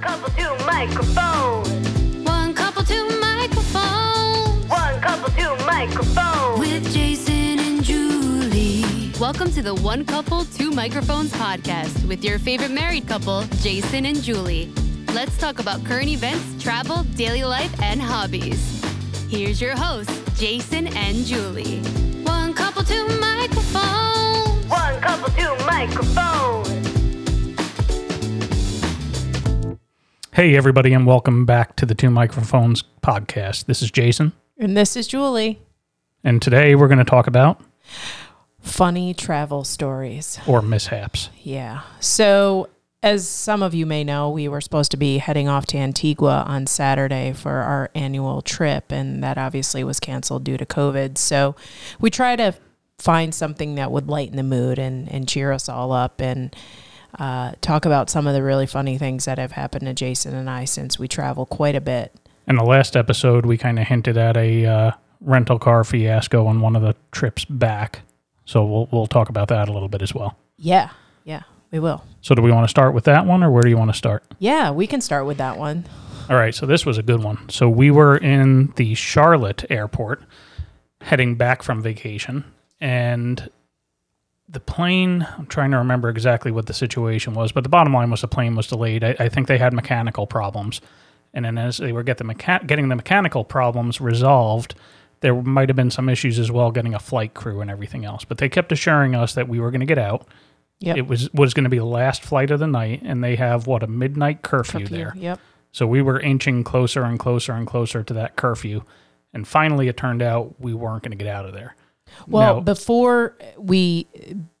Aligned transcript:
One 0.00 0.08
couple, 0.08 0.30
two 0.30 0.64
microphones. 0.64 2.26
One 2.26 2.54
couple, 2.54 2.82
two 2.84 3.20
microphones. 3.20 4.70
One 4.70 4.98
couple, 5.02 5.28
two 5.34 5.66
microphones. 5.66 6.58
With 6.58 6.90
Jason 6.94 7.58
and 7.58 7.84
Julie. 7.84 9.12
Welcome 9.20 9.52
to 9.52 9.60
the 9.60 9.74
One 9.74 10.06
Couple, 10.06 10.46
Two 10.46 10.70
Microphones 10.70 11.32
podcast 11.32 12.08
with 12.08 12.24
your 12.24 12.38
favorite 12.38 12.70
married 12.70 13.06
couple, 13.08 13.42
Jason 13.60 14.06
and 14.06 14.22
Julie. 14.22 14.72
Let's 15.12 15.36
talk 15.36 15.58
about 15.58 15.84
current 15.84 16.08
events, 16.08 16.62
travel, 16.62 17.02
daily 17.14 17.44
life, 17.44 17.78
and 17.82 18.00
hobbies. 18.00 18.82
Here's 19.28 19.60
your 19.60 19.76
hosts, 19.76 20.18
Jason 20.40 20.86
and 20.96 21.26
Julie. 21.26 21.80
One 22.22 22.54
couple, 22.54 22.84
two 22.84 23.06
microphones. 23.20 24.66
One 24.66 24.98
couple, 25.02 25.28
two 25.34 25.54
microphones. 25.66 26.79
Hey, 30.32 30.56
everybody, 30.56 30.92
and 30.92 31.06
welcome 31.06 31.44
back 31.44 31.76
to 31.76 31.86
the 31.86 31.94
Two 31.94 32.10
Microphones 32.10 32.84
podcast. 33.02 33.66
This 33.66 33.82
is 33.82 33.90
Jason, 33.90 34.32
And 34.58 34.76
this 34.76 34.96
is 34.96 35.06
Julie. 35.06 35.60
and 36.22 36.40
today 36.40 36.74
we're 36.74 36.88
going 36.88 36.98
to 36.98 37.04
talk 37.04 37.26
about 37.26 37.60
Funny 38.60 39.12
travel 39.14 39.64
stories. 39.64 40.38
or 40.46 40.62
mishaps. 40.62 41.30
Yeah. 41.42 41.80
So, 41.98 42.68
as 43.02 43.26
some 43.28 43.62
of 43.62 43.74
you 43.74 43.86
may 43.86 44.04
know, 44.04 44.30
we 44.30 44.46
were 44.48 44.60
supposed 44.60 44.90
to 44.92 44.96
be 44.98 45.18
heading 45.18 45.48
off 45.48 45.66
to 45.66 45.78
Antigua 45.78 46.44
on 46.46 46.66
Saturday 46.66 47.32
for 47.32 47.50
our 47.52 47.90
annual 47.94 48.42
trip, 48.42 48.92
and 48.92 49.24
that 49.24 49.38
obviously 49.38 49.82
was 49.82 49.98
canceled 49.98 50.44
due 50.44 50.56
to 50.58 50.66
COVID. 50.66 51.16
So, 51.18 51.56
we 52.00 52.10
try 52.10 52.36
to 52.36 52.54
find 52.98 53.34
something 53.34 53.76
that 53.76 53.90
would 53.90 54.08
lighten 54.08 54.36
the 54.36 54.42
mood 54.42 54.78
and, 54.78 55.10
and 55.10 55.26
cheer 55.26 55.50
us 55.52 55.68
all 55.70 55.90
up 55.90 56.20
and 56.20 56.54
uh, 57.18 57.52
talk 57.60 57.84
about 57.84 58.10
some 58.10 58.26
of 58.26 58.34
the 58.34 58.42
really 58.42 58.66
funny 58.66 58.98
things 58.98 59.24
that 59.24 59.38
have 59.38 59.52
happened 59.52 59.86
to 59.86 59.94
Jason 59.94 60.34
and 60.34 60.48
I 60.48 60.64
since 60.64 60.98
we 60.98 61.08
travel 61.08 61.46
quite 61.46 61.74
a 61.74 61.80
bit. 61.80 62.14
In 62.46 62.56
the 62.56 62.64
last 62.64 62.96
episode, 62.96 63.46
we 63.46 63.56
kind 63.58 63.78
of 63.78 63.86
hinted 63.86 64.16
at 64.16 64.36
a 64.36 64.66
uh, 64.66 64.90
rental 65.20 65.58
car 65.58 65.84
fiasco 65.84 66.46
on 66.46 66.60
one 66.60 66.76
of 66.76 66.82
the 66.82 66.96
trips 67.12 67.44
back. 67.44 68.00
So 68.44 68.64
we'll, 68.64 68.88
we'll 68.90 69.06
talk 69.06 69.28
about 69.28 69.48
that 69.48 69.68
a 69.68 69.72
little 69.72 69.88
bit 69.88 70.02
as 70.02 70.14
well. 70.14 70.36
Yeah. 70.56 70.90
Yeah, 71.24 71.42
we 71.70 71.78
will. 71.78 72.02
So, 72.22 72.34
do 72.34 72.42
we 72.42 72.50
want 72.50 72.64
to 72.64 72.70
start 72.70 72.94
with 72.94 73.04
that 73.04 73.26
one, 73.26 73.42
or 73.42 73.50
where 73.50 73.62
do 73.62 73.68
you 73.68 73.76
want 73.76 73.90
to 73.90 73.96
start? 73.96 74.24
Yeah, 74.38 74.70
we 74.70 74.86
can 74.86 75.00
start 75.00 75.26
with 75.26 75.36
that 75.38 75.58
one. 75.58 75.84
All 76.28 76.36
right, 76.36 76.54
so 76.54 76.64
this 76.64 76.86
was 76.86 76.96
a 76.96 77.02
good 77.02 77.22
one. 77.22 77.48
So 77.48 77.68
we 77.68 77.90
were 77.90 78.16
in 78.16 78.72
the 78.76 78.94
Charlotte 78.94 79.64
airport 79.68 80.22
heading 81.00 81.34
back 81.34 81.62
from 81.62 81.82
vacation 81.82 82.44
and 82.80 83.50
the 84.50 84.60
plane, 84.60 85.26
I'm 85.38 85.46
trying 85.46 85.70
to 85.70 85.78
remember 85.78 86.08
exactly 86.08 86.50
what 86.50 86.66
the 86.66 86.74
situation 86.74 87.34
was, 87.34 87.52
but 87.52 87.62
the 87.62 87.68
bottom 87.68 87.92
line 87.92 88.10
was 88.10 88.22
the 88.22 88.28
plane 88.28 88.56
was 88.56 88.66
delayed. 88.66 89.04
I, 89.04 89.16
I 89.18 89.28
think 89.28 89.46
they 89.46 89.58
had 89.58 89.72
mechanical 89.72 90.26
problems. 90.26 90.80
And 91.32 91.44
then 91.44 91.58
as 91.58 91.78
they 91.78 91.92
were 91.92 92.02
get 92.02 92.18
the 92.18 92.24
mecha- 92.24 92.66
getting 92.66 92.88
the 92.88 92.96
mechanical 92.96 93.44
problems 93.44 94.00
resolved, 94.00 94.74
there 95.20 95.40
might 95.40 95.68
have 95.68 95.76
been 95.76 95.90
some 95.90 96.08
issues 96.08 96.38
as 96.38 96.50
well 96.50 96.72
getting 96.72 96.94
a 96.94 96.98
flight 96.98 97.34
crew 97.34 97.60
and 97.60 97.70
everything 97.70 98.04
else. 98.04 98.24
But 98.24 98.38
they 98.38 98.48
kept 98.48 98.72
assuring 98.72 99.14
us 99.14 99.34
that 99.34 99.48
we 99.48 99.60
were 99.60 99.70
going 99.70 99.80
to 99.80 99.86
get 99.86 99.98
out. 99.98 100.26
Yep. 100.80 100.96
It 100.96 101.06
was 101.06 101.32
was 101.32 101.54
going 101.54 101.64
to 101.64 101.70
be 101.70 101.78
the 101.78 101.84
last 101.84 102.22
flight 102.22 102.50
of 102.50 102.58
the 102.58 102.66
night, 102.66 103.02
and 103.04 103.22
they 103.22 103.36
have 103.36 103.66
what 103.66 103.82
a 103.82 103.86
midnight 103.86 104.42
curfew, 104.42 104.80
Curfew. 104.80 104.96
there. 104.96 105.12
Yep. 105.14 105.38
So 105.72 105.86
we 105.86 106.02
were 106.02 106.18
inching 106.18 106.64
closer 106.64 107.04
and 107.04 107.18
closer 107.18 107.52
and 107.52 107.66
closer 107.66 108.02
to 108.02 108.14
that 108.14 108.34
curfew. 108.36 108.82
And 109.32 109.46
finally, 109.46 109.88
it 109.88 109.96
turned 109.96 110.22
out 110.22 110.56
we 110.58 110.74
weren't 110.74 111.04
going 111.04 111.16
to 111.16 111.22
get 111.22 111.32
out 111.32 111.44
of 111.44 111.52
there. 111.52 111.76
Well, 112.26 112.56
Now- 112.56 112.60
before 112.60 113.36
we 113.58 114.06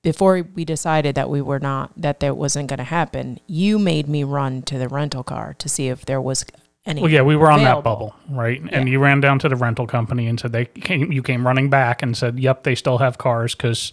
before 0.02 0.42
we 0.54 0.64
decided 0.64 1.14
that 1.14 1.28
we 1.28 1.42
were 1.42 1.60
not 1.60 1.92
that 1.96 2.20
that 2.20 2.36
wasn't 2.36 2.68
going 2.68 2.78
to 2.78 2.84
happen, 2.84 3.38
you 3.46 3.78
made 3.78 4.08
me 4.08 4.24
run 4.24 4.62
to 4.62 4.78
the 4.78 4.88
rental 4.88 5.22
car 5.22 5.54
to 5.58 5.68
see 5.68 5.88
if 5.88 6.06
there 6.06 6.20
was 6.20 6.44
any. 6.86 7.02
well, 7.02 7.10
yeah, 7.10 7.20
we 7.22 7.36
were 7.36 7.50
on 7.50 7.62
that 7.64 7.84
bubble, 7.84 8.14
right? 8.30 8.62
And 8.72 8.88
you 8.88 8.98
ran 8.98 9.20
down 9.20 9.38
to 9.40 9.48
the 9.48 9.56
rental 9.56 9.86
company 9.86 10.26
and 10.26 10.40
said 10.40 10.52
they 10.52 10.64
came. 10.64 11.12
You 11.12 11.22
came 11.22 11.46
running 11.46 11.68
back 11.68 12.02
and 12.02 12.16
said, 12.16 12.38
"Yep, 12.40 12.62
they 12.62 12.74
still 12.74 12.98
have 12.98 13.18
cars 13.18 13.54
because 13.54 13.92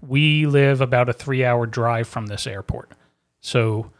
we 0.00 0.46
live 0.46 0.80
about 0.80 1.08
a 1.08 1.12
three-hour 1.12 1.66
drive 1.66 2.06
from 2.06 2.26
this 2.26 2.46
airport." 2.46 2.92
So 3.40 3.90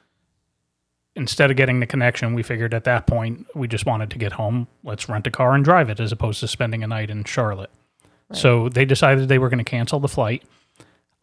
instead 1.16 1.50
of 1.50 1.56
getting 1.56 1.80
the 1.80 1.86
connection, 1.86 2.34
we 2.34 2.44
figured 2.44 2.72
at 2.72 2.84
that 2.84 3.08
point 3.08 3.46
we 3.54 3.66
just 3.66 3.86
wanted 3.86 4.10
to 4.10 4.18
get 4.18 4.32
home. 4.32 4.68
Let's 4.84 5.08
rent 5.08 5.26
a 5.26 5.30
car 5.32 5.54
and 5.54 5.64
drive 5.64 5.90
it, 5.90 5.98
as 5.98 6.12
opposed 6.12 6.38
to 6.40 6.48
spending 6.48 6.84
a 6.84 6.86
night 6.86 7.10
in 7.10 7.24
Charlotte. 7.24 7.70
So 8.32 8.68
they 8.68 8.84
decided 8.84 9.28
they 9.28 9.38
were 9.38 9.48
going 9.48 9.58
to 9.58 9.64
cancel 9.64 10.00
the 10.00 10.08
flight. 10.08 10.42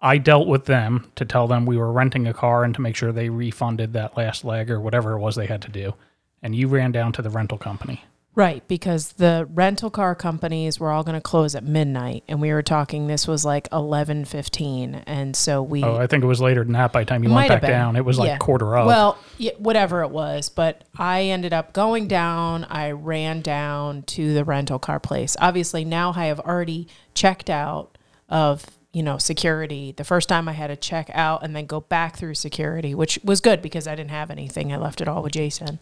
I 0.01 0.17
dealt 0.17 0.47
with 0.47 0.65
them 0.65 1.11
to 1.15 1.25
tell 1.25 1.47
them 1.47 1.65
we 1.65 1.77
were 1.77 1.91
renting 1.91 2.27
a 2.27 2.33
car 2.33 2.63
and 2.63 2.73
to 2.75 2.81
make 2.81 2.95
sure 2.95 3.11
they 3.11 3.29
refunded 3.29 3.93
that 3.93 4.17
last 4.17 4.43
leg 4.43 4.69
or 4.69 4.79
whatever 4.79 5.13
it 5.13 5.19
was 5.19 5.35
they 5.35 5.45
had 5.45 5.61
to 5.63 5.69
do. 5.69 5.93
And 6.41 6.55
you 6.55 6.67
ran 6.67 6.91
down 6.91 7.11
to 7.13 7.21
the 7.21 7.29
rental 7.29 7.57
company. 7.57 8.03
Right, 8.35 8.67
because 8.67 9.13
the 9.13 9.47
rental 9.53 9.89
car 9.89 10.13
companies 10.13 10.77
were 10.77 10.91
all 10.91 11.03
going 11.05 11.15
to 11.15 11.21
close 11.21 11.55
at 11.55 11.63
midnight, 11.63 12.25
and 12.27 12.41
we 12.41 12.51
were 12.51 12.61
talking. 12.61 13.07
This 13.07 13.27
was 13.29 13.45
like 13.45 13.69
eleven 13.71 14.25
fifteen, 14.25 14.95
and 15.07 15.35
so 15.37 15.63
we 15.63 15.81
Oh, 15.83 15.95
I 15.95 16.05
think 16.07 16.21
it 16.21 16.27
was 16.27 16.41
later 16.41 16.63
than 16.65 16.73
that 16.73 16.91
by 16.91 17.01
the 17.01 17.05
time 17.05 17.23
you 17.23 17.31
went 17.31 17.47
back 17.47 17.61
been. 17.61 17.69
down. 17.69 17.95
It 17.95 18.03
was 18.03 18.19
like 18.19 18.27
Yeah. 18.27 18.37
quarter 18.37 18.75
of. 18.77 18.87
Well, 18.87 19.17
yeah, 19.37 19.51
whatever 19.57 20.01
it 20.03 20.09
was, 20.11 20.49
but 20.49 20.83
I 20.97 21.23
ended 21.23 21.53
up 21.53 21.71
going 21.71 22.09
down. 22.09 22.65
I 22.65 22.91
ran 22.91 23.41
down 23.41 24.03
to 24.03 24.33
the 24.33 24.43
rental 24.43 24.79
car 24.79 24.99
place. 24.99 25.37
Obviously, 25.39 25.85
now 25.85 26.11
I 26.13 26.25
have 26.25 26.41
already 26.41 26.89
checked 27.13 27.49
out 27.49 27.97
of 28.27 28.65
you 28.95 29.03
know 29.03 29.17
security. 29.17 29.91
The 29.91 30.05
first 30.05 30.29
time 30.29 30.47
I 30.47 30.53
had 30.53 30.67
to 30.67 30.77
check 30.77 31.11
out 31.13 31.43
and 31.43 31.53
then 31.53 31.65
go 31.65 31.81
back 31.81 32.15
through 32.15 32.35
security, 32.35 32.95
which 32.95 33.19
was 33.25 33.41
good 33.41 33.61
because 33.61 33.87
I 33.87 33.95
didn't 33.95 34.11
have 34.11 34.31
anything. 34.31 34.71
I 34.71 34.77
left 34.77 35.01
it 35.01 35.07
all 35.09 35.21
with 35.21 35.33
Jason. 35.33 35.79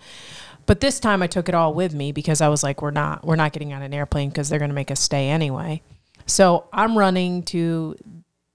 But 0.66 0.79
this 0.79 1.00
time 1.00 1.22
I 1.22 1.28
took 1.28 1.47
it 1.47 1.53
all 1.53 1.75
with 1.75 1.94
me 1.94 2.12
because 2.12 2.41
I 2.41 2.47
was 2.47 2.63
like, 2.63 2.81
we're 2.81 2.90
not 2.90 3.24
we're 3.24 3.35
not 3.35 3.53
getting 3.53 3.72
on 3.72 3.84
an 3.84 3.94
airplane 3.94 4.29
because 4.29 4.50
they're 4.50 4.57
going 4.57 4.72
to 4.72 4.75
make 4.75 4.90
us 4.90 5.00
stay 5.00 5.29
anyway. 5.29 5.84
So 6.25 6.68
I'm 6.74 6.97
running 6.97 7.44
to 7.44 7.96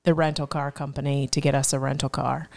the 0.02 0.12
rental 0.12 0.48
car 0.48 0.72
company 0.72 1.28
to 1.28 1.40
get 1.40 1.54
us 1.54 1.72
a 1.72 1.78
rental 1.78 2.08
car. 2.08 2.48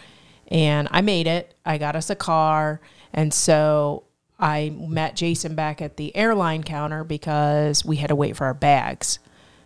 And 0.48 0.88
I 0.90 1.02
made 1.02 1.28
it. 1.28 1.54
I 1.64 1.78
got 1.78 1.94
us 1.94 2.10
a 2.10 2.16
car. 2.16 2.80
And 3.12 3.32
so 3.32 4.02
I 4.40 4.70
met 4.70 5.14
Jason 5.14 5.54
back 5.54 5.80
at 5.80 5.98
the 5.98 6.16
airline 6.16 6.64
counter 6.64 7.04
because 7.04 7.84
we 7.84 7.96
had 7.96 8.08
to 8.08 8.16
wait 8.16 8.36
for 8.36 8.46
our 8.46 8.54
bags. 8.54 9.20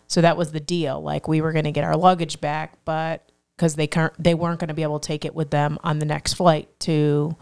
So 0.07 0.21
that 0.21 0.37
was 0.37 0.51
the 0.51 0.59
deal. 0.59 1.01
Like 1.01 1.27
we 1.27 1.41
were 1.41 1.51
going 1.51 1.65
to 1.65 1.71
get 1.71 1.83
our 1.83 1.95
luggage 1.95 2.41
back, 2.41 2.77
but 2.85 3.29
because 3.55 3.75
they 3.75 3.87
can't, 3.87 4.13
they 4.21 4.33
weren't 4.33 4.59
going 4.59 4.69
to 4.69 4.73
be 4.73 4.83
able 4.83 4.99
to 4.99 5.07
take 5.07 5.25
it 5.25 5.35
with 5.35 5.49
them 5.49 5.77
on 5.83 5.99
the 5.99 6.05
next 6.05 6.33
flight 6.33 6.67
to 6.81 7.35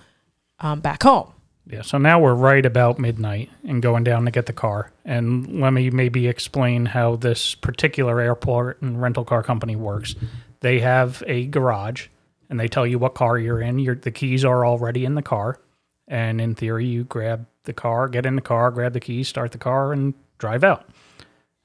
um, 0.60 0.82
back 0.82 1.04
home. 1.04 1.32
Yeah, 1.68 1.82
so 1.82 1.98
now 1.98 2.20
we're 2.20 2.36
right 2.36 2.66
about 2.66 3.00
midnight 3.00 3.50
and 3.64 3.82
going 3.82 4.04
down 4.04 4.26
to 4.26 4.32
get 4.32 4.46
the 4.46 4.54
car. 4.54 4.92
And 5.04 5.60
let 5.62 5.74
me 5.74 5.90
maybe 5.90 6.28
explain 6.28 6.86
how 6.86 7.16
this 7.16 7.56
particular 7.56 8.20
airport 8.20 8.82
and 8.82 9.02
rental 9.02 9.26
car 9.26 9.42
company 9.42 9.76
works. 9.76 10.16
They 10.60 10.80
have 10.80 11.24
a 11.26 11.48
garage 11.48 12.08
and 12.50 12.60
they 12.60 12.68
tell 12.68 12.86
you 12.86 13.00
what 13.00 13.16
car 13.16 13.38
you're 13.40 13.62
in. 13.62 13.80
Your 13.80 13.96
the 13.96 14.12
keys 14.12 14.46
are 14.46 14.66
already 14.66 15.06
in 15.06 15.16
the 15.16 15.24
car. 15.24 15.60
And 16.08 16.40
in 16.40 16.54
theory, 16.54 16.86
you 16.86 17.04
grab 17.04 17.48
the 17.64 17.74
car, 17.74 18.08
get 18.08 18.28
in 18.28 18.36
the 18.36 18.42
car, 18.42 18.70
grab 18.70 18.94
the 18.94 19.00
keys, 19.00 19.28
start 19.28 19.52
the 19.52 19.58
car, 19.58 19.92
and 19.92 20.14
drive 20.38 20.64
out. 20.64 20.88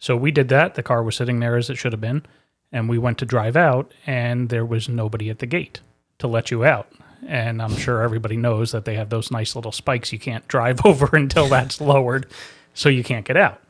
So 0.01 0.17
we 0.17 0.31
did 0.33 0.49
that. 0.49 0.75
The 0.75 0.83
car 0.83 1.03
was 1.03 1.15
sitting 1.15 1.39
there 1.39 1.57
as 1.57 1.71
it 1.71 1.77
should 1.77 1.93
have 1.93 2.01
been. 2.01 2.25
And 2.73 2.89
we 2.89 2.99
went 2.99 3.19
to 3.19 3.27
drive 3.27 3.57
out, 3.57 3.93
and 4.07 4.49
there 4.49 4.65
was 4.65 4.89
nobody 4.89 5.29
at 5.29 5.41
the 5.41 5.47
gate 5.47 5.81
to 6.19 6.29
let 6.29 6.51
you 6.51 6.65
out. 6.65 6.91
And 7.27 7.61
I'm 7.61 7.77
sure 7.77 8.03
everybody 8.03 8.37
knows 8.37 8.73
that 8.73 8.85
they 8.85 8.95
have 8.95 9.11
those 9.11 9.31
nice 9.31 9.55
little 9.57 9.73
spikes 9.73 10.13
you 10.13 10.19
can't 10.19 10.47
drive 10.49 10.81
over 10.87 11.15
until 11.17 11.49
that's 11.49 11.81
lowered, 11.81 12.27
so 12.75 12.89
you 12.89 13.05
can't 13.05 13.27
get 13.27 13.37
out. 13.37 13.61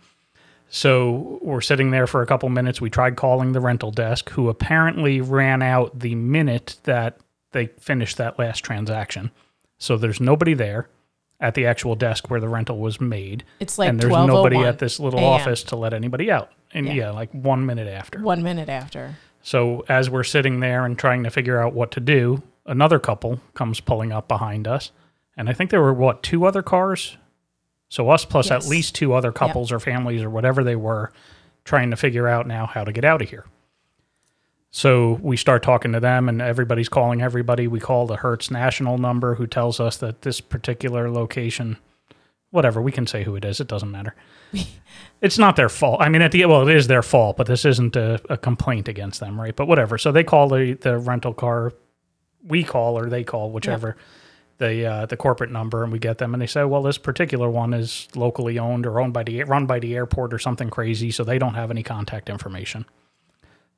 So 0.68 1.40
we're 1.42 1.62
sitting 1.62 1.90
there 1.90 2.06
for 2.06 2.22
a 2.22 2.26
couple 2.26 2.48
minutes. 2.50 2.80
We 2.80 2.90
tried 2.90 3.16
calling 3.16 3.52
the 3.52 3.60
rental 3.60 3.90
desk, 3.90 4.30
who 4.30 4.48
apparently 4.48 5.20
ran 5.20 5.62
out 5.62 5.98
the 5.98 6.14
minute 6.14 6.76
that 6.84 7.18
they 7.52 7.66
finished 7.66 8.18
that 8.18 8.38
last 8.38 8.60
transaction. 8.60 9.30
So 9.78 9.96
there's 9.96 10.20
nobody 10.20 10.54
there 10.54 10.88
at 11.40 11.54
the 11.54 11.66
actual 11.66 11.94
desk 11.94 12.30
where 12.30 12.40
the 12.40 12.48
rental 12.48 12.78
was 12.78 13.00
made. 13.00 13.44
It's 13.60 13.78
like 13.78 13.88
and 13.88 13.98
there's 14.00 14.12
oh 14.12 14.26
nobody 14.26 14.58
at 14.58 14.78
this 14.78 15.00
little 15.00 15.24
office 15.24 15.62
to 15.64 15.76
let 15.76 15.94
anybody 15.94 16.30
out. 16.30 16.50
And 16.72 16.86
Yeah. 16.86 16.92
yeah, 16.92 17.10
like 17.10 17.30
one 17.32 17.64
minute 17.66 17.88
after. 17.88 18.20
One 18.20 18.42
minute 18.42 18.68
after. 18.68 19.16
So 19.42 19.84
as 19.88 20.10
we're 20.10 20.24
sitting 20.24 20.60
there 20.60 20.84
and 20.84 20.98
trying 20.98 21.24
to 21.24 21.30
figure 21.30 21.58
out 21.60 21.72
what 21.72 21.90
to 21.92 22.00
do, 22.00 22.42
another 22.66 22.98
couple 22.98 23.40
comes 23.54 23.80
pulling 23.80 24.12
up 24.12 24.28
behind 24.28 24.68
us. 24.68 24.92
And 25.36 25.48
I 25.48 25.54
think 25.54 25.70
there 25.70 25.80
were 25.80 25.94
what, 25.94 26.22
two 26.22 26.44
other 26.44 26.62
cars? 26.62 27.16
So 27.88 28.10
us 28.10 28.24
plus 28.24 28.50
at 28.50 28.66
least 28.66 28.94
two 28.94 29.14
other 29.14 29.32
couples 29.32 29.72
or 29.72 29.80
families 29.80 30.22
or 30.22 30.30
whatever 30.30 30.62
they 30.62 30.76
were 30.76 31.10
trying 31.64 31.90
to 31.90 31.96
figure 31.96 32.28
out 32.28 32.46
now 32.46 32.66
how 32.66 32.84
to 32.84 32.92
get 32.92 33.04
out 33.04 33.22
of 33.22 33.30
here. 33.30 33.46
So 34.70 35.18
we 35.22 35.36
start 35.36 35.62
talking 35.62 35.92
to 35.92 36.00
them 36.00 36.28
and 36.28 36.40
everybody's 36.40 36.88
calling 36.88 37.22
everybody. 37.22 37.66
We 37.66 37.80
call 37.80 38.06
the 38.06 38.16
Hertz 38.16 38.50
National 38.50 38.98
number 38.98 39.34
who 39.34 39.46
tells 39.46 39.80
us 39.80 39.96
that 39.96 40.22
this 40.22 40.40
particular 40.40 41.10
location 41.10 41.76
whatever, 42.50 42.82
we 42.82 42.92
can 42.92 43.06
say 43.06 43.24
who 43.24 43.36
it 43.36 43.44
is, 43.44 43.60
it 43.60 43.68
doesn't 43.68 43.90
matter. 43.90 44.14
it's 45.20 45.38
not 45.38 45.56
their 45.56 45.68
fault. 45.68 46.00
I 46.00 46.08
mean, 46.08 46.22
at 46.22 46.32
the 46.32 46.44
well, 46.46 46.68
it 46.68 46.76
is 46.76 46.86
their 46.86 47.02
fault, 47.02 47.36
but 47.36 47.46
this 47.46 47.64
isn't 47.64 47.96
a, 47.96 48.20
a 48.28 48.36
complaint 48.36 48.88
against 48.88 49.20
them, 49.20 49.40
right? 49.40 49.54
But 49.54 49.66
whatever. 49.66 49.98
So 49.98 50.12
they 50.12 50.24
call 50.24 50.48
the 50.48 50.74
the 50.74 50.98
rental 50.98 51.32
car, 51.32 51.72
we 52.44 52.64
call 52.64 52.98
or 52.98 53.08
they 53.08 53.24
call, 53.24 53.50
whichever. 53.50 53.96
the 54.58 54.84
uh, 54.84 55.06
the 55.06 55.16
corporate 55.16 55.50
number 55.50 55.82
and 55.84 55.92
we 55.92 55.98
get 55.98 56.18
them 56.18 56.34
and 56.34 56.42
they 56.42 56.46
say, 56.46 56.64
well, 56.64 56.82
this 56.82 56.98
particular 56.98 57.48
one 57.48 57.72
is 57.72 58.08
locally 58.14 58.58
owned 58.58 58.84
or 58.86 59.00
owned 59.00 59.12
by 59.12 59.22
the 59.22 59.42
run 59.44 59.66
by 59.66 59.78
the 59.78 59.94
airport 59.94 60.34
or 60.34 60.38
something 60.38 60.70
crazy, 60.70 61.10
so 61.10 61.24
they 61.24 61.38
don't 61.38 61.54
have 61.54 61.70
any 61.70 61.82
contact 61.82 62.28
information. 62.28 62.84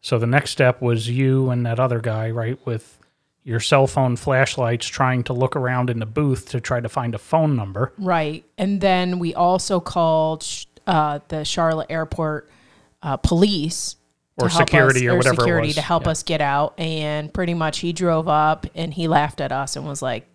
So 0.02 0.19
the 0.19 0.26
next 0.26 0.50
step 0.50 0.82
was 0.82 1.08
you 1.08 1.49
and 1.50 1.64
that 1.64 1.81
other 1.81 2.00
guy, 2.00 2.31
right, 2.31 2.58
with 2.66 2.99
your 3.44 3.60
cell 3.60 3.87
phone 3.87 4.16
flashlights 4.16 4.87
trying 4.87 5.22
to 5.25 5.32
look 5.32 5.56
around 5.56 5.88
in 5.90 5.99
the 6.00 6.06
booth 6.06 6.49
to 6.50 6.60
try 6.60 6.81
to 6.81 6.88
find 6.88 7.14
a 7.14 7.19
phone 7.19 7.56
number. 7.56 7.93
Right. 7.99 8.44
And 8.58 8.81
then 8.81 9.19
we 9.19 9.34
also 9.34 9.81
called 9.81 10.46
uh, 10.87 11.20
the 11.28 11.44
Charlotte 11.44 11.87
Airport 11.90 12.50
uh, 13.02 13.16
police 13.16 13.96
Or 14.37 14.49
security 14.50 15.08
us, 15.08 15.12
or 15.12 15.16
whatever 15.16 15.34
it 15.34 15.40
security 15.40 15.69
was. 15.69 15.75
to 15.76 15.82
help 15.82 16.05
Yeah. 16.05 16.10
us 16.10 16.22
get 16.25 16.40
out. 16.40 16.78
And 16.78 17.32
pretty 17.32 17.55
much 17.55 17.78
he 17.78 17.93
drove 17.93 18.28
up 18.28 18.66
and 18.75 18.93
he 18.94 19.06
laughed 19.08 19.40
at 19.40 19.50
us 19.52 19.75
and 19.76 19.87
was 19.87 20.02
like, 20.02 20.26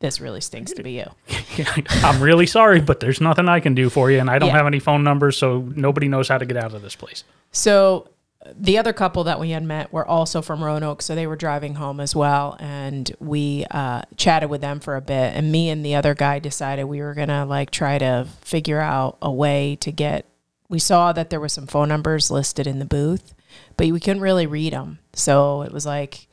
"This 0.00 0.20
really 0.20 0.40
stinks 0.40 0.72
to 0.72 0.82
be 0.82 0.92
you." 0.92 1.10
I'm 2.04 2.20
really 2.22 2.46
sorry, 2.46 2.80
but 2.80 2.98
there's 3.00 3.20
nothing 3.20 3.48
I 3.48 3.58
can 3.60 3.74
do 3.74 3.88
for 3.88 4.10
you, 4.10 4.18
and 4.20 4.28
I 4.30 4.38
don't 4.38 4.48
Yeah. 4.50 4.56
have 4.56 4.66
any 4.66 4.78
phone 4.80 5.02
numbers, 5.04 5.36
so 5.36 5.68
nobody 5.74 6.06
knows 6.08 6.28
how 6.28 6.38
to 6.38 6.46
get 6.46 6.56
out 6.56 6.74
of 6.74 6.82
this 6.82 6.94
place. 6.96 7.22
So 7.52 8.08
the 8.54 8.78
other 8.78 8.92
couple 8.92 9.24
that 9.24 9.40
we 9.40 9.50
had 9.50 9.64
met 9.64 9.92
were 9.92 10.06
also 10.06 10.42
from 10.42 10.62
Roanoke, 10.62 11.02
so 11.02 11.14
they 11.14 11.26
were 11.26 11.36
driving 11.36 11.74
home 11.74 11.98
as 11.98 12.14
well, 12.14 12.56
and 12.60 13.10
we 13.18 13.64
uh, 13.70 14.02
chatted 14.16 14.48
with 14.48 14.60
them 14.60 14.80
for 14.80 14.96
a 14.96 15.00
bit. 15.00 15.34
And 15.34 15.50
me 15.50 15.68
and 15.70 15.84
the 15.84 15.96
other 15.96 16.14
guy 16.14 16.38
decided 16.38 16.84
we 16.84 17.00
were 17.00 17.14
gonna 17.14 17.44
like 17.44 17.70
try 17.70 17.98
to 17.98 18.26
figure 18.40 18.80
out 18.80 19.18
a 19.20 19.32
way 19.32 19.76
to 19.80 19.90
get. 19.90 20.26
We 20.68 20.78
saw 20.78 21.12
that 21.12 21.30
there 21.30 21.40
were 21.40 21.48
some 21.48 21.66
phone 21.66 21.88
numbers 21.88 22.30
listed 22.30 22.66
in 22.66 22.78
the 22.78 22.84
booth, 22.84 23.34
but 23.76 23.88
we 23.88 24.00
couldn't 24.00 24.22
really 24.22 24.46
read 24.46 24.72
them. 24.72 25.00
So 25.14 25.62
it 25.62 25.72
was 25.72 25.86
like 25.86 26.28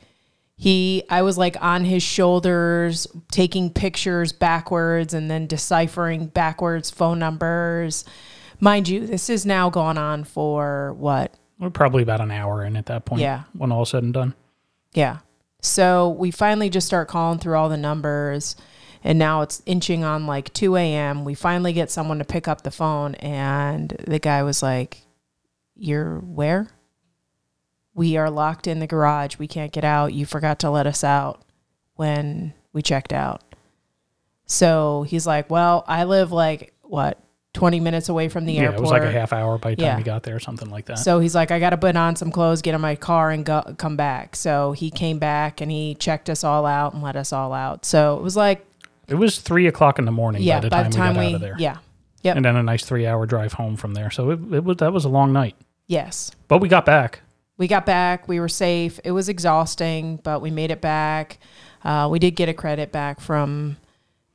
he 0.57 1.03
i 1.09 1.21
was 1.21 1.37
like 1.37 1.57
on 1.61 1.83
his 1.83 2.01
shoulders 2.01 3.07
taking 3.29 3.69
pictures 3.69 4.31
backwards 4.31 5.13
and 5.13 5.29
then 5.29 5.45
deciphering 5.47 6.27
backwards 6.27 6.89
phone 6.89 7.19
numbers 7.19 8.05
mind 8.61 8.87
you 8.87 9.05
this 9.05 9.27
has 9.27 9.45
now 9.45 9.69
gone 9.69 9.97
on 9.97 10.23
for 10.23 10.93
what 10.93 11.35
We're 11.59 11.69
probably 11.69 12.03
about 12.03 12.21
an 12.21 12.31
hour 12.31 12.63
in 12.65 12.75
at 12.75 12.87
that 12.87 13.05
point. 13.05 13.21
Yeah. 13.21 13.43
When 13.53 13.71
all 13.71 13.85
said 13.85 14.03
and 14.03 14.13
done. 14.13 14.33
yeah 14.93 15.19
so 15.61 16.09
we 16.09 16.29
finally 16.29 16.69
just 16.69 16.85
start 16.85 17.07
calling 17.07 17.39
through 17.39 17.55
all 17.55 17.69
the 17.69 17.77
numbers 17.77 18.55
and 19.03 19.17
now 19.17 19.41
it's 19.41 19.63
inching 19.65 20.03
on 20.03 20.27
like 20.27 20.53
2 20.53 20.75
a.m 20.75 21.25
we 21.25 21.33
finally 21.33 21.73
get 21.73 21.89
someone 21.89 22.19
to 22.19 22.25
pick 22.25 22.47
up 22.47 22.61
the 22.61 22.69
phone 22.71 23.15
and 23.15 23.89
the 24.05 24.19
guy 24.19 24.43
was 24.43 24.61
like 24.61 25.01
you're 25.75 26.19
where 26.19 26.67
we 27.95 28.15
are 28.15 28.29
locked 28.29 28.67
in 28.67 28.79
the 28.79 28.85
garage 28.87 29.37
we 29.39 29.47
can't 29.47 29.71
get 29.71 29.83
out 29.83 30.13
you 30.13 30.23
forgot 30.25 30.59
to 30.59 30.69
let 30.69 30.85
us 30.85 31.03
out 31.03 31.41
when 31.95 32.53
we 32.71 32.81
checked 32.83 33.11
out 33.13 33.41
so 34.45 35.03
he's 35.07 35.25
like 35.25 35.49
well 35.49 35.83
i 35.87 36.03
live 36.03 36.31
like 36.31 36.73
what 36.83 37.19
20 37.55 37.79
minutes 37.79 38.09
away 38.09 38.29
from 38.29 38.45
the 38.45 38.53
Yeah, 38.53 38.61
airport 38.63 38.77
it 38.77 38.81
was 38.81 38.91
like 38.91 39.01
a 39.03 39.11
half 39.11 39.33
hour 39.33 39.57
by 39.57 39.71
the 39.71 39.77
time 39.77 39.85
Yeah. 39.85 39.97
we 39.97 40.03
got 40.03 40.21
there, 40.23 40.39
something 40.39 40.69
like 40.69 40.85
that. 40.85 40.99
so 40.99 41.19
he's 41.19 41.33
like, 41.33 41.49
I 41.49 41.59
got 41.59 41.71
to 41.71 41.77
put 41.77 41.95
on 41.95 42.15
some 42.15 42.31
clothes, 42.31 42.61
get 42.61 42.75
in 42.75 42.81
my 42.81 42.95
car, 42.95 43.31
and 43.31 43.43
go 43.43 43.75
come 43.77 43.95
back. 43.97 44.35
So 44.35 44.73
he 44.73 44.91
came 44.91 45.17
back 45.17 45.61
and 45.61 45.71
he 45.71 45.95
checked 45.95 46.29
us 46.29 46.43
all 46.43 46.65
out 46.65 46.93
and 46.93 47.01
let 47.01 47.15
us 47.15 47.33
all 47.33 47.53
out. 47.53 47.85
So 47.85 48.15
it 48.17 48.21
was 48.21 48.35
like, 48.35 48.65
it 49.07 49.15
was 49.15 49.39
three 49.39 49.67
o'clock 49.67 49.97
in 49.99 50.05
the 50.05 50.11
morning 50.11 50.41
yeah, 50.43 50.59
by 50.59 50.83
the 50.83 50.89
time, 50.89 51.15
we 51.15 51.23
got 51.23 51.29
out 51.29 51.33
of 51.35 51.41
there. 51.41 51.55
yeah, 51.57 51.77
yep, 52.23 52.35
And 52.35 52.45
then 52.45 52.55
a 52.55 52.63
nice 52.63 52.83
three 52.85 53.07
hour 53.07 53.25
drive 53.25 53.53
home 53.53 53.75
from 53.75 53.93
there. 53.93 54.11
So 54.11 54.31
it, 54.31 54.39
it 54.53 54.63
was 54.63 54.77
that 54.77 54.93
was 54.93 55.05
a 55.05 55.09
long 55.09 55.31
night. 55.33 55.55
yes. 55.87 56.31
But 56.47 56.59
we 56.59 56.67
got 56.67 56.85
back. 56.85 57.21
We 57.57 57.67
got 57.69 57.85
back. 57.85 58.27
We 58.27 58.39
were 58.41 58.49
safe. 58.49 58.99
It 59.05 59.11
was 59.11 59.29
exhausting, 59.29 60.17
but 60.23 60.41
we 60.41 60.51
made 60.51 60.71
it 60.71 60.81
back. 60.81 61.37
Uh, 61.85 62.09
we 62.11 62.19
did 62.19 62.31
get 62.31 62.49
a 62.49 62.53
credit 62.53 62.91
back 62.91 63.21
from 63.21 63.77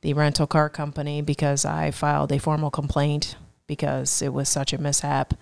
the 0.01 0.13
rental 0.13 0.47
car 0.47 0.69
company 0.69 1.21
because 1.21 1.63
I 1.65 1.91
filed 1.91 2.31
a 2.31 2.39
formal 2.39 2.71
complaint 2.71 3.35
because 3.67 4.21
it 4.21 4.33
was 4.33 4.49
such 4.49 4.73
a 4.73 4.77
mishap. 4.81 5.33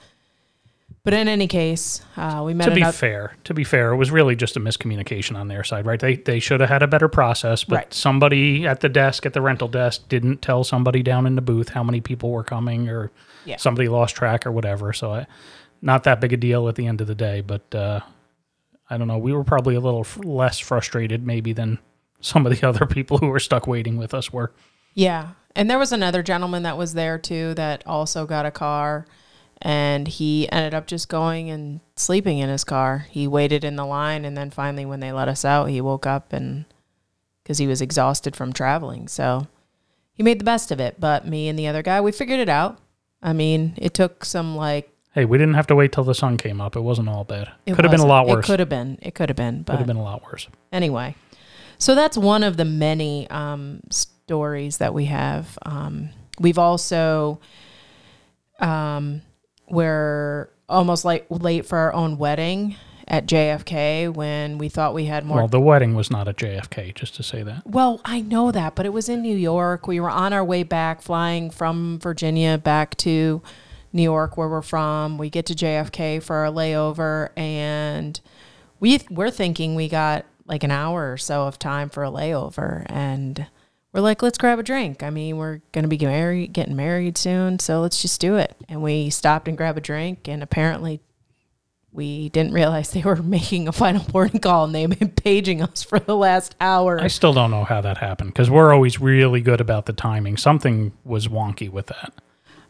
But 1.03 1.13
in 1.13 1.27
any 1.27 1.47
case, 1.47 2.01
uh, 2.17 2.41
we 2.45 2.53
met 2.53 2.65
to 2.65 2.71
be 2.71 2.81
another. 2.81 2.91
fair, 2.97 3.35
to 3.45 3.53
be 3.53 3.63
fair, 3.63 3.91
it 3.93 3.95
was 3.95 4.11
really 4.11 4.35
just 4.35 4.57
a 4.57 4.59
miscommunication 4.59 5.37
on 5.37 5.47
their 5.47 5.63
side, 5.63 5.85
right? 5.85 5.99
They 5.99 6.15
they 6.17 6.39
should 6.39 6.59
have 6.59 6.69
had 6.69 6.83
a 6.83 6.87
better 6.87 7.07
process, 7.07 7.63
but 7.63 7.75
Right. 7.75 7.93
somebody 7.93 8.67
at 8.67 8.81
the 8.81 8.89
desk 8.89 9.25
at 9.25 9.33
the 9.33 9.41
rental 9.41 9.67
desk 9.69 10.09
didn't 10.09 10.41
tell 10.41 10.63
somebody 10.63 11.01
down 11.01 11.25
in 11.25 11.35
the 11.35 11.41
booth 11.41 11.69
how 11.69 11.83
many 11.83 12.01
people 12.01 12.31
were 12.31 12.43
coming, 12.43 12.89
or 12.89 13.11
Yeah. 13.45 13.55
somebody 13.57 13.87
lost 13.87 14.15
track 14.15 14.45
or 14.45 14.51
whatever. 14.51 14.91
So, 14.91 15.13
I, 15.13 15.27
not 15.81 16.03
that 16.03 16.19
big 16.19 16.33
a 16.33 16.37
deal 16.37 16.67
at 16.67 16.75
the 16.75 16.85
end 16.85 16.99
of 17.01 17.07
the 17.07 17.15
day, 17.15 17.41
but 17.41 17.73
uh, 17.73 18.01
I 18.89 18.97
don't 18.97 19.07
know. 19.07 19.17
We 19.17 19.31
were 19.31 19.45
probably 19.45 19.75
a 19.75 19.79
little 19.79 20.01
f- 20.01 20.17
less 20.23 20.59
frustrated 20.59 21.25
maybe 21.25 21.53
than 21.53 21.79
some 22.21 22.45
of 22.45 22.57
the 22.57 22.67
other 22.67 22.85
people 22.85 23.17
who 23.17 23.27
were 23.27 23.39
stuck 23.39 23.67
waiting 23.67 23.97
with 23.97 24.13
us 24.13 24.31
were. 24.31 24.53
Yeah. 24.93 25.29
And 25.55 25.69
there 25.69 25.79
was 25.79 25.91
another 25.91 26.23
gentleman 26.23 26.63
that 26.63 26.77
was 26.77 26.93
there 26.93 27.17
too 27.17 27.53
that 27.55 27.83
also 27.85 28.25
got 28.25 28.45
a 28.45 28.51
car 28.51 29.05
and 29.61 30.07
he 30.07 30.49
ended 30.51 30.73
up 30.73 30.87
just 30.87 31.09
going 31.09 31.49
and 31.49 31.81
sleeping 31.95 32.39
in 32.39 32.49
his 32.49 32.63
car. 32.63 33.07
He 33.09 33.27
waited 33.27 33.63
in 33.63 33.75
the 33.75 33.85
line 33.85 34.25
and 34.25 34.37
then 34.37 34.51
finally 34.51 34.85
when 34.85 34.99
they 34.99 35.11
let 35.11 35.27
us 35.27 35.43
out, 35.43 35.65
he 35.65 35.81
woke 35.81 36.05
up 36.05 36.31
and 36.33 36.65
cuz 37.45 37.57
he 37.57 37.67
was 37.67 37.81
exhausted 37.81 38.35
from 38.35 38.53
traveling. 38.53 39.07
So 39.07 39.47
he 40.13 40.23
made 40.23 40.39
the 40.39 40.45
best 40.45 40.71
of 40.71 40.79
it, 40.79 40.99
but 40.99 41.27
me 41.27 41.47
and 41.47 41.57
the 41.57 41.67
other 41.67 41.81
guy, 41.81 41.99
we 41.99 42.11
figured 42.11 42.39
it 42.39 42.49
out. 42.49 42.77
I 43.21 43.33
mean, 43.33 43.73
it 43.77 43.93
took 43.93 44.23
some 44.23 44.55
like 44.55 44.89
Hey, 45.13 45.25
we 45.25 45.39
didn't 45.39 45.55
have 45.55 45.67
to 45.67 45.75
wait 45.75 45.91
till 45.91 46.03
the 46.03 46.13
sun 46.13 46.37
came 46.37 46.61
up. 46.61 46.75
It 46.75 46.81
wasn't 46.81 47.09
all 47.09 47.23
bad. 47.23 47.49
it 47.65 47.73
Could 47.73 47.83
have 47.83 47.91
been 47.91 47.99
a 47.99 48.05
lot 48.05 48.27
worse. 48.27 48.45
It 48.45 48.47
could 48.47 48.59
have 48.59 48.69
been. 48.69 48.99
It 49.01 49.15
could 49.15 49.27
have 49.29 49.35
been, 49.35 49.63
but 49.63 49.73
Could 49.73 49.79
have 49.79 49.87
been 49.87 49.97
a 49.97 50.03
lot 50.03 50.23
worse. 50.23 50.47
anyway 50.71 51.15
so 51.79 51.95
that's 51.95 52.17
one 52.17 52.43
of 52.43 52.57
the 52.57 52.65
many 52.65 53.27
um, 53.31 53.81
stories 53.89 54.77
that 54.77 54.93
we 54.93 55.05
have 55.05 55.57
um, 55.65 56.09
we've 56.39 56.59
also 56.59 57.39
um, 58.59 59.21
we're 59.69 60.49
almost 60.67 61.03
like 61.03 61.25
late 61.29 61.65
for 61.65 61.77
our 61.79 61.93
own 61.93 62.17
wedding 62.17 62.75
at 63.07 63.25
jfk 63.25 64.13
when 64.13 64.59
we 64.59 64.69
thought 64.69 64.93
we 64.93 65.05
had 65.05 65.25
more 65.25 65.37
Well, 65.37 65.47
the 65.47 65.59
wedding 65.59 65.95
was 65.95 66.11
not 66.11 66.27
at 66.27 66.35
JFK, 66.37 66.93
just 66.93 67.15
to 67.15 67.23
say 67.23 67.41
that. 67.41 67.65
well, 67.65 68.01
I 68.05 68.21
know 68.21 68.51
that, 68.51 68.75
but 68.75 68.85
it 68.85 68.93
was 68.93 69.09
in 69.09 69.23
New 69.23 69.35
York. 69.35 69.87
We 69.87 69.99
were 69.99 70.11
on 70.11 70.31
our 70.31 70.43
way 70.43 70.61
back, 70.61 71.01
flying 71.01 71.49
from 71.49 71.97
Virginia 71.99 72.59
back 72.59 72.95
to 72.97 73.41
New 73.91 74.03
York, 74.03 74.37
where 74.37 74.47
we're 74.47 74.61
from. 74.61 75.17
We 75.17 75.31
get 75.31 75.47
to 75.47 75.55
JFK 75.55 76.21
for 76.21 76.35
our 76.35 76.51
layover, 76.51 77.29
and 77.35 78.19
we 78.79 78.99
we're 79.09 79.31
thinking 79.31 79.73
we 79.73 79.89
got 79.89 80.25
like 80.49 80.63
an 80.65 80.71
hour 80.71 81.13
or 81.13 81.17
so 81.17 81.43
of 81.43 81.57
time 81.57 81.89
for 81.89 82.03
a 82.03 82.11
layover, 82.11 82.85
and 82.87 83.47
we're 83.93 84.01
like, 84.01 84.21
let's 84.21 84.37
grab 84.37 84.59
a 84.59 84.63
drink. 84.63 85.01
I 85.03 85.09
mean, 85.09 85.37
we're 85.37 85.61
gonna 85.71 85.87
be 85.87 85.97
married, 85.97 86.51
getting 86.51 86.75
married 86.75 87.17
soon, 87.17 87.59
so 87.59 87.79
let's 87.81 88.01
just 88.01 88.19
do 88.19 88.35
it. 88.35 88.55
And 88.67 88.81
we 88.83 89.09
stopped 89.09 89.47
and 89.47 89.55
grabbed 89.57 89.77
a 89.77 89.81
drink, 89.81 90.27
and 90.27 90.43
apparently 90.43 90.99
we 91.91 92.29
didn't 92.29 92.53
realize 92.53 92.91
they 92.91 93.01
were 93.01 93.15
making 93.23 93.67
a 93.67 93.71
final 93.71 94.03
boarding 94.11 94.39
call 94.41 94.65
and 94.65 94.75
they've 94.75 94.99
been 94.99 95.09
paging 95.09 95.61
us 95.61 95.83
for 95.83 95.99
the 95.99 96.15
last 96.15 96.55
hour. 96.61 96.99
I 97.01 97.07
still 97.07 97.33
don't 97.33 97.51
know 97.51 97.63
how 97.63 97.81
that 97.81 97.97
happened 97.97 98.31
because 98.31 98.49
we're 98.49 98.73
always 98.73 98.99
really 98.99 99.41
good 99.41 99.61
about 99.61 99.85
the 99.85 99.93
timing. 99.93 100.37
Something 100.37 100.91
was 101.03 101.27
wonky 101.27 101.69
with 101.69 101.87
that, 101.87 102.13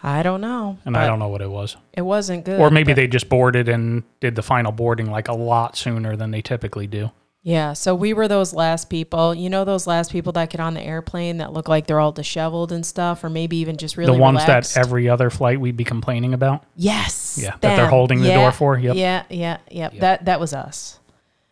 I 0.01 0.23
don't 0.23 0.39
know. 0.41 0.77
and 0.85 0.95
I 0.95 1.05
don't 1.05 1.19
know 1.19 1.27
what 1.27 1.41
it 1.41 1.49
was. 1.49 1.75
It 1.93 2.03
wasn't 2.03 2.45
good. 2.45 2.59
Or 2.59 2.69
maybe 2.69 2.93
they 2.93 3.07
just 3.07 3.27
boarded 3.27 3.67
and 3.67 4.03
did 4.21 4.35
the 4.35 4.41
final 4.43 4.71
boarding 4.71 5.11
like 5.11 5.27
a 5.27 5.33
lot 5.33 5.75
sooner 5.75 6.15
than 6.15 6.31
they 6.31 6.41
typically 6.41 6.87
do. 6.87 7.11
Yeah. 7.41 7.73
So 7.73 7.95
we 7.95 8.13
were 8.13 8.27
those 8.27 8.53
last 8.53 8.89
people. 8.89 9.33
You 9.33 9.49
know, 9.49 9.63
those 9.63 9.87
last 9.87 10.11
people 10.11 10.33
that 10.33 10.49
get 10.49 10.59
on 10.59 10.73
the 10.73 10.81
airplane 10.81 11.37
that 11.37 11.53
look 11.53 11.67
like 11.69 11.87
they're 11.87 11.99
all 11.99 12.11
disheveled 12.11 12.71
and 12.71 12.85
stuff, 12.85 13.23
or 13.23 13.29
maybe 13.29 13.57
even 13.57 13.77
just 13.77 13.95
really 13.95 14.13
the 14.13 14.19
ones 14.19 14.41
relaxed. 14.43 14.73
that 14.75 14.79
every 14.85 15.07
other 15.07 15.29
flight 15.29 15.59
we'd 15.59 15.77
be 15.77 15.85
complaining 15.85 16.33
about. 16.33 16.65
Yes. 16.75 17.39
Yeah, 17.41 17.51
that 17.51 17.61
they're 17.61 17.77
them. 17.77 17.89
holding 17.89 18.21
the 18.21 18.33
door 18.33 18.51
for. 18.51 18.77
Yep. 18.77 18.95
Yeah. 18.97 19.23
Yeah. 19.29 19.57
Yep. 19.71 19.93
That 19.99 20.25
that 20.25 20.39
was 20.39 20.53
us. 20.53 20.99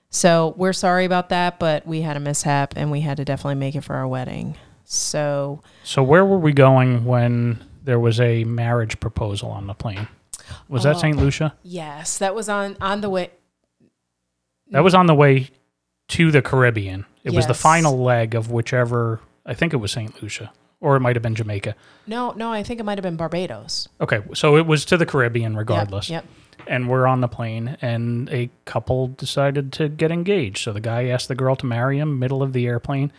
So 0.09 0.53
we're 0.57 0.73
sorry 0.73 1.05
about 1.05 1.29
that, 1.29 1.59
but 1.59 1.85
we 1.87 2.01
had 2.01 2.17
a 2.17 2.19
mishap 2.19 2.73
and 2.77 2.91
we 2.91 3.01
had 3.01 3.17
to 3.17 3.25
definitely 3.25 3.55
make 3.55 3.75
it 3.75 3.81
for 3.81 3.95
our 3.95 4.07
wedding. 4.07 4.55
So 4.85 5.61
So 5.83 6.01
where 6.03 6.25
were 6.25 6.39
we 6.39 6.53
going 6.53 7.05
when 7.05 7.59
there 7.83 7.99
was 7.99 8.19
a 8.19 8.43
marriage 8.45 8.99
proposal 8.99 9.49
on 9.51 9.67
the 9.67 9.73
plane? 9.73 10.07
Was 10.69 10.83
that 10.83 10.95
Oh. 10.95 10.99
St. 10.99 11.17
Lucia? 11.17 11.53
yes, 11.63 12.17
that 12.19 12.35
was 12.35 12.47
on 12.49 12.75
on 12.81 13.01
the 13.01 13.09
way. 13.09 13.31
That 14.71 14.83
was 14.83 14.93
on 14.93 15.05
the 15.07 15.15
way 15.15 15.49
to 16.09 16.31
the 16.31 16.41
Caribbean. 16.41 17.05
It 17.23 17.33
was 17.33 17.45
the 17.45 17.51
Yes. 17.53 17.61
final 17.61 17.97
leg 17.97 18.35
of 18.35 18.49
whichever. 18.51 19.19
I 19.45 19.53
think 19.53 19.73
it 19.73 19.77
was 19.77 19.91
St. 19.91 20.21
Lucia, 20.21 20.51
or 20.79 20.95
it 20.95 20.99
might 21.01 21.15
have 21.15 21.23
been 21.23 21.35
Jamaica. 21.35 21.75
No, 22.05 22.31
no, 22.31 22.51
I 22.51 22.63
think 22.63 22.79
it 22.79 22.83
might 22.83 22.97
have 22.97 23.03
been 23.03 23.17
Barbados. 23.17 23.87
Okay, 23.99 24.21
so 24.33 24.55
it 24.57 24.65
was 24.65 24.85
to 24.85 24.97
the 24.97 25.05
Caribbean 25.05 25.53
Yep, 25.53 25.59
regardless. 25.59 26.09
Yep. 26.09 26.25
And 26.67 26.89
we're 26.89 27.07
on 27.07 27.21
the 27.21 27.27
plane, 27.27 27.77
and 27.81 28.29
a 28.29 28.49
couple 28.65 29.07
decided 29.07 29.71
to 29.73 29.89
get 29.89 30.11
engaged. 30.11 30.63
So 30.63 30.73
the 30.73 30.79
guy 30.81 31.05
asked 31.07 31.27
the 31.27 31.35
girl 31.35 31.55
to 31.57 31.65
marry 31.65 31.99
him, 31.99 32.19
middle 32.19 32.41
of 32.43 32.51
the 32.53 32.65
airplane. 32.67 33.11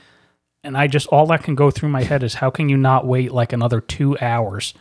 And 0.64 0.76
I 0.76 0.86
just, 0.86 1.06
all 1.08 1.26
that 1.26 1.44
can 1.44 1.54
go 1.54 1.70
through 1.70 1.88
my 1.90 2.02
head 2.02 2.22
is 2.22 2.34
how 2.34 2.50
can 2.50 2.68
you 2.68 2.76
not 2.76 3.06
wait 3.06 3.32
like 3.32 3.52
another 3.52 3.80
two 3.80 4.18
hours 4.18 4.74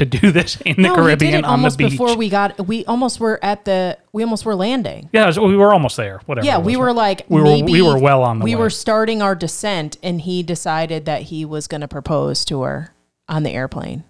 to 0.00 0.04
do 0.04 0.30
this 0.32 0.60
in 0.66 0.76
the 0.76 0.82
no, 0.88 0.94
Caribbean 0.96 1.44
on 1.44 1.50
almost 1.52 1.78
the 1.78 1.84
beach. 1.84 1.92
before 1.92 2.16
we 2.16 2.28
got. 2.28 2.66
We 2.66 2.84
almost 2.84 3.20
were 3.20 3.38
at 3.42 3.64
the. 3.64 3.96
We 4.12 4.22
almost 4.24 4.44
were 4.44 4.54
landing. 4.56 5.08
yeah, 5.12 5.30
so 5.30 5.46
we 5.46 5.56
were 5.56 5.72
almost 5.72 5.96
there. 5.96 6.20
Whatever. 6.26 6.44
Yeah, 6.46 6.58
we 6.58 6.76
were 6.76 6.92
like 6.92 7.24
we 7.28 7.40
were 7.40 7.64
we 7.64 7.80
were 7.82 7.98
well 7.98 8.22
on 8.22 8.40
the 8.40 8.44
we 8.44 8.54
way. 8.54 8.60
were 8.62 8.70
starting 8.70 9.22
our 9.22 9.34
descent, 9.34 9.96
and 10.02 10.20
he 10.20 10.42
decided 10.42 11.04
that 11.06 11.22
he 11.22 11.44
was 11.44 11.66
going 11.66 11.80
to 11.82 11.88
propose 11.88 12.44
to 12.46 12.62
her 12.62 12.92
on 13.28 13.44
the 13.44 13.50
airplane. 13.50 14.04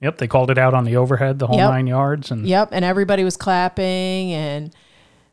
Yep, 0.00 0.18
they 0.18 0.26
called 0.26 0.50
it 0.50 0.58
out 0.58 0.74
on 0.74 0.84
the 0.84 0.96
overhead, 0.96 1.38
the 1.38 1.46
whole 1.46 1.56
Yep. 1.56 1.70
nine 1.70 1.86
yards, 1.86 2.30
and 2.30 2.46
Yep, 2.46 2.68
and 2.72 2.84
everybody 2.84 3.24
was 3.24 3.38
clapping, 3.38 4.32
and 4.32 4.74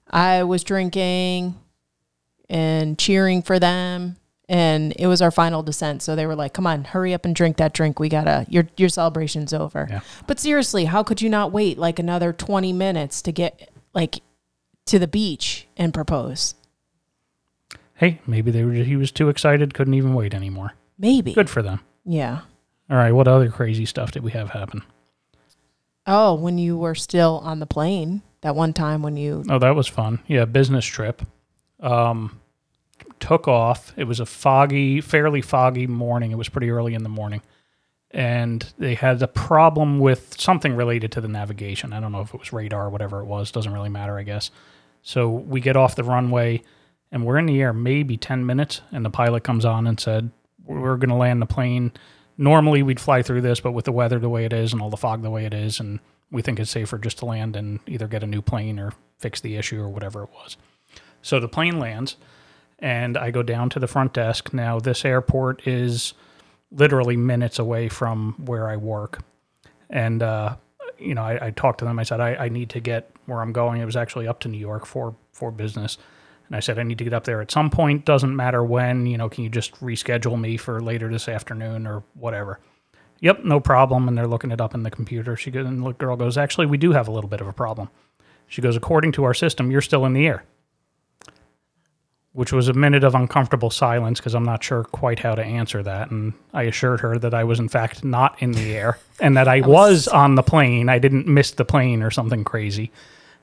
I 0.09 0.43
was 0.43 0.63
drinking 0.63 1.55
and 2.49 2.97
cheering 2.97 3.41
for 3.41 3.59
them. 3.59 4.15
And 4.51 4.93
it 4.99 5.07
was 5.07 5.21
our 5.21 5.31
final 5.31 5.63
descent, 5.63 6.03
so 6.03 6.15
they 6.15 6.25
were 6.27 6.35
like, 6.35 6.53
"Come 6.53 6.67
on, 6.67 6.83
hurry 6.83 7.13
up 7.13 7.23
and 7.23 7.33
drink 7.33 7.55
that 7.57 7.73
drink. 7.73 7.99
We 7.99 8.09
gotta 8.09 8.45
your 8.49 8.67
your 8.75 8.89
celebration's 8.89 9.53
over." 9.53 9.87
Yeah. 9.89 10.01
But 10.27 10.39
seriously, 10.39 10.85
how 10.85 11.03
could 11.03 11.21
you 11.21 11.29
not 11.29 11.53
wait 11.53 11.77
like 11.77 11.99
another 11.99 12.33
twenty 12.33 12.73
minutes 12.73 13.21
to 13.21 13.31
get 13.31 13.71
like 13.93 14.19
to 14.87 14.99
the 14.99 15.07
beach 15.07 15.67
and 15.77 15.93
propose? 15.93 16.55
hey, 18.01 18.19
maybe 18.25 18.49
they 18.51 18.65
were 18.65 18.73
he 18.73 18.97
was 18.97 19.11
too 19.11 19.29
excited, 19.29 19.73
couldn't 19.73 19.93
even 19.93 20.13
wait 20.13 20.33
anymore. 20.33 20.73
Maybe. 20.97 21.33
Good 21.33 21.49
for 21.49 21.61
them. 21.61 21.79
Yeah. 22.03 22.41
All 22.89 22.97
right, 22.97 23.11
what 23.13 23.27
other 23.27 23.49
crazy 23.49 23.85
stuff 23.85 24.11
did 24.11 24.23
we 24.23 24.31
have 24.31 24.49
happen? 24.49 24.81
Oh, 26.05 26.33
when 26.33 26.57
you 26.57 26.77
were 26.77 26.95
still 26.95 27.39
on 27.43 27.59
the 27.59 27.67
plane 27.67 28.23
that 28.41 28.55
one 28.55 28.73
time 28.73 29.03
when 29.03 29.15
you 29.17 29.45
Oh, 29.47 29.59
that 29.59 29.75
was 29.75 29.87
fun. 29.87 30.19
Yeah, 30.27 30.45
business 30.45 30.83
trip. 30.83 31.21
Um, 31.79 32.40
took 33.21 33.47
off. 33.47 33.93
It 33.95 34.05
was 34.05 34.19
a 34.19 34.25
foggy, 34.25 34.99
fairly 34.99 35.41
foggy 35.41 35.87
morning. 35.87 36.31
It 36.31 36.37
was 36.37 36.49
pretty 36.49 36.69
early 36.69 36.93
in 36.93 37.03
the 37.03 37.09
morning. 37.09 37.41
And 38.11 38.65
they 38.77 38.95
had 38.95 39.21
a 39.21 39.27
problem 39.27 39.99
with 39.99 40.39
something 40.39 40.75
related 40.75 41.13
to 41.13 41.21
the 41.21 41.29
navigation. 41.29 41.93
I 41.93 42.01
don't 42.01 42.11
know 42.11 42.21
if 42.21 42.33
it 42.33 42.39
was 42.39 42.51
radar 42.51 42.89
whatever 42.89 43.21
it 43.21 43.25
was. 43.25 43.51
Doesn't 43.51 43.71
really 43.71 43.89
matter, 43.89 44.17
I 44.17 44.23
guess. 44.23 44.51
So 45.01 45.29
we 45.29 45.61
get 45.61 45.77
off 45.77 45.95
the 45.95 46.03
runway 46.03 46.61
and 47.11 47.25
we're 47.25 47.37
in 47.37 47.45
the 47.45 47.61
air 47.61 47.71
maybe 47.71 48.17
10 48.17 48.45
minutes. 48.45 48.81
And 48.91 49.05
the 49.05 49.09
pilot 49.09 49.43
comes 49.43 49.63
on 49.63 49.87
and 49.87 49.99
said, 49.99 50.31
We're 50.65 50.97
going 50.97 51.09
to 51.09 51.15
land 51.15 51.41
the 51.41 51.45
plane. 51.45 51.91
Normally 52.37 52.83
we'd 52.83 52.99
fly 52.99 53.21
through 53.21 53.41
this, 53.41 53.59
but 53.59 53.71
with 53.71 53.85
the 53.85 53.91
weather 53.91 54.19
the 54.19 54.29
way 54.29 54.45
it 54.45 54.53
is 54.53 54.73
and 54.73 54.81
all 54.81 54.89
the 54.89 54.97
fog 54.97 55.21
the 55.21 55.29
way 55.29 55.45
it 55.45 55.53
is, 55.53 55.79
and 55.79 55.99
we 56.31 56.41
think 56.41 56.59
it's 56.59 56.71
safer 56.71 56.97
just 56.97 57.19
to 57.19 57.25
land 57.25 57.55
and 57.55 57.79
either 57.87 58.07
get 58.07 58.23
a 58.23 58.27
new 58.27 58.41
plane 58.41 58.79
or 58.79 58.93
fix 59.19 59.41
the 59.41 59.57
issue 59.57 59.79
or 59.79 59.89
whatever 59.89 60.23
it 60.23 60.29
was. 60.33 60.57
So 61.21 61.39
the 61.39 61.47
plane 61.47 61.77
lands, 61.77 62.15
and 62.81 63.17
I 63.17 63.31
go 63.31 63.43
down 63.43 63.69
to 63.71 63.79
the 63.79 63.87
front 63.87 64.13
desk. 64.13 64.53
Now, 64.53 64.79
this 64.79 65.05
airport 65.05 65.67
is 65.67 66.13
literally 66.71 67.15
minutes 67.15 67.59
away 67.59 67.89
from 67.89 68.33
where 68.45 68.67
I 68.67 68.77
work. 68.77 69.21
And, 69.89 70.23
uh, 70.23 70.55
you 70.97 71.13
know, 71.13 71.23
I, 71.23 71.47
I 71.47 71.51
talked 71.51 71.79
to 71.79 71.85
them. 71.85 71.99
I 71.99 72.03
said, 72.03 72.19
I, 72.19 72.35
I 72.35 72.49
need 72.49 72.69
to 72.71 72.79
get 72.79 73.11
where 73.25 73.41
I'm 73.41 73.51
going. 73.51 73.81
It 73.81 73.85
was 73.85 73.95
actually 73.95 74.27
up 74.27 74.39
to 74.41 74.47
New 74.47 74.57
York 74.57 74.85
for, 74.85 75.15
for 75.31 75.51
business. 75.51 75.97
And 76.47 76.55
I 76.55 76.59
said, 76.59 76.79
I 76.79 76.83
need 76.83 76.97
to 76.97 77.03
get 77.03 77.13
up 77.13 77.25
there 77.25 77.41
at 77.41 77.51
some 77.51 77.69
point. 77.69 78.03
Doesn't 78.03 78.35
matter 78.35 78.63
when. 78.63 79.05
You 79.05 79.17
know, 79.17 79.29
can 79.29 79.43
you 79.43 79.49
just 79.49 79.79
reschedule 79.79 80.39
me 80.39 80.57
for 80.57 80.81
later 80.81 81.09
this 81.09 81.29
afternoon 81.29 81.85
or 81.85 82.03
whatever? 82.15 82.59
Yep, 83.19 83.43
no 83.43 83.59
problem. 83.59 84.07
And 84.07 84.17
they're 84.17 84.27
looking 84.27 84.51
it 84.51 84.59
up 84.59 84.73
in 84.73 84.83
the 84.83 84.91
computer. 84.91 85.35
She 85.35 85.51
goes, 85.51 85.67
and 85.67 85.85
the 85.85 85.91
girl 85.93 86.15
goes, 86.15 86.37
Actually, 86.37 86.65
we 86.65 86.77
do 86.77 86.91
have 86.91 87.07
a 87.07 87.11
little 87.11 87.29
bit 87.29 87.41
of 87.41 87.47
a 87.47 87.53
problem. 87.53 87.89
She 88.47 88.61
goes, 88.61 88.75
According 88.75 89.11
to 89.13 89.23
our 89.23 89.33
system, 89.33 89.71
you're 89.71 89.81
still 89.81 90.05
in 90.05 90.13
the 90.13 90.25
air. 90.25 90.43
Which 92.33 92.53
was 92.53 92.69
a 92.69 92.73
minute 92.73 93.03
of 93.03 93.13
uncomfortable 93.13 93.69
silence 93.69 94.19
because 94.19 94.35
I'm 94.35 94.45
not 94.45 94.63
sure 94.63 94.85
quite 94.85 95.19
how 95.19 95.35
to 95.35 95.43
answer 95.43 95.83
that. 95.83 96.11
And 96.11 96.31
I 96.53 96.63
assured 96.63 97.01
her 97.01 97.17
that 97.19 97.33
I 97.33 97.43
was, 97.43 97.59
in 97.59 97.67
fact, 97.67 98.05
not 98.05 98.41
in 98.41 98.53
the 98.53 98.73
air 98.73 98.99
and 99.19 99.35
that 99.35 99.49
I 99.49 99.59
was 99.61 100.07
on 100.07 100.35
the 100.35 100.43
plane. 100.43 100.87
I 100.87 100.97
didn't 100.97 101.27
miss 101.27 101.51
the 101.51 101.65
plane 101.65 102.01
or 102.01 102.09
something 102.09 102.45
crazy. 102.45 102.89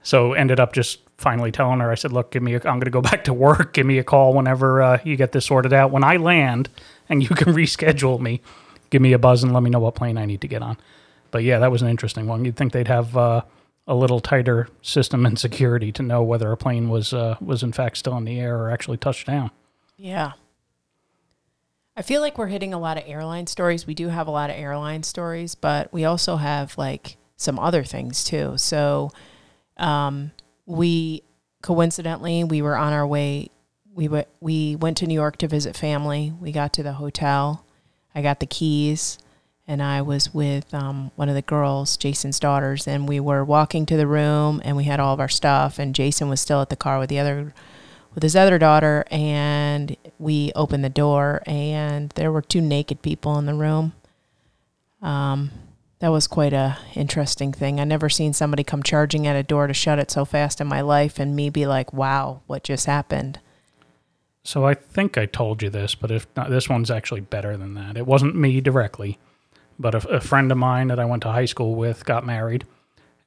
So 0.03 0.33
ended 0.33 0.59
up 0.59 0.73
just 0.73 1.01
finally 1.19 1.53
telling 1.53 1.81
her, 1.81 1.91
I 1.91 1.97
said, 1.97 2.13
look, 2.13 2.31
give 2.31 2.43
me, 2.43 2.55
a, 2.55 2.57
I'm 2.59 2.79
going 2.79 2.83
to 2.83 2.91
go 2.91 3.03
back 3.03 3.25
to 3.25 3.35
work. 3.35 3.75
Give 3.75 3.85
me 3.85 3.99
a 3.99 4.05
call 4.05 4.33
whenever 4.33 4.81
uh, 4.81 4.99
you 5.05 5.17
get 5.17 5.33
this 5.33 5.47
sorted 5.47 5.75
out. 5.75 5.91
When 5.91 6.05
I 6.05 6.17
land 6.17 6.71
and 7.11 7.23
you 7.23 7.29
can 7.29 7.53
reschedule 7.55 8.19
me, 8.21 8.41
give 8.89 9.03
me 9.03 9.13
a 9.13 9.19
buzz 9.19 9.43
and 9.43 9.53
let 9.53 9.63
me 9.63 9.71
know 9.71 9.81
what 9.81 9.97
plane 9.97 10.17
I 10.17 10.25
need 10.25 10.41
to 10.41 10.49
get 10.49 10.63
on. 10.63 10.79
But 11.31 11.43
yeah, 11.43 11.59
that 11.59 11.71
was 11.71 11.83
an 11.83 11.89
interesting 11.89 12.27
one. 12.27 12.45
You'd 12.45 12.57
think 12.57 12.73
they'd 12.73 12.89
have 12.89 13.17
uh, 13.17 13.43
a 13.89 13.95
little 13.95 14.21
tighter 14.21 14.69
system 14.83 15.25
and 15.25 15.39
security 15.39 15.91
to 15.91 16.03
know 16.03 16.23
whether 16.23 16.53
a 16.53 16.57
plane 16.57 16.91
was 16.91 17.13
uh, 17.15 17.37
was 17.41 17.63
in 17.63 17.73
fact 17.73 17.97
still 17.97 18.17
in 18.19 18.25
the 18.25 18.39
air 18.39 18.57
or 18.57 18.71
actually 18.71 18.99
touched 18.99 19.27
down. 19.27 19.51
Yeah. 19.97 20.33
I 21.97 22.03
feel 22.03 22.21
like 22.21 22.39
we're 22.39 22.47
hitting 22.47 22.73
a 22.73 22.79
lot 22.79 22.97
of 22.97 23.03
airline 23.07 23.49
stories. 23.49 23.87
We 23.87 23.95
do 23.95 24.09
have 24.09 24.29
a 24.29 24.31
lot 24.31 24.51
of 24.51 24.57
airline 24.57 25.03
stories, 25.03 25.57
but 25.57 25.93
we 25.93 26.05
also 26.05 26.37
have 26.37 26.79
like 26.79 27.17
some 27.37 27.59
other 27.59 27.83
things 27.83 28.23
too. 28.23 28.57
So, 28.57 29.11
um, 29.79 30.31
we 30.67 31.23
coincidentally 31.63 32.45
we 32.45 32.63
were 32.63 32.77
on 32.77 32.93
our 32.93 33.07
way. 33.07 33.51
We 33.93 34.05
w- 34.05 34.25
we 34.41 34.77
went 34.77 34.99
to 34.99 35.07
New 35.09 35.15
York 35.15 35.39
to 35.39 35.49
visit 35.49 35.77
family. 35.77 36.33
We 36.39 36.53
got 36.53 36.73
to 36.75 36.85
the 36.85 36.93
hotel. 36.93 37.65
I 38.15 38.23
got 38.23 38.39
the 38.39 38.47
keys, 38.47 39.19
and 39.69 39.83
I 39.83 40.03
was 40.03 40.35
with 40.35 40.73
um, 40.75 41.13
one 41.15 41.29
of 41.29 41.35
the 41.35 41.43
girls, 41.43 41.97
Jason's 41.97 42.41
daughters, 42.41 42.89
and 42.89 43.07
we 43.07 43.21
were 43.21 43.45
walking 43.45 43.87
to 43.87 43.97
the 43.97 44.07
room, 44.07 44.61
and 44.65 44.77
we 44.77 44.85
had 44.85 44.99
all 44.99 45.15
of 45.15 45.21
our 45.21 45.29
stuff, 45.29 45.79
and 45.79 45.95
Jason 45.95 46.29
was 46.29 46.41
still 46.41 46.63
at 46.63 46.71
the 46.71 46.77
car 46.77 46.99
with 46.99 47.11
the 47.11 47.19
other 47.19 47.55
with 48.15 48.23
his 48.25 48.35
other 48.35 48.59
daughter 48.59 49.05
and 49.13 49.97
we 50.19 50.51
opened 50.57 50.83
the 50.83 50.89
door 50.89 51.41
and 51.47 52.11
there 52.17 52.33
were 52.33 52.43
two 52.43 52.61
naked 52.61 53.01
people 53.01 53.39
in 53.39 53.47
the 53.47 53.55
room. 53.55 53.93
Um, 55.01 55.53
that 56.01 56.09
was 56.09 56.27
quite 56.27 56.53
a 56.53 56.79
interesting 56.97 57.53
thing. 57.53 57.79
I 57.79 57.85
never 57.85 58.09
seen 58.09 58.33
somebody 58.33 58.65
come 58.65 58.83
charging 58.83 59.29
at 59.29 59.37
a 59.37 59.45
door 59.45 59.69
to 59.69 59.75
shut 59.75 60.01
it 60.01 60.11
so 60.11 60.25
fast 60.25 60.61
in 60.61 60.67
my 60.67 60.81
life 60.81 61.21
and 61.21 61.37
me 61.37 61.49
be 61.49 61.67
like 61.67 61.93
wow 61.93 62.41
what 62.49 62.65
just 62.65 62.87
happened? 62.87 63.39
So 64.43 64.65
I 64.65 64.75
think 64.75 65.19
I 65.19 65.27
told 65.27 65.63
you 65.63 65.71
this, 65.71 65.95
but 65.95 66.11
if 66.11 66.27
not, 66.35 66.51
this 66.51 66.69
one's 66.69 66.91
actually 66.91 67.21
better 67.21 67.57
than 67.57 67.75
that. 67.75 67.97
It 67.97 68.07
wasn't 68.07 68.35
me 68.35 68.61
directly, 68.61 69.19
but 69.79 69.95
a, 69.95 70.09
a 70.09 70.21
friend 70.21 70.51
of 70.53 70.59
mine 70.59 70.89
that 70.89 70.99
I 70.99 71.05
went 71.05 71.23
to 71.23 71.33
high 71.33 71.45
school 71.47 71.75
with 71.75 72.05
got 72.05 72.25
married, 72.27 72.65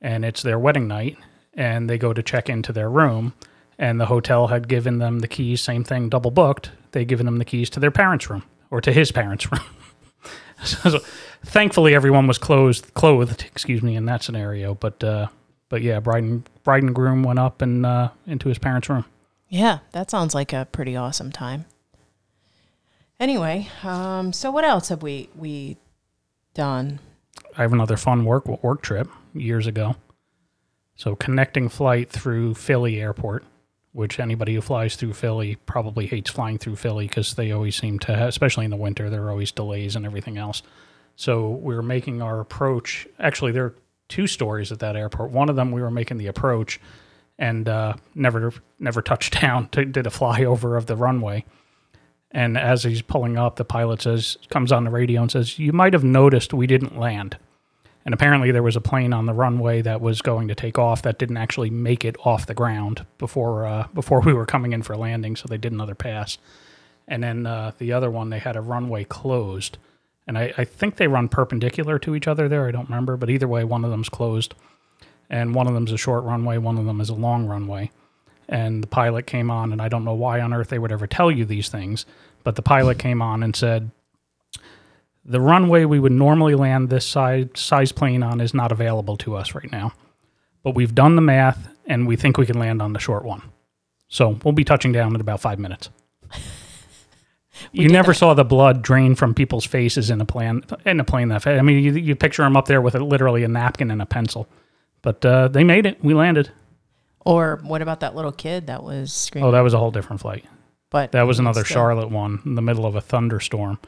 and 0.01 0.24
it's 0.25 0.41
their 0.41 0.60
wedding 0.60 0.88
night, 0.88 1.17
and 1.53 1.89
they 1.89 1.98
go 1.98 2.13
to 2.13 2.24
check 2.24 2.50
into 2.50 2.72
their 2.74 2.89
room, 2.89 3.34
and 3.77 4.00
the 4.00 4.05
hotel 4.08 4.48
had 4.48 4.67
given 4.67 5.00
them 5.00 5.20
the 5.20 5.27
keys. 5.27 5.62
Same 5.62 5.84
thing, 5.84 6.10
double 6.10 6.31
booked. 6.31 6.72
They 6.91 7.05
given 7.05 7.25
them 7.25 7.38
the 7.38 7.46
keys 7.46 7.70
to 7.72 7.79
their 7.79 7.91
parents' 7.91 8.29
room 8.29 8.43
or 8.70 8.81
to 8.81 8.91
his 8.91 9.12
parents' 9.12 9.51
room. 9.51 9.62
so, 10.63 10.89
so 10.89 11.00
thankfully, 11.43 11.96
everyone 11.96 12.27
was 12.27 12.38
closed, 12.38 12.93
clothed. 12.93 13.43
Excuse 13.46 13.81
me, 13.81 13.96
in 13.96 14.05
that 14.05 14.24
scenario. 14.24 14.74
But 14.75 15.03
uh, 15.03 15.27
but 15.70 15.81
yeah, 15.81 16.00
bride 16.00 16.24
and 16.24 16.50
bride 16.63 16.84
and 16.84 16.93
groom 16.93 17.24
went 17.24 17.39
up 17.39 17.62
and 17.62 17.86
uh, 17.86 18.10
into 18.27 18.50
his 18.50 18.60
parents' 18.60 18.89
room. 18.89 19.05
yeah 19.50 19.79
that 19.93 20.10
sounds 20.12 20.34
like 20.36 20.53
a 20.53 20.67
pretty 20.72 20.96
awesome 20.96 21.31
time 21.31 21.65
anyway 23.20 23.67
um, 23.84 24.31
so 24.34 24.50
what 24.51 24.63
else 24.63 24.89
have 24.89 25.01
we 25.03 25.27
we 25.36 25.75
done 26.53 27.00
I 27.58 27.62
have 27.62 27.74
another 27.74 27.98
fun 27.98 28.25
work 28.25 28.48
work 28.63 28.81
trip 28.81 29.10
years 29.34 29.67
ago. 29.67 29.96
So 30.96 31.15
connecting 31.15 31.70
flight 31.70 32.10
through 32.10 32.55
Philly 32.55 33.01
Airport, 33.01 33.43
which 33.91 34.20
anybody 34.20 34.55
who 34.55 34.62
flies 34.62 34.96
through 34.96 35.13
Philly 35.13 35.55
probably 35.65 36.05
hates 36.08 36.29
flying 36.29 36.58
through 36.58 36.75
Philly 36.75 37.08
because 37.08 37.34
they 37.36 37.51
always 37.51 37.75
seem 37.75 38.00
to, 38.00 38.27
especially 38.27 38.65
in 38.65 38.72
the 38.72 38.77
winter, 38.77 39.10
there 39.10 39.24
are 39.24 39.31
always 39.31 39.51
delays 39.51 39.96
and 39.96 40.05
everything 40.05 40.38
else. 40.38 40.62
So 41.15 41.50
we 41.50 41.75
were 41.75 41.84
making 41.84 42.22
our 42.22 42.39
approach. 42.39 43.08
Actually, 43.20 43.51
there 43.51 43.65
are 43.65 43.75
two 44.08 44.27
stories 44.27 44.72
at 44.72 44.79
that 44.79 44.96
airport. 44.96 45.31
One 45.31 45.50
of 45.50 45.55
them, 45.55 45.72
we 45.72 45.81
were 45.81 45.91
making 45.91 46.17
the 46.17 46.27
approach 46.27 46.79
and 47.38 47.67
uh, 47.67 47.96
never 48.15 48.53
never 48.79 49.01
touched 49.01 49.41
down. 49.41 49.70
Did 49.72 49.98
a 49.98 50.12
flyover 50.12 50.77
of 50.77 50.86
the 50.86 50.96
runway. 50.96 51.46
And 52.33 52.57
as 52.57 52.83
he's 52.83 53.01
pulling 53.01 53.38
up, 53.38 53.57
the 53.57 53.65
pilot 53.65 54.01
says, 54.01 54.38
comes 54.50 54.71
on 54.71 54.85
the 54.85 54.89
radio 54.89 55.21
and 55.21 55.31
says, 55.31 55.59
"You 55.59 55.73
might 55.73 55.93
have 55.93 56.03
noticed 56.03 56.53
we 56.53 56.67
didn't 56.67 56.97
land." 56.97 57.38
And 58.03 58.13
apparently, 58.13 58.51
there 58.51 58.63
was 58.63 58.75
a 58.75 58.81
plane 58.81 59.13
on 59.13 59.25
the 59.27 59.33
runway 59.33 59.81
that 59.81 60.01
was 60.01 60.21
going 60.21 60.47
to 60.47 60.55
take 60.55 60.79
off 60.79 61.01
that 61.03 61.19
didn't 61.19 61.38
actually 61.38 61.69
make 61.69 62.03
it 62.03 62.15
off 62.25 62.47
the 62.47 62.53
ground 62.53 63.05
before 63.17 63.65
uh, 63.65 63.88
before 63.93 64.21
we 64.21 64.33
were 64.33 64.45
coming 64.45 64.73
in 64.73 64.81
for 64.81 64.95
landing. 64.95 65.35
So 65.35 65.47
they 65.47 65.57
did 65.57 65.73
another 65.73 65.95
pass. 65.95 66.38
And 67.07 67.21
then 67.21 67.45
uh, 67.45 67.71
the 67.77 67.91
other 67.91 68.09
one, 68.09 68.29
they 68.29 68.39
had 68.39 68.55
a 68.55 68.61
runway 68.61 69.03
closed, 69.03 69.77
and 70.25 70.38
I, 70.38 70.53
I 70.57 70.63
think 70.63 70.95
they 70.95 71.07
run 71.07 71.27
perpendicular 71.27 72.00
to 72.00 72.15
each 72.15 72.27
other 72.27 72.47
there. 72.47 72.67
I 72.67 72.71
don't 72.71 72.88
remember, 72.88 73.17
but 73.17 73.29
either 73.29 73.47
way, 73.47 73.65
one 73.65 73.83
of 73.83 73.91
them's 73.91 74.07
closed, 74.07 74.53
and 75.29 75.53
one 75.53 75.67
of 75.67 75.73
them's 75.73 75.91
a 75.91 75.97
short 75.97 76.23
runway, 76.23 76.57
one 76.57 76.77
of 76.77 76.85
them 76.85 77.01
is 77.01 77.09
a 77.09 77.15
long 77.15 77.47
runway. 77.47 77.91
And 78.51 78.84
the 78.84 78.88
pilot 78.88 79.25
came 79.25 79.50
on, 79.50 79.72
and 79.72 79.81
I 79.81 79.88
don't 79.88 80.05
know 80.05 80.13
why 80.13 80.41
on 80.41 80.53
earth 80.53 80.67
they 80.67 80.77
would 80.77 80.91
ever 80.91 81.08
tell 81.08 81.31
you 81.31 81.46
these 81.46 81.70
things, 81.70 82.05
but 82.43 82.55
the 82.55 82.62
pilot 82.62 83.00
came 83.00 83.22
on 83.22 83.41
and 83.41 83.55
said, 83.55 83.89
the 85.24 85.39
runway 85.41 85.86
we 85.86 86.00
would 86.00 86.12
normally 86.12 86.55
land 86.55 86.89
this 86.89 87.05
size, 87.05 87.48
size 87.55 87.91
plane 87.91 88.24
on 88.24 88.41
is 88.41 88.53
not 88.53 88.72
available 88.72 89.17
to 89.17 89.36
us 89.36 89.53
right 89.53 89.72
now. 89.72 89.93
But 90.63 90.75
we've 90.75 90.93
done 90.93 91.15
the 91.15 91.22
math 91.22 91.70
and 91.86 92.08
we 92.08 92.15
think 92.15 92.38
we 92.38 92.46
can 92.46 92.60
land 92.60 92.81
on 92.81 92.93
the 92.93 93.00
short 93.00 93.24
one. 93.24 93.41
So 94.08 94.39
we'll 94.43 94.53
be 94.53 94.63
touching 94.63 94.91
down 94.91 95.15
in 95.15 95.22
about 95.22 95.39
five 95.39 95.60
minutes. 95.60 95.89
you 97.72 97.88
never 97.88 98.13
saw 98.13 98.34
the 98.34 98.43
blood 98.43 98.81
drain 98.81 99.15
from 99.15 99.34
people's 99.34 99.65
faces 99.65 100.10
in 100.10 100.20
a 100.22 100.25
plane 100.25 100.63
in 100.86 101.00
a 101.00 101.03
plane 101.03 101.29
that. 101.29 101.48
I 101.48 101.62
mean, 101.62 101.84
you, 101.84 101.93
you 101.93 102.15
picture 102.15 102.43
them 102.43 102.58
up 102.58 102.65
there 102.65 102.81
with 102.81 102.96
a, 102.96 103.00
literally 103.00 103.43
a 103.43 103.48
napkin 103.48 103.89
and 103.89 104.01
a 104.01 104.05
pencil, 104.05 104.48
but 105.01 105.25
uh, 105.25 105.48
they 105.48 105.63
made 105.63 105.86
it. 105.86 106.03
We 106.03 106.13
landed. 106.13 106.51
Or 107.25 107.59
what 107.63 107.81
about 107.81 107.99
that 108.01 108.15
little 108.15 108.31
kid 108.31 108.67
that 108.67 108.83
was 108.83 109.13
screaming? 109.13 109.47
Oh, 109.47 109.51
that 109.51 109.61
was 109.61 109.73
a 109.73 109.77
whole 109.77 109.91
different 109.91 110.21
flight. 110.21 110.45
but 110.89 111.11
That 111.11 111.23
was 111.23 111.39
another 111.39 111.63
still- 111.63 111.75
Charlotte 111.75 112.09
one 112.09 112.41
in 112.45 112.55
the 112.55 112.61
middle 112.61 112.85
of 112.85 112.95
a 112.95 113.01
thunderstorm, 113.01 113.79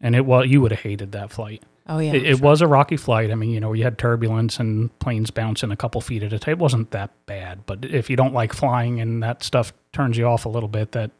and 0.00 0.14
it 0.16 0.26
was 0.26 0.46
you 0.48 0.60
would 0.60 0.72
have 0.72 0.80
hated 0.80 1.12
that 1.12 1.30
flight. 1.30 1.62
Oh 1.86 1.98
yeah, 1.98 2.14
It, 2.14 2.24
it 2.24 2.40
was 2.40 2.62
a 2.62 2.66
rocky 2.66 2.96
flight. 2.96 3.30
I 3.30 3.34
mean, 3.34 3.50
you 3.50 3.60
know, 3.60 3.74
you 3.74 3.84
had 3.84 3.98
turbulence 3.98 4.58
and 4.58 4.96
planes 5.00 5.30
bouncing 5.30 5.70
a 5.70 5.76
couple 5.76 6.00
feet 6.00 6.22
at 6.22 6.32
a 6.32 6.38
time. 6.38 6.52
It 6.52 6.58
wasn't 6.58 6.90
that 6.92 7.10
bad, 7.26 7.66
but 7.66 7.84
if 7.84 8.08
you 8.08 8.16
don't 8.16 8.32
like 8.32 8.52
flying 8.54 9.00
and 9.00 9.22
that 9.22 9.42
stuff 9.42 9.72
turns 9.92 10.16
you 10.16 10.24
off 10.26 10.46
a 10.46 10.48
little 10.48 10.68
bit, 10.68 10.92
that 10.92 11.10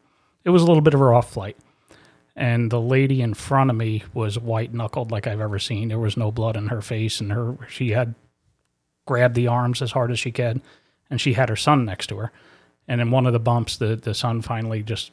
it 0.43 0.51
was 0.51 0.63
a 0.63 0.67
little 0.67 0.81
bit 0.81 0.95
of 0.95 1.01
a 1.01 1.05
rough 1.05 1.31
flight. 1.33 1.57
And 2.35 2.71
the 2.71 2.81
lady 2.81 3.21
in 3.23 3.35
front 3.35 3.71
of 3.71 3.77
me 3.77 4.03
was 4.15 4.39
white 4.39 4.73
knuckled 4.75 5.13
like 5.13 5.27
I've 5.27 5.41
ever 5.41 5.59
seen. 5.59 5.89
There 5.89 5.99
was 6.01 6.17
no 6.17 6.33
blood 6.33 6.57
in 6.57 6.69
her 6.69 6.81
face, 6.83 7.21
and 7.21 7.31
her 7.33 7.57
she 7.69 7.91
had 7.91 8.15
grabbed 9.07 9.35
the 9.35 9.47
arms 9.49 9.81
as 9.83 9.93
hard 9.93 10.11
as 10.11 10.19
she 10.19 10.33
could, 10.33 10.61
and 11.11 11.21
she 11.21 11.35
had 11.35 11.49
her 11.49 11.57
son 11.57 11.85
next 11.85 12.09
to 12.09 12.17
her. 12.17 12.33
And 12.87 13.01
in 13.01 13.11
one 13.11 13.27
of 13.27 13.33
the 13.33 13.41
bumps, 13.41 13.77
the 13.77 13.97
the 13.97 14.15
son 14.15 14.43
finally 14.43 14.83
just 14.83 15.11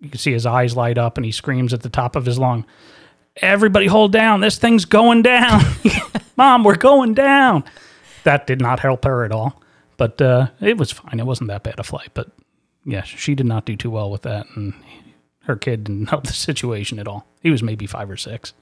you 0.00 0.08
can 0.08 0.18
see 0.18 0.32
his 0.32 0.46
eyes 0.46 0.76
light 0.76 0.98
up, 0.98 1.16
and 1.16 1.24
he 1.24 1.32
screams 1.32 1.72
at 1.72 1.82
the 1.82 1.88
top 1.88 2.16
of 2.16 2.26
his 2.26 2.38
lung 2.38 2.64
everybody 3.36 3.86
hold 3.86 4.12
down. 4.12 4.40
This 4.40 4.58
thing's 4.58 4.84
going 4.84 5.22
down. 5.22 5.62
Mom, 6.36 6.64
we're 6.64 6.76
going 6.76 7.14
down. 7.14 7.64
That 8.24 8.46
did 8.46 8.60
not 8.60 8.80
help 8.80 9.04
her 9.04 9.24
at 9.24 9.32
all. 9.32 9.60
But 9.96 10.20
uh, 10.20 10.48
it 10.60 10.78
was 10.78 10.90
fine. 10.92 11.20
It 11.20 11.26
wasn't 11.26 11.48
that 11.48 11.62
bad 11.62 11.78
a 11.78 11.82
flight. 11.82 12.10
But 12.14 12.30
yeah, 12.84 13.02
she 13.02 13.34
did 13.34 13.46
not 13.46 13.64
do 13.64 13.76
too 13.76 13.90
well 13.90 14.10
with 14.10 14.22
that. 14.22 14.46
And 14.56 14.74
her 15.44 15.56
kid 15.56 15.84
didn't 15.84 16.06
help 16.10 16.26
the 16.26 16.32
situation 16.32 16.98
at 16.98 17.08
all. 17.08 17.26
He 17.40 17.50
was 17.50 17.62
maybe 17.62 17.86
five 17.86 18.10
or 18.10 18.16
six. 18.16 18.52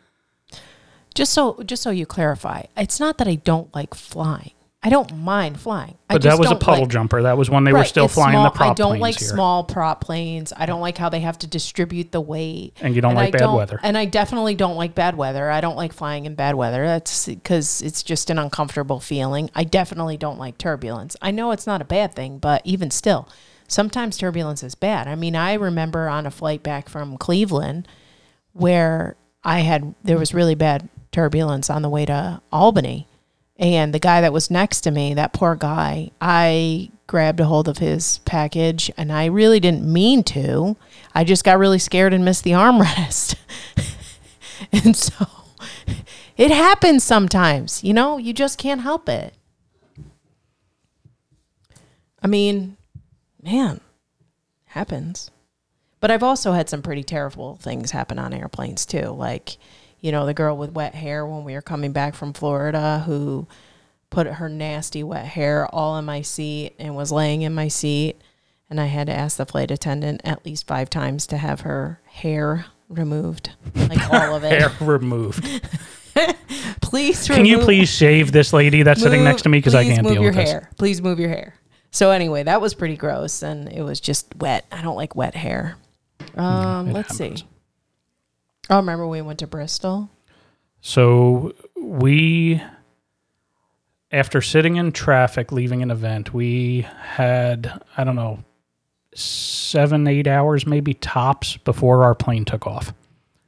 just 1.15 1.33
so 1.33 1.63
just 1.65 1.83
so 1.83 1.91
you 1.91 2.07
clarify, 2.07 2.65
it's 2.77 3.01
not 3.01 3.19
that 3.19 3.29
I 3.29 3.37
don't 3.37 3.75
like 3.75 3.95
flying. 3.95 4.53
I 4.83 4.89
don't 4.89 5.15
mind 5.19 5.61
flying. 5.61 5.99
I 6.09 6.15
But 6.15 6.23
that 6.23 6.29
just 6.31 6.39
was 6.39 6.47
a 6.49 6.51
don't 6.53 6.63
puddle 6.63 6.85
like- 6.85 6.91
jumper. 6.91 7.21
That 7.23 7.37
was 7.37 7.51
when 7.51 7.65
they 7.65 7.73
were 7.73 7.81
Right, 7.81 7.87
still 7.87 8.07
it's 8.07 8.15
flying 8.15 8.33
small- 8.33 8.45
the 8.45 8.51
prop 8.51 8.71
I 8.71 8.75
don't 8.75 8.89
planes 8.93 9.03
like 9.03 9.19
here. 9.19 9.29
small 9.29 9.65
prop 9.65 10.01
planes. 10.01 10.55
I 10.57 10.65
don't 10.65 10.81
like 10.81 10.97
how 10.97 11.11
they 11.11 11.21
have 11.21 11.39
to 11.41 11.47
distribute 11.47 12.13
the 12.13 12.21
weight. 12.23 12.73
And 12.81 12.95
you 12.95 13.03
don't 13.03 13.15
like 13.15 13.35
I 13.35 13.39
bad 13.39 13.53
weather. 13.53 13.79
And 13.83 13.99
I 13.99 14.07
definitely 14.07 14.55
don't 14.55 14.77
like 14.77 14.95
bad 14.95 15.19
weather. 15.19 15.51
I 15.51 15.61
don't 15.61 15.77
like 15.77 15.93
flying 15.93 16.25
in 16.25 16.35
bad 16.35 16.55
weather. 16.55 16.87
That's 16.87 17.27
because 17.27 17.83
it's 17.83 18.03
just 18.03 18.31
an 18.31 18.39
uncomfortable 18.39 19.01
feeling. 19.01 19.51
I 19.55 19.65
definitely 19.65 20.17
don't 20.17 20.39
like 20.39 20.57
turbulence. 20.57 21.15
I 21.21 21.31
know 21.31 21.51
it's 21.51 21.67
not 21.67 21.83
a 21.83 21.85
bad 21.85 22.15
thing, 22.15 22.39
but 22.39 22.63
even 22.65 22.91
still, 22.91 23.29
sometimes 23.69 24.17
turbulence 24.17 24.63
is 24.63 24.75
bad. 24.75 25.09
I 25.09 25.15
mean, 25.15 25.37
I 25.37 25.53
remember 25.55 26.09
on 26.09 26.25
a 26.25 26.31
flight 26.31 26.63
back 26.63 26.89
from 26.89 27.19
Cleveland 27.19 27.87
where 28.55 29.17
I 29.45 29.61
had 29.61 29.95
there 30.03 30.17
was 30.19 30.33
really 30.33 30.55
bad 30.55 30.89
turbulence 31.13 31.69
on 31.69 31.83
the 31.83 31.91
way 31.91 32.07
to 32.07 32.41
Albany. 32.51 33.07
And 33.61 33.93
the 33.93 33.99
guy 33.99 34.23
that 34.23 34.33
was 34.33 34.51
next 34.51 34.81
to 34.83 34.91
me, 34.91 35.13
that 35.15 35.35
poor 35.35 35.55
guy, 35.55 36.11
I 36.19 36.91
grabbed 37.07 37.41
a 37.41 37.45
hold 37.45 37.69
of 37.69 37.77
his 37.77 38.19
package 38.25 38.91
and 38.97 39.13
I 39.13 39.27
really 39.27 39.61
didn't 39.61 39.85
mean 39.85 40.25
to. 40.25 40.79
I 41.15 41.25
just 41.25 41.45
got 41.45 41.59
really 41.59 41.79
scared 41.79 42.15
and 42.15 42.25
missed 42.25 42.43
the 42.43 42.53
armrest. 42.53 43.37
and 44.73 44.97
so 44.97 45.27
it 46.39 46.51
happens 46.51 47.05
sometimes, 47.05 47.85
you 47.85 47.93
know, 47.93 48.17
you 48.17 48.33
just 48.33 48.59
can't 48.59 48.81
help 48.81 49.11
it. 49.11 49.35
I 52.23 52.27
mean, 52.27 52.79
man, 53.43 53.83
happens. 54.67 55.31
But 56.01 56.11
I've 56.11 56.23
also 56.23 56.53
had 56.53 56.71
some 56.71 56.81
pretty 56.81 57.03
terrible 57.03 57.57
things 57.57 57.91
happen 57.91 58.19
on 58.19 58.33
airplanes 58.33 58.87
too. 58.87 59.11
Like, 59.11 59.59
you 60.01 60.13
know, 60.13 60.27
the 60.27 60.35
girl 60.35 60.57
with 60.57 60.73
wet 60.73 60.95
hair 60.95 61.27
when 61.27 61.45
we 61.45 61.55
were 61.55 61.63
coming 61.63 61.93
back 61.93 62.15
from 62.15 62.33
Florida 62.33 63.03
who 63.07 63.47
put 64.11 64.27
her 64.27 64.49
nasty 64.49 65.03
wet 65.03 65.27
hair 65.27 65.67
all 65.75 65.97
in 65.99 66.05
my 66.05 66.23
seat 66.23 66.75
and 66.79 66.97
was 66.97 67.13
laying 67.13 67.43
in 67.43 67.55
my 67.55 67.69
seat. 67.69 68.21
And 68.69 68.81
I 68.81 68.87
had 68.87 69.09
to 69.09 69.13
ask 69.13 69.37
the 69.37 69.47
flight 69.47 69.71
attendant 69.71 70.21
at 70.25 70.45
least 70.47 70.67
five 70.67 70.89
times 70.91 71.27
to 71.29 71.37
have 71.37 71.63
her 71.63 72.01
hair 72.07 72.67
removed, 72.89 73.51
like 73.75 74.11
all 74.13 74.37
of 74.37 74.45
it. 74.45 74.53
Hair 74.61 74.73
removed. 74.81 75.45
Please, 76.81 77.29
remove, 77.29 77.39
Can 77.39 77.47
you 77.47 77.59
please 77.61 77.89
shave 77.89 78.33
this 78.33 78.53
lady 78.53 78.83
that's 78.83 79.01
sitting 79.01 79.23
next 79.23 79.43
to 79.43 79.49
me 79.49 79.59
because 79.59 79.77
I 79.77 79.85
can't 79.85 80.03
move 80.03 80.15
deal 80.15 80.23
your 80.23 80.33
with 80.33 80.41
this. 80.41 80.51
hair. 80.51 80.71
Please 80.77 81.01
move 81.01 81.21
your 81.21 81.29
hair. 81.29 81.55
So 81.93 82.11
anyway, 82.11 82.43
that 82.43 82.61
was 82.61 82.75
pretty 82.75 82.97
gross, 82.97 83.43
and 83.43 83.69
it 83.73 83.83
was 83.83 84.01
just 84.01 84.35
wet. 84.37 84.67
I 84.73 84.83
don't 84.83 84.97
like 84.97 85.15
wet 85.15 85.37
hair. 85.37 85.77
Um, 86.35 86.89
it 86.89 86.93
let's 86.93 87.17
happens. 87.17 87.41
see. 87.43 87.47
Oh, 88.69 88.77
remember 88.77 89.07
we 89.07 89.23
went 89.23 89.39
to 89.41 89.47
Bristol? 89.47 90.11
So 90.81 91.55
we, 91.77 92.63
after 94.13 94.41
sitting 94.41 94.77
in 94.77 94.93
traffic, 94.93 95.53
leaving 95.53 95.83
an 95.83 95.91
event, 95.91 96.33
we 96.33 96.87
had, 97.03 97.83
I 97.97 98.05
don't 98.05 98.17
know, 98.17 98.45
seven, 99.15 100.07
eight 100.07 100.27
hours 100.27 100.67
maybe 100.67 100.95
tops 100.95 101.57
before 101.59 102.05
our 102.05 102.15
plane 102.15 102.45
took 102.45 102.67
off. 102.67 102.93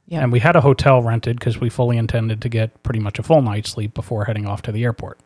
Yeah. 0.07 0.21
And 0.21 0.31
we 0.31 0.39
had 0.39 0.55
a 0.55 0.61
hotel 0.61 1.01
rented 1.01 1.39
because 1.39 1.59
we 1.59 1.69
fully 1.69 1.97
intended 1.97 2.41
to 2.41 2.49
get 2.49 2.83
pretty 2.83 2.99
much 2.99 3.19
a 3.19 3.23
full 3.23 3.41
night's 3.41 3.71
sleep 3.71 3.93
before 3.93 4.25
heading 4.25 4.45
off 4.45 4.61
to 4.63 4.71
the 4.71 4.83
airport. 4.83 5.19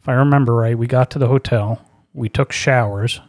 If 0.00 0.08
I 0.08 0.14
remember 0.14 0.54
right, 0.54 0.78
we 0.78 0.86
got 0.86 1.10
to 1.10 1.18
the 1.18 1.28
hotel, 1.28 1.84
we 2.14 2.28
took 2.28 2.52
showers, 2.52 3.20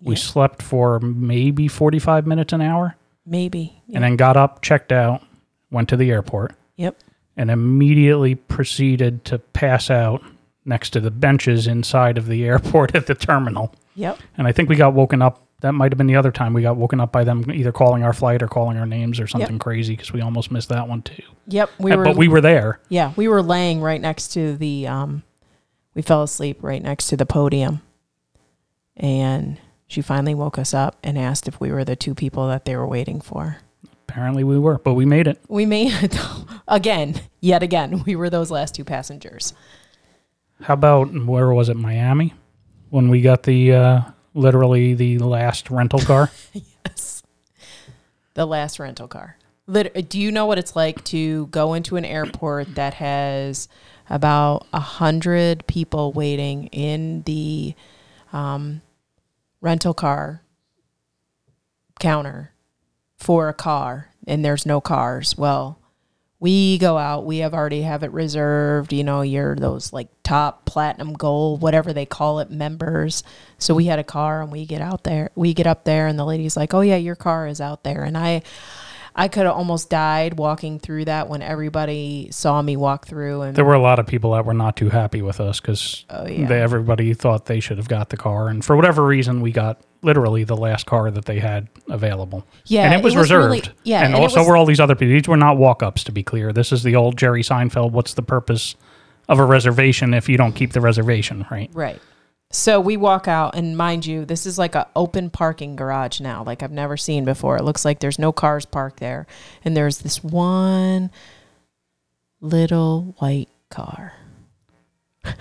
we 0.00 0.16
slept 0.16 0.62
for 0.62 1.00
maybe 1.00 1.68
45 1.68 2.26
minutes 2.26 2.52
an 2.52 2.60
hour, 2.60 2.96
Maybe. 3.28 3.82
and 3.92 4.02
then 4.04 4.16
got 4.16 4.36
up, 4.36 4.62
checked 4.62 4.92
out, 4.92 5.22
went 5.70 5.88
to 5.90 5.96
the 5.96 6.10
airport 6.10 6.54
Yep. 6.76 6.96
and 7.36 7.50
immediately 7.50 8.34
proceeded 8.34 9.24
to 9.26 9.38
pass 9.38 9.90
out 9.90 10.22
next 10.64 10.90
to 10.90 11.00
the 11.00 11.10
benches 11.10 11.66
inside 11.66 12.16
of 12.18 12.26
the 12.26 12.44
airport 12.46 12.94
at 12.94 13.06
the 13.06 13.14
terminal. 13.14 13.74
Yep. 13.94 14.18
And 14.36 14.46
I 14.46 14.52
think 14.52 14.68
we 14.68 14.76
got 14.76 14.94
woken 14.94 15.20
up. 15.22 15.42
That 15.60 15.72
might 15.72 15.90
have 15.90 15.98
been 15.98 16.06
the 16.06 16.14
other 16.16 16.30
time 16.30 16.54
we 16.54 16.62
got 16.62 16.76
woken 16.76 17.00
up 17.00 17.10
by 17.10 17.24
them 17.24 17.50
either 17.50 17.72
calling 17.72 18.04
our 18.04 18.12
flight 18.12 18.42
or 18.44 18.48
calling 18.48 18.76
our 18.78 18.86
names 18.86 19.18
or 19.18 19.26
something 19.26 19.58
crazy 19.58 19.94
because 19.96 20.12
we 20.12 20.20
almost 20.20 20.52
missed 20.52 20.68
that 20.68 20.86
one 20.88 21.02
too. 21.02 21.22
Yep. 21.48 21.70
We 21.80 21.90
Uh, 21.92 21.96
were. 21.96 22.04
but 22.04 22.16
we 22.16 22.28
were 22.28 22.40
there. 22.40 22.78
Yeah, 22.88 23.12
we 23.16 23.26
were 23.26 23.42
laying 23.42 23.80
right 23.80 24.00
next 24.00 24.28
to 24.34 24.56
the. 24.56 24.86
Um, 24.86 25.24
we 25.96 26.02
fell 26.02 26.22
asleep 26.22 26.58
right 26.62 26.80
next 26.80 27.08
to 27.08 27.16
the 27.16 27.26
podium, 27.26 27.82
and 28.96 29.58
she 29.88 30.00
finally 30.02 30.34
woke 30.34 30.58
us 30.58 30.72
up 30.72 30.96
and 31.02 31.18
asked 31.18 31.48
if 31.48 31.58
we 31.60 31.72
were 31.72 31.84
the 31.84 31.96
two 31.96 32.14
people 32.14 32.46
that 32.48 32.64
they 32.64 32.76
were 32.76 32.86
waiting 32.86 33.20
for. 33.20 33.56
Apparently 34.08 34.44
we 34.44 34.58
were, 34.58 34.78
but 34.78 34.94
we 34.94 35.04
made 35.04 35.26
it. 35.26 35.38
We 35.48 35.66
made 35.66 35.92
it 36.02 36.16
again, 36.68 37.20
yet 37.40 37.62
again. 37.62 38.04
We 38.04 38.14
were 38.16 38.30
those 38.30 38.50
last 38.50 38.74
two 38.74 38.84
passengers. 38.84 39.52
How 40.62 40.74
about 40.74 41.12
where 41.26 41.52
was 41.52 41.68
it? 41.68 41.76
Miami, 41.76 42.34
when 42.90 43.08
we 43.10 43.20
got 43.20 43.42
the 43.44 43.72
uh, 43.74 44.00
literally 44.34 44.94
the 44.94 45.18
last 45.18 45.70
rental 45.70 46.00
car. 46.00 46.30
Yes. 46.86 47.22
The 48.34 48.46
last 48.46 48.78
rental 48.78 49.08
car. 49.08 49.36
Lit- 49.66 50.08
Do 50.08 50.18
you 50.18 50.30
know 50.32 50.46
what 50.46 50.58
it's 50.58 50.74
like 50.74 51.04
to 51.04 51.46
go 51.48 51.74
into 51.74 51.96
an 51.96 52.04
airport 52.04 52.76
that 52.76 52.94
has 52.94 53.68
about 54.08 54.66
a 54.72 54.80
hundred 54.80 55.66
people 55.66 56.12
waiting 56.12 56.68
in 56.68 57.22
the 57.22 57.74
um, 58.32 58.80
rental 59.60 59.94
car 59.94 60.42
counter 61.98 62.52
for 63.16 63.48
a 63.48 63.54
car, 63.54 64.10
and 64.26 64.44
there's 64.44 64.64
no 64.64 64.80
cars? 64.80 65.36
Well, 65.36 65.78
we 66.40 66.78
go 66.78 66.96
out. 66.96 67.26
We 67.26 67.38
have 67.38 67.52
already 67.52 67.82
have 67.82 68.04
it 68.04 68.12
reserved. 68.12 68.92
You 68.92 69.02
know, 69.02 69.22
you're 69.22 69.56
those 69.56 69.92
like 69.92 70.08
top 70.22 70.66
platinum 70.66 71.14
gold, 71.14 71.60
whatever 71.62 71.92
they 71.92 72.06
call 72.06 72.38
it, 72.38 72.50
members. 72.50 73.24
So 73.58 73.74
we 73.74 73.86
had 73.86 73.98
a 73.98 74.04
car, 74.04 74.42
and 74.42 74.52
we 74.52 74.64
get 74.64 74.80
out 74.80 75.02
there. 75.04 75.30
We 75.34 75.52
get 75.54 75.66
up 75.66 75.84
there, 75.84 76.06
and 76.06 76.18
the 76.18 76.24
lady's 76.24 76.56
like, 76.56 76.74
"Oh 76.74 76.80
yeah, 76.80 76.96
your 76.96 77.16
car 77.16 77.48
is 77.48 77.60
out 77.60 77.82
there." 77.82 78.04
And 78.04 78.16
I, 78.16 78.42
I 79.16 79.28
could 79.28 79.44
have 79.46 79.54
almost 79.54 79.90
died 79.90 80.38
walking 80.38 80.78
through 80.78 81.06
that 81.06 81.28
when 81.28 81.42
everybody 81.42 82.28
saw 82.30 82.60
me 82.62 82.76
walk 82.76 83.06
through. 83.06 83.42
And 83.42 83.56
There 83.56 83.64
were 83.64 83.74
a 83.74 83.80
lot 83.80 83.98
of 83.98 84.06
people 84.06 84.32
that 84.32 84.44
were 84.44 84.54
not 84.54 84.76
too 84.76 84.88
happy 84.88 85.22
with 85.22 85.40
us 85.40 85.60
because 85.60 86.04
Oh, 86.10 86.26
yeah. 86.26 86.50
everybody 86.50 87.14
thought 87.14 87.46
they 87.46 87.60
should 87.60 87.78
have 87.78 87.88
got 87.88 88.10
the 88.10 88.16
car, 88.16 88.48
and 88.48 88.64
for 88.64 88.76
whatever 88.76 89.04
reason, 89.04 89.40
we 89.40 89.50
got 89.52 89.80
literally 90.02 90.44
the 90.44 90.56
last 90.56 90.86
car 90.86 91.10
that 91.10 91.24
they 91.24 91.40
had 91.40 91.66
available. 91.88 92.44
Yeah, 92.66 92.84
and 92.84 92.94
it 92.94 93.02
was, 93.02 93.14
really- 93.16 93.22
reserved. 93.58 93.72
yeah, 93.82 93.98
and, 94.04 94.06
and 94.06 94.14
it 94.14 94.20
also 94.20 94.38
was- 94.40 94.48
were 94.48 94.56
all 94.56 94.66
these 94.66 94.78
other 94.80 94.94
people. 94.94 95.12
These 95.14 95.26
were 95.28 95.36
not 95.36 95.56
walk 95.56 95.82
ups, 95.82 96.04
to 96.04 96.12
be 96.12 96.22
clear. 96.22 96.52
This 96.52 96.70
is 96.72 96.82
the 96.84 96.94
old 96.94 97.16
Jerry 97.18 97.42
Seinfeld. 97.42 97.90
What's 97.90 98.14
the 98.14 98.22
purpose 98.22 98.76
of 99.28 99.38
a 99.40 99.44
reservation 99.44 100.14
if 100.14 100.28
you 100.28 100.36
don't 100.38 100.52
keep 100.52 100.72
the 100.72 100.80
reservation, 100.80 101.44
right? 101.50 101.68
Right. 101.74 102.00
So 102.50 102.80
we 102.80 102.96
walk 102.96 103.28
out, 103.28 103.54
and 103.54 103.76
mind 103.76 104.06
you, 104.06 104.24
this 104.24 104.46
is 104.46 104.58
like 104.58 104.74
a 104.74 104.88
open 104.96 105.28
parking 105.28 105.76
garage 105.76 106.18
now, 106.18 106.42
like 106.44 106.62
I've 106.62 106.72
never 106.72 106.96
seen 106.96 107.26
before. 107.26 107.58
It 107.58 107.62
looks 107.62 107.84
like 107.84 108.00
there's 108.00 108.18
no 108.18 108.32
cars 108.32 108.64
parked 108.64 109.00
there, 109.00 109.26
and 109.64 109.76
there's 109.76 109.98
this 109.98 110.24
one 110.24 111.10
little 112.40 113.14
white 113.18 113.50
car. 113.70 114.14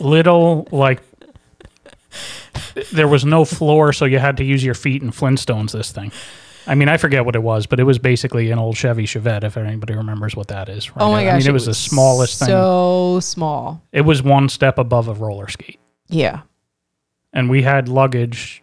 Little 0.00 0.66
like. 0.70 1.02
There 2.92 3.08
was 3.08 3.24
no 3.24 3.44
floor, 3.44 3.92
so 3.92 4.04
you 4.04 4.18
had 4.18 4.38
to 4.38 4.44
use 4.44 4.64
your 4.64 4.74
feet 4.74 5.02
and 5.02 5.12
Flintstones 5.12 5.72
this 5.72 5.92
thing. 5.92 6.12
I 6.66 6.74
mean, 6.74 6.88
I 6.88 6.96
forget 6.96 7.24
what 7.24 7.36
it 7.36 7.42
was, 7.42 7.66
but 7.66 7.78
it 7.78 7.84
was 7.84 7.98
basically 7.98 8.50
an 8.50 8.58
old 8.58 8.76
Chevy 8.76 9.04
Chevette, 9.04 9.44
if 9.44 9.56
anybody 9.56 9.94
remembers 9.94 10.34
what 10.34 10.48
that 10.48 10.68
is. 10.68 10.90
Right? 10.90 11.02
Oh 11.02 11.12
my 11.12 11.24
gosh! 11.24 11.34
I 11.34 11.38
mean, 11.38 11.46
it, 11.46 11.52
was, 11.52 11.66
the 11.66 11.74
smallest 11.74 12.38
thing. 12.38 12.48
So 12.48 13.20
small. 13.20 13.82
It 13.92 14.00
was 14.02 14.22
one 14.22 14.48
step 14.48 14.78
above 14.78 15.08
a 15.08 15.14
roller 15.14 15.48
skate. 15.48 15.78
Yeah. 16.08 16.42
And 17.34 17.50
we 17.50 17.62
had 17.62 17.88
luggage 17.88 18.62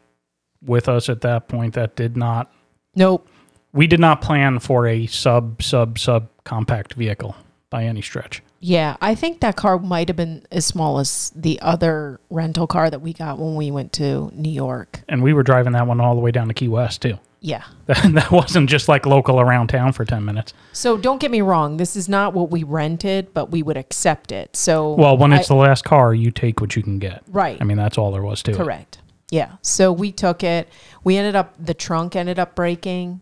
with 0.63 0.89
us 0.89 1.09
at 1.09 1.21
that 1.21 1.47
point 1.47 1.75
that 1.75 1.95
did 1.95 2.17
not, 2.17 2.51
Nope. 2.95 3.27
we 3.73 3.85
did 3.85 3.99
not 3.99 4.21
plan 4.21 4.57
for 4.59 4.87
a 4.87 5.05
sub, 5.07 5.61
sub, 5.61 5.99
sub 5.99 6.29
compact 6.43 6.93
vehicle 6.95 7.35
by 7.69 7.83
any 7.83 8.01
stretch. 8.01 8.41
Yeah, 8.59 8.95
I 9.01 9.15
think 9.15 9.39
that 9.41 9.55
car 9.55 9.79
might 9.79 10.07
have 10.07 10.15
been 10.15 10.45
as 10.51 10.65
small 10.65 10.99
as 10.99 11.31
the 11.35 11.59
other 11.61 12.19
rental 12.29 12.67
car 12.67 12.89
that 12.89 13.01
we 13.01 13.11
got 13.11 13.39
when 13.39 13.55
we 13.55 13.71
went 13.71 13.91
to 13.93 14.31
New 14.33 14.51
York. 14.51 15.01
And 15.09 15.23
we 15.23 15.33
were 15.33 15.43
driving 15.43 15.73
that 15.73 15.87
one 15.87 15.99
all 15.99 16.13
the 16.15 16.21
way 16.21 16.31
down 16.31 16.47
to 16.47 16.53
Key 16.53 16.67
West, 16.67 17.01
too. 17.01 17.17
Yeah. 17.41 17.63
That, 17.87 18.31
wasn't 18.31 18.69
just 18.69 18.87
like 18.87 19.05
local 19.05 19.39
around 19.39 19.67
town 19.67 19.91
for 19.93 20.05
10 20.05 20.23
minutes. 20.23 20.53
So 20.73 20.95
don't 20.97 21.19
get 21.19 21.31
me 21.31 21.41
wrong, 21.41 21.77
this 21.77 21.95
is 21.95 22.07
not 22.07 22.33
what 22.33 22.49
we 22.51 22.63
rented, 22.63 23.33
but 23.33 23.51
we 23.51 23.63
would 23.63 23.77
accept 23.77 24.31
it. 24.31 24.55
So 24.55 24.93
Well, 24.93 25.17
when 25.17 25.33
it's 25.33 25.49
I- 25.49 25.55
the 25.55 25.59
last 25.59 25.83
car, 25.83 26.13
you 26.13 26.31
take 26.31 26.61
what 26.61 26.75
you 26.75 26.83
can 26.83 26.99
get. 26.99 27.23
right. 27.27 27.57
I 27.59 27.63
mean, 27.63 27.77
that's 27.77 27.97
all 27.97 28.11
there 28.11 28.21
was 28.21 28.41
to 28.43 28.51
it. 28.51 28.57
Correct. 28.57 28.99
Yeah. 29.31 29.53
So 29.61 29.91
we 29.91 30.11
took 30.11 30.43
it. 30.43 30.67
We 31.03 31.17
ended 31.17 31.35
up 31.35 31.53
the 31.59 31.73
trunk 31.73 32.15
ended 32.15 32.37
up 32.37 32.53
breaking. 32.55 33.21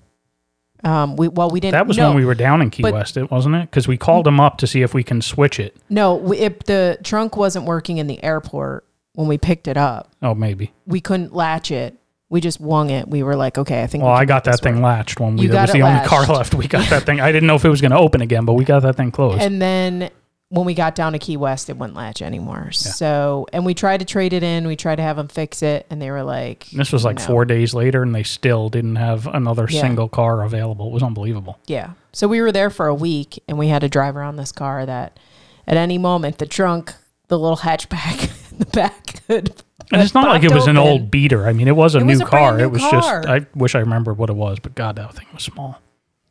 Um, 0.83 1.15
we 1.17 1.27
well 1.27 1.49
we 1.49 1.59
didn't. 1.59 1.73
That 1.73 1.87
was 1.87 1.97
no, 1.97 2.07
when 2.07 2.15
we 2.17 2.25
were 2.25 2.33
down 2.35 2.61
in 2.61 2.69
Key 2.71 2.81
but- 2.83 2.93
West, 2.93 3.15
it 3.17 3.29
wasn't 3.29 3.55
it? 3.55 3.69
Because 3.69 3.87
we 3.87 3.95
called 3.97 4.25
them 4.25 4.39
up 4.39 4.57
to 4.59 4.67
see 4.67 4.81
if 4.81 4.93
we 4.93 5.03
can 5.03 5.21
switch 5.21 5.59
it. 5.59 5.77
No, 5.89 6.15
we, 6.15 6.37
it, 6.37 6.65
the 6.65 6.97
trunk 7.03 7.37
wasn't 7.37 7.65
working 7.65 7.97
in 7.97 8.07
the 8.07 8.21
airport 8.23 8.85
when 9.13 9.27
we 9.27 9.37
picked 9.37 9.67
it 9.67 9.77
up. 9.77 10.11
Oh, 10.21 10.33
maybe. 10.33 10.73
We 10.87 10.99
couldn't 10.99 11.33
latch 11.33 11.69
it. 11.69 11.95
We 12.29 12.41
just 12.41 12.59
wung 12.59 12.89
it. 12.91 13.07
We 13.07 13.23
were 13.23 13.35
like, 13.35 13.57
okay, 13.57 13.81
I 13.83 13.87
think. 13.87 14.03
Well, 14.03 14.13
we 14.13 14.19
I 14.19 14.25
got 14.25 14.43
that 14.43 14.59
thing 14.61 14.75
work. 14.75 14.83
latched 14.83 15.19
when 15.19 15.35
we. 15.35 15.43
You 15.43 15.47
That 15.49 15.53
got 15.53 15.61
was 15.61 15.69
it 15.71 15.73
the 15.73 15.81
only 15.81 16.05
car 16.07 16.25
left. 16.27 16.53
We 16.53 16.67
got 16.67 16.89
that 16.91 17.03
thing. 17.03 17.19
I 17.19 17.31
didn't 17.31 17.47
know 17.47 17.55
if 17.55 17.65
it 17.65 17.69
was 17.69 17.81
going 17.81 17.91
to 17.91 17.97
open 17.97 18.21
again, 18.21 18.45
but 18.45 18.53
we 18.53 18.65
got 18.65 18.81
that 18.83 18.95
thing 18.97 19.11
closed. 19.11 19.41
And 19.41 19.59
then 19.61 20.11
when 20.49 20.65
we 20.65 20.73
got 20.75 20.93
down 20.95 21.13
to 21.13 21.19
Key 21.19 21.37
West, 21.37 21.69
it 21.69 21.77
wouldn't 21.77 21.95
latch 21.97 22.21
anymore. 22.21 22.71
So, 22.71 23.47
and 23.53 23.65
we 23.65 23.73
tried 23.73 23.99
to 23.99 24.05
trade 24.05 24.33
it 24.33 24.43
in. 24.43 24.67
We 24.67 24.75
tried 24.75 24.95
to 24.97 25.01
have 25.01 25.15
them 25.17 25.27
fix 25.27 25.63
it, 25.63 25.87
and 25.89 25.99
they 26.01 26.09
were 26.11 26.23
like, 26.23 26.67
And 26.71 26.79
this 26.79 26.91
was 26.91 27.03
like 27.03 27.17
no. 27.17 27.23
four 27.25 27.45
days 27.45 27.73
later, 27.73 28.03
and 28.03 28.13
they 28.13 28.23
still 28.23 28.69
didn't 28.69 28.95
have 28.97 29.25
another 29.27 29.67
Yeah. 29.69 29.81
single 29.81 30.07
car 30.09 30.43
available. 30.43 30.87
It 30.87 30.93
was 30.93 31.03
unbelievable. 31.03 31.57
Yeah. 31.67 31.91
So 32.13 32.27
we 32.27 32.41
were 32.41 32.51
there 32.51 32.69
for 32.71 32.87
a 32.87 32.95
week 32.95 33.41
and 33.47 33.57
we 33.59 33.67
had 33.67 33.79
to 33.81 33.89
drive 33.89 34.15
around 34.17 34.35
this 34.37 34.51
car 34.51 34.85
that 34.87 35.19
at 35.67 35.77
any 35.77 35.99
moment 35.99 36.39
the 36.39 36.47
trunk, 36.47 36.93
the 37.27 37.37
little 37.37 37.57
hatchback 37.57 38.23
in 38.51 38.57
the 38.59 38.65
back 38.65 39.21
could 39.27 39.61
And 39.91 40.01
it's 40.01 40.13
not 40.13 40.27
like 40.27 40.43
it 40.43 40.53
was 40.53 40.67
an 40.67 40.77
open. 40.77 40.91
old 40.91 41.11
beater. 41.11 41.47
I 41.47 41.53
mean, 41.53 41.67
it 41.67 41.75
was 41.75 41.95
a 41.95 41.99
It 41.99 42.03
new 42.03 42.13
was 42.13 42.21
a 42.21 42.25
car. 42.25 42.57
new 42.57 42.63
it 42.65 42.71
was 42.71 42.81
car. 42.81 42.91
just. 43.23 43.27
I 43.27 43.45
wish 43.55 43.73
I 43.75 43.79
remembered 43.79 44.17
what 44.17 44.29
it 44.29 44.35
was, 44.35 44.59
but 44.59 44.75
God, 44.75 44.95
that 44.97 45.13
thing 45.15 45.25
was 45.33 45.43
small. 45.43 45.81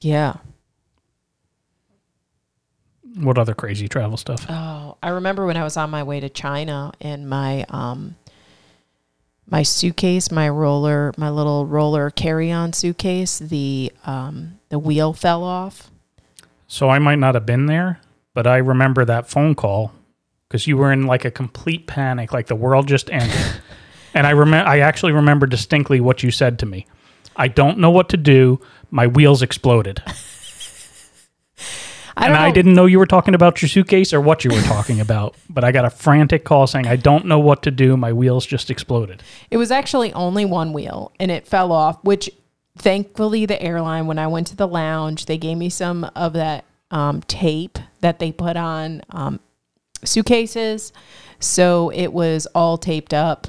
Yeah. 0.00 0.34
What 3.16 3.36
other 3.38 3.54
crazy 3.54 3.88
travel 3.88 4.16
stuff? 4.16 4.46
Oh, 4.48 4.96
I 5.02 5.08
remember 5.08 5.44
when 5.46 5.56
I 5.56 5.64
was 5.64 5.76
on 5.76 5.90
my 5.90 6.02
way 6.04 6.20
to 6.20 6.28
China 6.28 6.92
and 7.00 7.28
my 7.28 7.64
um 7.70 8.16
my 9.50 9.62
suitcase, 9.62 10.30
my 10.30 10.48
roller, 10.48 11.12
my 11.16 11.30
little 11.30 11.64
roller 11.66 12.10
carry-on 12.10 12.72
suitcase, 12.74 13.38
the 13.38 13.90
um 14.06 14.58
the 14.68 14.78
wheel 14.78 15.12
fell 15.14 15.42
off. 15.42 15.90
So 16.68 16.90
I 16.90 16.98
might 16.98 17.18
not 17.18 17.34
have 17.34 17.46
been 17.46 17.66
there, 17.66 18.00
but 18.34 18.46
I 18.46 18.58
remember 18.58 19.04
that 19.06 19.28
phone 19.28 19.54
call 19.54 19.92
because 20.48 20.66
you 20.66 20.76
were 20.76 20.92
in 20.92 21.06
like 21.06 21.24
a 21.24 21.30
complete 21.30 21.86
panic, 21.86 22.32
like 22.32 22.46
the 22.46 22.56
world 22.56 22.88
just 22.88 23.10
ended. 23.10 23.60
and 24.14 24.26
I 24.26 24.30
remember, 24.30 24.68
I 24.68 24.80
actually 24.80 25.12
remember 25.12 25.46
distinctly 25.46 26.00
what 26.00 26.22
you 26.22 26.30
said 26.30 26.58
to 26.60 26.66
me. 26.66 26.86
I 27.36 27.48
don't 27.48 27.78
know 27.78 27.90
what 27.90 28.08
to 28.10 28.16
do. 28.16 28.60
My 28.90 29.06
wheels 29.06 29.42
exploded, 29.42 30.02
I 32.16 32.26
and 32.26 32.34
don't 32.34 32.42
I 32.42 32.50
didn't 32.50 32.74
know 32.74 32.86
you 32.86 32.98
were 32.98 33.06
talking 33.06 33.34
about 33.34 33.62
your 33.62 33.68
suitcase 33.68 34.12
or 34.12 34.20
what 34.20 34.44
you 34.44 34.50
were 34.50 34.62
talking 34.62 34.98
about. 35.00 35.36
But 35.50 35.62
I 35.64 35.72
got 35.72 35.84
a 35.84 35.90
frantic 35.90 36.44
call 36.44 36.66
saying, 36.66 36.86
"I 36.86 36.96
don't 36.96 37.26
know 37.26 37.38
what 37.38 37.62
to 37.64 37.70
do. 37.70 37.96
My 37.96 38.12
wheels 38.12 38.46
just 38.46 38.70
exploded." 38.70 39.22
It 39.50 39.56
was 39.56 39.70
actually 39.70 40.12
only 40.14 40.44
one 40.44 40.72
wheel 40.72 41.12
and 41.20 41.30
it 41.30 41.46
fell 41.46 41.70
off, 41.70 42.02
which 42.02 42.30
thankfully 42.76 43.44
the 43.44 43.60
airline, 43.62 44.06
when 44.06 44.18
I 44.18 44.26
went 44.26 44.46
to 44.48 44.56
the 44.56 44.68
lounge, 44.68 45.26
they 45.26 45.36
gave 45.36 45.58
me 45.58 45.68
some 45.68 46.04
of 46.16 46.32
that 46.32 46.64
um, 46.90 47.20
tape 47.22 47.78
that 48.00 48.18
they 48.18 48.32
put 48.32 48.56
on 48.56 49.02
um, 49.10 49.40
suitcases. 50.04 50.92
So 51.40 51.90
it 51.90 52.12
was 52.12 52.46
all 52.54 52.78
taped 52.78 53.14
up, 53.14 53.46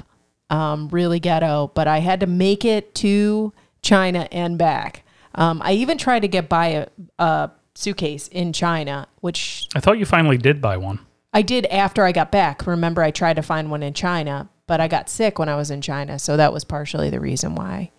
um, 0.48 0.88
really 0.88 1.20
ghetto, 1.20 1.72
but 1.74 1.88
I 1.88 1.98
had 1.98 2.20
to 2.20 2.26
make 2.26 2.64
it 2.64 2.94
to 2.96 3.52
China 3.82 4.28
and 4.30 4.58
back. 4.58 5.04
Um, 5.34 5.60
I 5.64 5.72
even 5.72 5.98
tried 5.98 6.20
to 6.20 6.28
get 6.28 6.48
by 6.48 6.66
a, 6.68 6.86
a 7.18 7.50
suitcase 7.74 8.28
in 8.28 8.52
China, 8.52 9.08
which 9.20 9.68
I 9.74 9.80
thought 9.80 9.98
you 9.98 10.06
finally 10.06 10.38
did 10.38 10.60
buy 10.60 10.76
one. 10.76 11.00
I 11.32 11.42
did 11.42 11.66
after 11.66 12.04
I 12.04 12.12
got 12.12 12.32
back. 12.32 12.66
Remember, 12.66 13.02
I 13.02 13.10
tried 13.10 13.36
to 13.36 13.42
find 13.42 13.70
one 13.70 13.82
in 13.82 13.94
China, 13.94 14.48
but 14.66 14.80
I 14.80 14.88
got 14.88 15.08
sick 15.08 15.38
when 15.38 15.48
I 15.48 15.56
was 15.56 15.70
in 15.70 15.80
China. 15.80 16.18
So 16.18 16.36
that 16.36 16.52
was 16.52 16.64
partially 16.64 17.10
the 17.10 17.20
reason 17.20 17.54
why. 17.54 17.92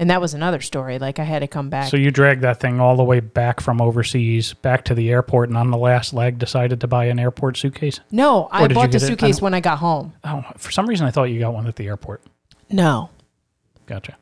And 0.00 0.10
that 0.10 0.20
was 0.20 0.32
another 0.32 0.60
story. 0.60 0.98
Like 1.00 1.18
I 1.18 1.24
had 1.24 1.40
to 1.40 1.48
come 1.48 1.70
back. 1.70 1.88
So 1.90 1.96
you 1.96 2.12
dragged 2.12 2.42
that 2.42 2.60
thing 2.60 2.80
all 2.80 2.96
the 2.96 3.02
way 3.02 3.18
back 3.18 3.60
from 3.60 3.80
overseas, 3.80 4.54
back 4.54 4.84
to 4.84 4.94
the 4.94 5.10
airport, 5.10 5.48
and 5.48 5.58
on 5.58 5.70
the 5.72 5.76
last 5.76 6.12
leg 6.14 6.38
decided 6.38 6.80
to 6.82 6.86
buy 6.86 7.06
an 7.06 7.18
airport 7.18 7.56
suitcase. 7.56 7.98
no, 8.12 8.48
I 8.52 8.64
Or 8.64 8.68
bought 8.68 8.92
the 8.92 8.98
it? 8.98 9.02
I 9.02 9.06
suitcase 9.06 9.42
when 9.42 9.54
I 9.54 9.60
got 9.60 9.78
home. 9.78 10.12
Oh, 10.22 10.44
for 10.56 10.70
some 10.70 10.86
reason 10.86 11.06
I 11.06 11.10
thought 11.10 11.24
you 11.24 11.40
got 11.40 11.52
one 11.52 11.66
at 11.66 11.74
the 11.76 11.86
airport. 11.88 12.22
No, 12.70 13.10
Gotcha. 13.86 14.16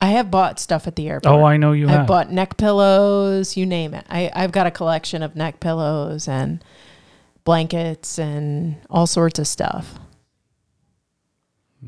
I 0.00 0.06
have 0.08 0.30
bought 0.32 0.58
stuff 0.58 0.88
at 0.88 0.96
the 0.96 1.08
airport. 1.08 1.32
Oh, 1.32 1.44
I 1.44 1.56
know 1.56 1.70
you 1.70 1.86
I've 1.88 1.98
have. 1.98 2.06
bought 2.08 2.30
neck 2.32 2.56
pillows, 2.56 3.56
you 3.56 3.64
name 3.64 3.94
it. 3.94 4.04
I, 4.10 4.30
I've 4.34 4.50
got 4.50 4.66
a 4.66 4.70
collection 4.72 5.22
of 5.22 5.36
neck 5.36 5.60
pillows 5.60 6.26
and 6.26 6.62
blankets 7.44 8.18
and 8.18 8.76
all 8.90 9.06
sorts 9.06 9.38
of 9.38 9.46
stuff. 9.46 9.94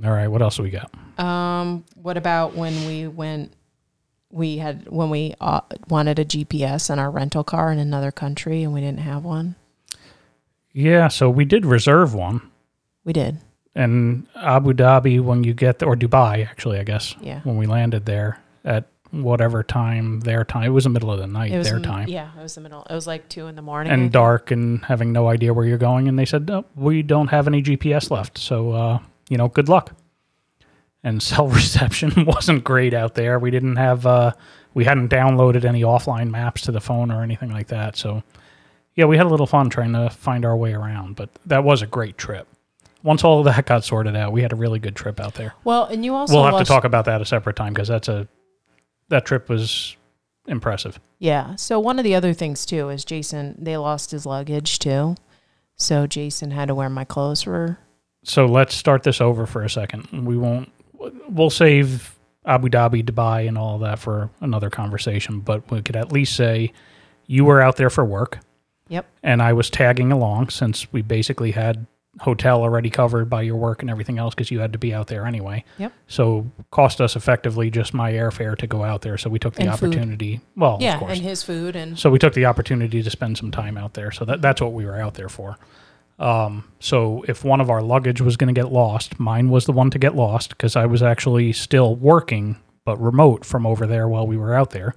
All 0.02 0.10
right, 0.10 0.26
what 0.28 0.42
else 0.42 0.56
do 0.56 0.62
we 0.62 0.70
got? 0.70 0.90
Um, 1.18 1.84
what 1.94 2.16
about 2.16 2.54
when 2.54 2.72
we 2.86 3.06
went? 3.06 3.52
We 4.30 4.56
had 4.56 4.88
when 4.88 5.10
we 5.10 5.34
uh, 5.40 5.60
wanted 5.88 6.18
a 6.18 6.24
GPS 6.24 6.90
in 6.90 6.98
our 6.98 7.10
rental 7.10 7.44
car 7.44 7.70
in 7.70 7.78
another 7.78 8.10
country, 8.10 8.64
and 8.64 8.72
we 8.72 8.80
didn't 8.80 8.98
have 9.00 9.22
one. 9.24 9.54
Yeah, 10.72 11.06
so 11.06 11.30
we 11.30 11.44
did 11.44 11.64
reserve 11.64 12.14
one. 12.14 12.40
We 13.04 13.12
did. 13.12 13.38
And 13.76 14.26
Abu 14.34 14.72
Dhabi, 14.72 15.20
when 15.20 15.44
you 15.44 15.54
get 15.54 15.78
there, 15.78 15.88
or 15.88 15.96
Dubai, 15.96 16.44
actually, 16.46 16.78
I 16.78 16.84
guess, 16.84 17.14
Yeah. 17.20 17.40
when 17.44 17.56
we 17.56 17.66
landed 17.66 18.06
there 18.06 18.38
at 18.64 18.86
whatever 19.12 19.62
time 19.62 20.20
their 20.20 20.44
time, 20.44 20.64
it 20.64 20.68
was 20.70 20.84
the 20.84 20.90
middle 20.90 21.12
of 21.12 21.20
the 21.20 21.26
night, 21.28 21.52
was 21.52 21.68
their 21.68 21.78
time, 21.80 22.08
Yeah, 22.08 22.30
it 22.36 22.42
was 22.42 22.54
the 22.56 22.60
middle. 22.60 22.84
It 22.90 22.94
was 22.94 23.06
like 23.06 23.28
two 23.28 23.46
in 23.46 23.54
the 23.54 23.62
morning. 23.62 23.92
And 23.92 24.10
dark 24.10 24.50
and 24.50 24.84
having 24.84 25.12
no 25.12 25.28
idea 25.28 25.54
where 25.54 25.64
you're 25.64 25.78
going. 25.78 26.08
And 26.08 26.18
they 26.18 26.24
said, 26.24 26.48
no, 26.48 26.64
we 26.74 27.02
don't 27.02 27.28
have 27.28 27.46
any 27.46 27.62
GPS 27.62 28.10
left. 28.10 28.38
So, 28.38 28.72
uh, 28.72 28.98
you 29.34 29.38
know, 29.38 29.48
good 29.48 29.68
luck. 29.68 29.90
And 31.02 31.20
cell 31.20 31.48
reception 31.48 32.24
wasn't 32.24 32.62
great 32.62 32.94
out 32.94 33.16
there. 33.16 33.40
We 33.40 33.50
didn't 33.50 33.74
have, 33.74 34.06
uh, 34.06 34.32
we 34.74 34.84
hadn't 34.84 35.08
downloaded 35.08 35.64
any 35.64 35.82
offline 35.82 36.30
maps 36.30 36.62
to 36.62 36.72
the 36.72 36.80
phone 36.80 37.10
or 37.10 37.20
anything 37.24 37.50
like 37.50 37.66
that. 37.66 37.96
So, 37.96 38.22
yeah, 38.94 39.06
we 39.06 39.16
had 39.16 39.26
a 39.26 39.28
little 39.28 39.48
fun 39.48 39.70
trying 39.70 39.92
to 39.94 40.08
find 40.08 40.44
our 40.44 40.56
way 40.56 40.72
around, 40.72 41.16
but 41.16 41.30
that 41.46 41.64
was 41.64 41.82
a 41.82 41.86
great 41.88 42.16
trip. 42.16 42.46
Once 43.02 43.24
all 43.24 43.40
of 43.40 43.44
that 43.46 43.66
got 43.66 43.82
sorted 43.82 44.14
out, 44.14 44.32
we 44.32 44.40
had 44.40 44.52
a 44.52 44.56
really 44.56 44.78
good 44.78 44.94
trip 44.94 45.18
out 45.18 45.34
there. 45.34 45.52
Well, 45.64 45.86
and 45.86 46.04
you 46.04 46.14
also 46.14 46.34
we'll 46.34 46.44
have 46.44 46.58
to 46.58 46.64
talk 46.64 46.84
about 46.84 47.06
that 47.06 47.20
a 47.20 47.24
separate 47.24 47.56
time 47.56 47.74
because 47.74 47.88
that's 47.88 48.06
a 48.06 48.28
that 49.08 49.26
trip 49.26 49.48
was 49.48 49.96
impressive. 50.46 51.00
Yeah. 51.18 51.56
So 51.56 51.80
one 51.80 51.98
of 51.98 52.04
the 52.04 52.14
other 52.14 52.34
things 52.34 52.64
too 52.64 52.88
is 52.88 53.04
Jason. 53.04 53.56
They 53.58 53.76
lost 53.76 54.12
his 54.12 54.26
luggage 54.26 54.78
too, 54.78 55.16
so 55.74 56.06
Jason 56.06 56.52
had 56.52 56.68
to 56.68 56.74
wear 56.76 56.88
my 56.88 57.04
clothes 57.04 57.42
for. 57.42 57.80
So 58.24 58.46
let's 58.46 58.74
start 58.74 59.02
this 59.02 59.20
over 59.20 59.46
for 59.46 59.62
a 59.62 59.70
second. 59.70 60.08
We 60.26 60.36
won't. 60.36 60.70
We'll 61.28 61.50
save 61.50 62.14
Abu 62.46 62.68
Dhabi, 62.68 63.04
Dubai, 63.04 63.46
and 63.46 63.56
all 63.58 63.78
that 63.80 63.98
for 63.98 64.30
another 64.40 64.70
conversation. 64.70 65.40
But 65.40 65.70
we 65.70 65.82
could 65.82 65.96
at 65.96 66.10
least 66.10 66.34
say 66.34 66.72
you 67.26 67.44
were 67.44 67.60
out 67.60 67.76
there 67.76 67.90
for 67.90 68.04
work, 68.04 68.38
Yep. 68.88 69.06
and 69.22 69.42
I 69.42 69.52
was 69.52 69.70
tagging 69.70 70.10
along 70.12 70.48
since 70.50 70.90
we 70.92 71.02
basically 71.02 71.52
had 71.52 71.86
hotel 72.20 72.62
already 72.62 72.88
covered 72.90 73.28
by 73.28 73.42
your 73.42 73.56
work 73.56 73.82
and 73.82 73.90
everything 73.90 74.18
else 74.18 74.34
because 74.34 74.50
you 74.50 74.60
had 74.60 74.72
to 74.72 74.78
be 74.78 74.94
out 74.94 75.08
there 75.08 75.26
anyway. 75.26 75.64
Yep. 75.78 75.92
So 76.06 76.46
cost 76.70 77.00
us 77.00 77.16
effectively 77.16 77.70
just 77.70 77.92
my 77.92 78.12
airfare 78.12 78.56
to 78.58 78.66
go 78.68 78.84
out 78.84 79.02
there. 79.02 79.18
So 79.18 79.28
we 79.28 79.38
took 79.40 79.54
the 79.54 79.62
And 79.62 79.76
food. 79.78 79.88
opportunity. 79.88 80.40
Well, 80.56 80.78
Yeah, 80.80 80.94
of 80.94 81.00
course. 81.00 81.12
and 81.18 81.22
his 81.26 81.42
food 81.42 81.74
and 81.74 81.98
So 81.98 82.10
we 82.10 82.20
took 82.20 82.32
the 82.34 82.44
opportunity 82.46 83.02
to 83.02 83.10
spend 83.10 83.36
some 83.36 83.50
time 83.50 83.76
out 83.76 83.94
there. 83.94 84.12
So 84.12 84.24
that, 84.26 84.40
that's 84.40 84.60
what 84.60 84.72
we 84.72 84.84
were 84.86 84.98
out 85.00 85.14
there 85.14 85.28
for. 85.28 85.58
Um, 86.18 86.70
so 86.78 87.24
if 87.26 87.44
one 87.44 87.60
of 87.60 87.70
our 87.70 87.82
luggage 87.82 88.20
was 88.20 88.36
going 88.36 88.54
to 88.54 88.58
get 88.58 88.72
lost, 88.72 89.18
mine 89.18 89.50
was 89.50 89.66
the 89.66 89.72
one 89.72 89.90
to 89.90 89.98
get 89.98 90.14
lost 90.14 90.50
because 90.50 90.76
I 90.76 90.86
was 90.86 91.02
actually 91.02 91.52
still 91.52 91.96
working, 91.96 92.56
but 92.84 93.00
remote 93.00 93.44
from 93.44 93.66
over 93.66 93.86
there 93.86 94.08
while 94.08 94.26
we 94.26 94.36
were 94.36 94.54
out 94.54 94.70
there. 94.70 94.94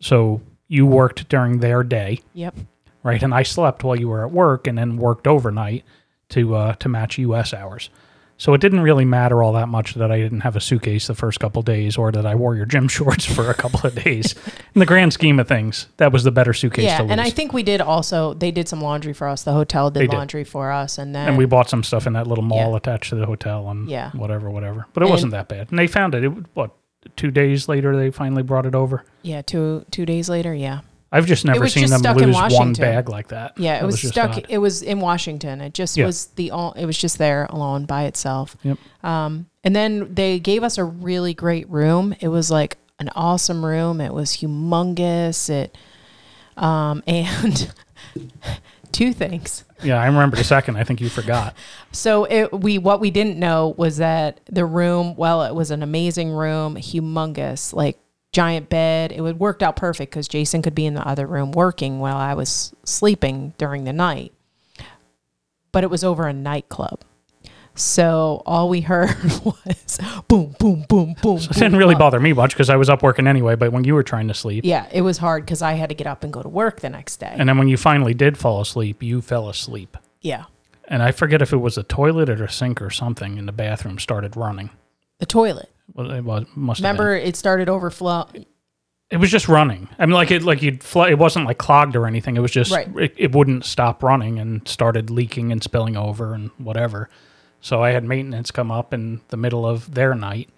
So 0.00 0.40
you 0.68 0.86
worked 0.86 1.28
during 1.28 1.58
their 1.58 1.82
day, 1.82 2.20
yep. 2.32 2.54
right? 3.02 3.22
And 3.22 3.34
I 3.34 3.42
slept 3.42 3.84
while 3.84 3.96
you 3.96 4.08
were 4.08 4.24
at 4.24 4.32
work 4.32 4.66
and 4.66 4.78
then 4.78 4.96
worked 4.96 5.26
overnight 5.26 5.84
to 6.30 6.54
uh, 6.54 6.74
to 6.74 6.88
match 6.88 7.18
U.S. 7.18 7.52
hours. 7.52 7.90
So 8.40 8.54
it 8.54 8.60
didn't 8.62 8.80
really 8.80 9.04
matter 9.04 9.42
all 9.42 9.52
that 9.52 9.68
much 9.68 9.92
that 9.96 10.10
I 10.10 10.16
didn't 10.16 10.40
have 10.40 10.56
a 10.56 10.62
suitcase 10.62 11.08
the 11.08 11.14
first 11.14 11.40
couple 11.40 11.60
days 11.60 11.98
or 11.98 12.10
that 12.10 12.24
I 12.24 12.34
wore 12.34 12.56
your 12.56 12.64
gym 12.64 12.88
shorts 12.96 13.26
for 13.26 13.50
a 13.50 13.54
couple 13.54 13.86
of 13.86 13.94
days. 14.02 14.34
In 14.74 14.78
the 14.78 14.86
grand 14.86 15.12
scheme 15.12 15.38
of 15.38 15.46
things, 15.46 15.88
that 15.98 16.10
was 16.10 16.24
the 16.24 16.30
better 16.30 16.54
suitcase 16.54 16.86
Yeah, 16.86 16.96
to 16.96 17.02
lose. 17.02 17.12
and 17.12 17.20
I 17.20 17.28
think 17.28 17.52
we 17.52 17.62
did 17.62 17.82
also. 17.82 18.32
They 18.32 18.50
did 18.50 18.66
some 18.66 18.80
laundry 18.80 19.12
for 19.12 19.28
us. 19.28 19.42
The 19.42 19.52
hotel 19.52 19.90
did, 19.90 20.08
did. 20.08 20.14
laundry 20.14 20.44
for 20.44 20.72
us, 20.72 20.96
and 20.96 21.14
then 21.14 21.28
and 21.28 21.36
we 21.36 21.44
bought 21.44 21.68
some 21.68 21.82
stuff 21.82 22.06
in 22.06 22.14
that 22.14 22.26
little 22.26 22.42
mall 22.42 22.70
Yeah. 22.70 22.76
attached 22.78 23.10
to 23.10 23.16
the 23.16 23.26
hotel 23.26 23.68
and 23.68 23.86
Yeah. 23.90 24.10
whatever, 24.12 24.48
whatever. 24.48 24.86
But 24.94 25.02
it 25.02 25.04
And- 25.06 25.10
wasn't 25.12 25.32
that 25.32 25.48
bad. 25.48 25.66
And 25.68 25.78
they 25.78 25.86
found 25.86 26.14
it. 26.14 26.24
It 26.24 26.32
what 26.54 26.70
two 27.16 27.30
days 27.30 27.68
later 27.68 27.94
they 27.94 28.10
finally 28.10 28.42
brought 28.42 28.64
it 28.64 28.74
over. 28.74 29.04
yeah, 29.20 29.42
two 29.42 29.84
two 29.90 30.06
days 30.06 30.30
later, 30.30 30.54
yeah, 30.54 30.80
I've 31.12 31.26
just 31.26 31.44
never 31.44 31.68
seen 31.68 31.88
just 31.88 32.02
them 32.02 32.16
lose 32.16 32.36
one 32.52 32.72
bag 32.72 33.08
like 33.08 33.28
that. 33.28 33.58
yeah. 33.58 33.82
It 33.82 33.84
was, 33.84 34.00
just 34.00 34.14
stuck. 34.14 34.30
odd. 34.36 34.46
It 34.48 34.58
was 34.58 34.82
in 34.82 35.00
Washington. 35.00 35.60
It 35.60 35.74
just 35.74 35.96
Yeah. 35.96 36.06
was 36.06 36.26
the. 36.36 36.50
all 36.52 36.72
It 36.72 36.86
was 36.86 36.96
just 36.96 37.18
there 37.18 37.46
alone 37.50 37.84
by 37.84 38.04
itself. 38.04 38.56
Yep. 38.62 38.78
Um, 39.02 39.46
and 39.64 39.74
then 39.74 40.14
they 40.14 40.38
gave 40.38 40.62
us 40.62 40.78
a 40.78 40.84
really 40.84 41.34
great 41.34 41.68
room. 41.68 42.14
It 42.20 42.28
was 42.28 42.50
like 42.50 42.78
an 43.00 43.10
awesome 43.16 43.64
room. 43.64 44.00
It 44.00 44.14
was 44.14 44.30
humongous. 44.36 45.50
It, 45.50 45.76
um, 46.56 47.02
and 47.08 47.72
two 48.92 49.12
things. 49.12 49.64
Yeah, 49.82 50.00
I 50.00 50.06
remember 50.06 50.36
the 50.36 50.44
second. 50.44 50.76
I 50.76 50.84
think 50.84 51.00
you 51.00 51.08
forgot. 51.08 51.54
So 51.92 52.22
it, 52.24 52.52
we 52.52 52.78
what 52.78 53.00
we 53.00 53.10
didn't 53.10 53.36
know 53.36 53.74
was 53.76 53.96
that 53.96 54.38
the 54.48 54.64
room, 54.64 55.16
well, 55.16 55.42
it 55.42 55.52
was 55.56 55.72
an 55.72 55.82
amazing 55.82 56.30
room, 56.30 56.76
humongous, 56.76 57.72
like 57.74 57.98
giant 58.32 58.68
bed. 58.68 59.12
It 59.12 59.20
would 59.20 59.38
worked 59.38 59.62
out 59.62 59.76
perfect 59.76 60.10
because 60.12 60.28
Jason 60.28 60.62
could 60.62 60.74
be 60.74 60.86
in 60.86 60.94
the 60.94 61.06
other 61.06 61.26
room 61.26 61.52
working 61.52 61.98
while 62.00 62.16
I 62.16 62.34
was 62.34 62.74
sleeping 62.84 63.54
during 63.58 63.84
the 63.84 63.92
night. 63.92 64.32
But 65.72 65.84
it 65.84 65.90
was 65.90 66.02
over 66.04 66.26
a 66.26 66.32
nightclub. 66.32 67.00
So 67.76 68.42
all 68.46 68.68
we 68.68 68.80
heard 68.80 69.14
was 69.44 69.98
boom, 70.28 70.54
boom, 70.58 70.84
boom, 70.88 71.14
boom. 71.22 71.36
It 71.38 71.52
didn't 71.52 71.76
really 71.76 71.94
bother 71.94 72.18
me 72.20 72.32
much 72.32 72.52
because 72.52 72.68
I 72.68 72.76
was 72.76 72.90
up 72.90 73.02
working 73.02 73.26
anyway. 73.26 73.54
But 73.54 73.72
when 73.72 73.84
you 73.84 73.94
were 73.94 74.02
trying 74.02 74.28
to 74.28 74.34
sleep, 74.34 74.64
Yeah, 74.64 74.88
it 74.92 75.02
was 75.02 75.18
hard 75.18 75.44
because 75.46 75.62
I 75.62 75.74
had 75.74 75.88
to 75.88 75.94
get 75.94 76.06
up 76.06 76.24
and 76.24 76.32
go 76.32 76.42
to 76.42 76.48
work 76.48 76.80
the 76.80 76.90
next 76.90 77.18
day. 77.18 77.32
and 77.38 77.48
then 77.48 77.56
when 77.58 77.68
you 77.68 77.76
finally 77.76 78.12
did 78.12 78.36
fall 78.36 78.60
asleep, 78.60 79.02
you 79.02 79.22
fell 79.22 79.48
asleep. 79.48 79.96
yeah, 80.20 80.44
And 80.88 81.02
I 81.02 81.12
forget 81.12 81.40
if 81.42 81.52
it 81.52 81.58
was 81.58 81.78
a 81.78 81.84
toilet 81.84 82.28
or 82.28 82.44
a 82.44 82.50
sink 82.50 82.82
or 82.82 82.90
something 82.90 83.38
in 83.38 83.46
the 83.46 83.52
bathroom 83.52 83.98
started 84.00 84.36
running. 84.36 84.70
the 85.20 85.26
toilet. 85.26 85.70
Well, 85.94 86.10
it 86.10 86.22
was 86.24 86.46
must 86.54 86.80
have. 86.80 86.84
Remember, 86.98 87.14
it 87.14 87.36
started 87.36 87.68
overflow. 87.68 88.26
It 89.10 89.16
was 89.16 89.30
just 89.30 89.48
running. 89.48 89.88
I 89.98 90.06
mean, 90.06 90.12
like 90.14 90.30
it, 90.30 90.42
like 90.42 90.62
you'd 90.62 90.84
fly. 90.84 91.10
It 91.10 91.18
wasn't 91.18 91.46
like 91.46 91.58
clogged 91.58 91.96
or 91.96 92.06
anything. 92.06 92.36
It 92.36 92.40
was 92.40 92.52
just 92.52 92.70
Right. 92.70 92.88
it, 92.96 93.14
it 93.16 93.34
wouldn't 93.34 93.64
stop 93.64 94.02
running 94.02 94.38
and 94.38 94.66
started 94.68 95.10
leaking 95.10 95.50
and 95.50 95.62
spilling 95.62 95.96
over 95.96 96.32
and 96.32 96.50
whatever. 96.58 97.08
So 97.60 97.82
I 97.82 97.90
had 97.90 98.04
maintenance 98.04 98.50
come 98.50 98.70
up 98.70 98.94
in 98.94 99.20
the 99.28 99.36
middle 99.36 99.66
of 99.66 99.92
their 99.94 100.14
night, 100.14 100.48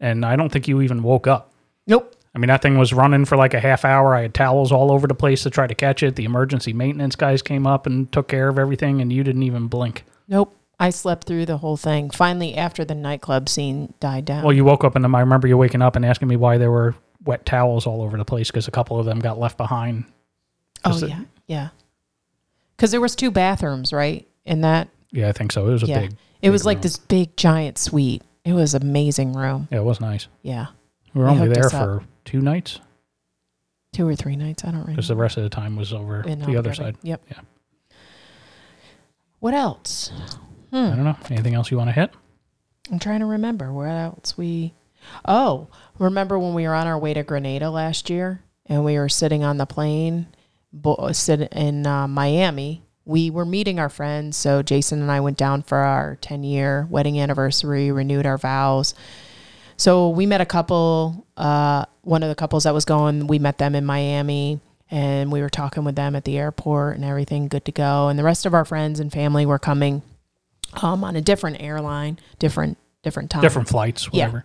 and 0.00 0.24
I 0.26 0.36
don't 0.36 0.50
think 0.50 0.66
you 0.68 0.80
even 0.82 1.02
woke 1.02 1.26
up. 1.26 1.52
Nope. 1.86 2.14
I 2.34 2.38
mean, 2.38 2.48
that 2.48 2.62
thing 2.62 2.76
was 2.78 2.92
running 2.92 3.24
for 3.24 3.36
like 3.36 3.54
a 3.54 3.60
half 3.60 3.84
hour. 3.84 4.14
I 4.14 4.22
had 4.22 4.34
towels 4.34 4.70
all 4.70 4.92
over 4.92 5.06
the 5.06 5.14
place 5.14 5.42
to 5.44 5.50
try 5.50 5.66
to 5.66 5.74
catch 5.74 6.02
it. 6.02 6.16
The 6.16 6.24
emergency 6.24 6.72
maintenance 6.72 7.16
guys 7.16 7.40
came 7.42 7.66
up 7.66 7.86
and 7.86 8.10
took 8.12 8.28
care 8.28 8.48
of 8.48 8.58
everything, 8.58 9.00
and 9.00 9.12
you 9.12 9.24
didn't 9.24 9.42
even 9.44 9.66
blink. 9.68 10.04
Nope. 10.28 10.54
I 10.80 10.90
slept 10.90 11.26
through 11.26 11.46
the 11.46 11.58
whole 11.58 11.76
thing. 11.76 12.10
Finally, 12.10 12.56
after 12.56 12.84
the 12.84 12.94
nightclub 12.94 13.48
scene 13.48 13.92
died 14.00 14.24
down. 14.24 14.42
Well, 14.42 14.52
you 14.52 14.64
woke 14.64 14.82
up, 14.82 14.96
and 14.96 15.04
I 15.04 15.20
remember 15.20 15.46
you 15.46 15.56
waking 15.56 15.82
up 15.82 15.94
and 15.94 16.04
asking 16.04 16.28
me 16.28 16.36
why 16.36 16.58
there 16.58 16.70
were 16.70 16.94
wet 17.24 17.44
towels 17.44 17.86
all 17.86 18.02
over 18.02 18.16
the 18.16 18.24
place 18.24 18.50
because 18.50 18.66
a 18.66 18.70
couple 18.70 18.98
of 18.98 19.04
them 19.04 19.20
got 19.20 19.38
left 19.38 19.56
behind. 19.58 20.04
oh 20.84 20.98
yeah, 21.06 21.20
yeah. 21.46 21.68
Because 22.76 22.90
there 22.90 23.00
was 23.00 23.14
two 23.14 23.30
bathrooms, 23.30 23.92
right? 23.92 24.26
In 24.46 24.62
that, 24.62 24.88
Yeah, 25.12 25.28
I 25.28 25.32
think 25.32 25.52
so. 25.52 25.68
It 25.68 25.72
was 25.72 25.82
a 25.82 25.86
yeah, 25.86 26.00
big. 26.00 26.16
it 26.40 26.48
was 26.50 26.62
big 26.62 26.66
like 26.66 26.76
room. 26.76 26.82
this 26.82 26.96
big 26.96 27.36
giant 27.36 27.76
suite. 27.76 28.22
It 28.44 28.54
was 28.54 28.72
amazing 28.72 29.34
room. 29.34 29.68
Yeah, 29.70 29.78
it 29.78 29.84
was 29.84 30.00
nice. 30.00 30.28
Yeah, 30.42 30.68
We 31.12 31.20
were 31.20 31.26
They 31.26 31.32
only 31.32 31.48
there 31.48 31.68
for 31.68 32.02
two 32.24 32.40
nights 32.40 32.80
two 33.92 34.06
or 34.06 34.14
three 34.14 34.36
nights. 34.36 34.64
I 34.64 34.68
don't 34.68 34.74
remember. 34.80 34.92
because 34.92 35.08
the 35.08 35.16
rest 35.16 35.36
of 35.36 35.42
the 35.42 35.48
time 35.50 35.76
was 35.76 35.92
over 35.92 36.22
In 36.22 36.40
the 36.40 36.56
other 36.56 36.74
side. 36.74 36.96
Yep. 37.02 37.22
Yeah. 37.30 37.40
What 39.40 39.54
else? 39.54 40.12
I 40.72 40.76
don't 40.90 41.04
know. 41.04 41.16
Anything 41.30 41.54
else 41.54 41.70
you 41.70 41.76
want 41.76 41.88
to 41.88 41.92
hit? 41.92 42.10
I'm 42.90 42.98
trying 42.98 43.20
to 43.20 43.26
remember 43.26 43.72
where 43.72 43.88
else 43.88 44.36
we. 44.36 44.74
Oh, 45.24 45.68
remember 45.98 46.38
when 46.38 46.54
we 46.54 46.66
were 46.66 46.74
on 46.74 46.86
our 46.86 46.98
way 46.98 47.14
to 47.14 47.22
Grenada 47.22 47.70
last 47.70 48.10
year 48.10 48.42
and 48.66 48.84
we 48.84 48.98
were 48.98 49.08
sitting 49.08 49.42
on 49.42 49.56
the 49.56 49.66
plane, 49.66 50.26
bo- 50.72 51.10
sit 51.12 51.40
in 51.52 51.86
uh, 51.86 52.06
Miami. 52.06 52.82
We 53.04 53.30
were 53.30 53.44
meeting 53.46 53.78
our 53.80 53.88
friends, 53.88 54.36
so 54.36 54.62
Jason 54.62 55.00
and 55.00 55.10
I 55.10 55.20
went 55.20 55.38
down 55.38 55.62
for 55.62 55.78
our 55.78 56.16
10 56.16 56.44
year 56.44 56.86
wedding 56.90 57.18
anniversary, 57.18 57.90
renewed 57.90 58.26
our 58.26 58.38
vows. 58.38 58.94
So 59.76 60.10
we 60.10 60.26
met 60.26 60.40
a 60.42 60.46
couple. 60.46 61.26
Uh, 61.36 61.86
one 62.02 62.22
of 62.22 62.28
the 62.28 62.34
couples 62.34 62.64
that 62.64 62.74
was 62.74 62.84
going, 62.84 63.26
we 63.26 63.38
met 63.38 63.58
them 63.58 63.74
in 63.74 63.84
Miami, 63.86 64.60
and 64.90 65.32
we 65.32 65.40
were 65.40 65.48
talking 65.48 65.84
with 65.84 65.96
them 65.96 66.14
at 66.14 66.24
the 66.24 66.38
airport 66.38 66.96
and 66.96 67.04
everything, 67.04 67.48
good 67.48 67.64
to 67.64 67.72
go. 67.72 68.08
And 68.08 68.18
the 68.18 68.22
rest 68.24 68.44
of 68.44 68.54
our 68.54 68.64
friends 68.64 69.00
and 69.00 69.10
family 69.10 69.46
were 69.46 69.58
coming 69.58 70.02
um, 70.82 71.04
on 71.04 71.16
a 71.16 71.20
different 71.20 71.60
airline, 71.60 72.18
different 72.38 72.78
different 73.02 73.30
time. 73.30 73.42
Different 73.42 73.68
flights, 73.68 74.08
Yeah. 74.12 74.26
whatever. 74.26 74.44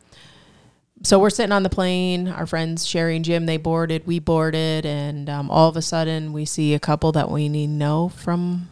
So 1.04 1.20
we're 1.20 1.30
sitting 1.30 1.52
on 1.52 1.64
the 1.64 1.70
plane. 1.70 2.30
Our 2.30 2.46
friends 2.46 2.86
Sherry 2.86 3.16
and 3.18 3.26
Jim 3.26 3.46
they 3.46 3.58
boarded, 3.58 4.08
we 4.08 4.20
boarded, 4.20 4.86
and 4.86 5.30
um, 5.30 5.52
all 5.52 5.68
of 5.70 5.76
a 5.76 5.82
sudden 5.82 6.32
we 6.34 6.46
see 6.46 6.74
a 6.74 6.80
couple 6.80 7.12
that 7.12 7.30
we 7.30 7.50
need 7.50 7.68
know 7.70 8.10
from 8.10 8.70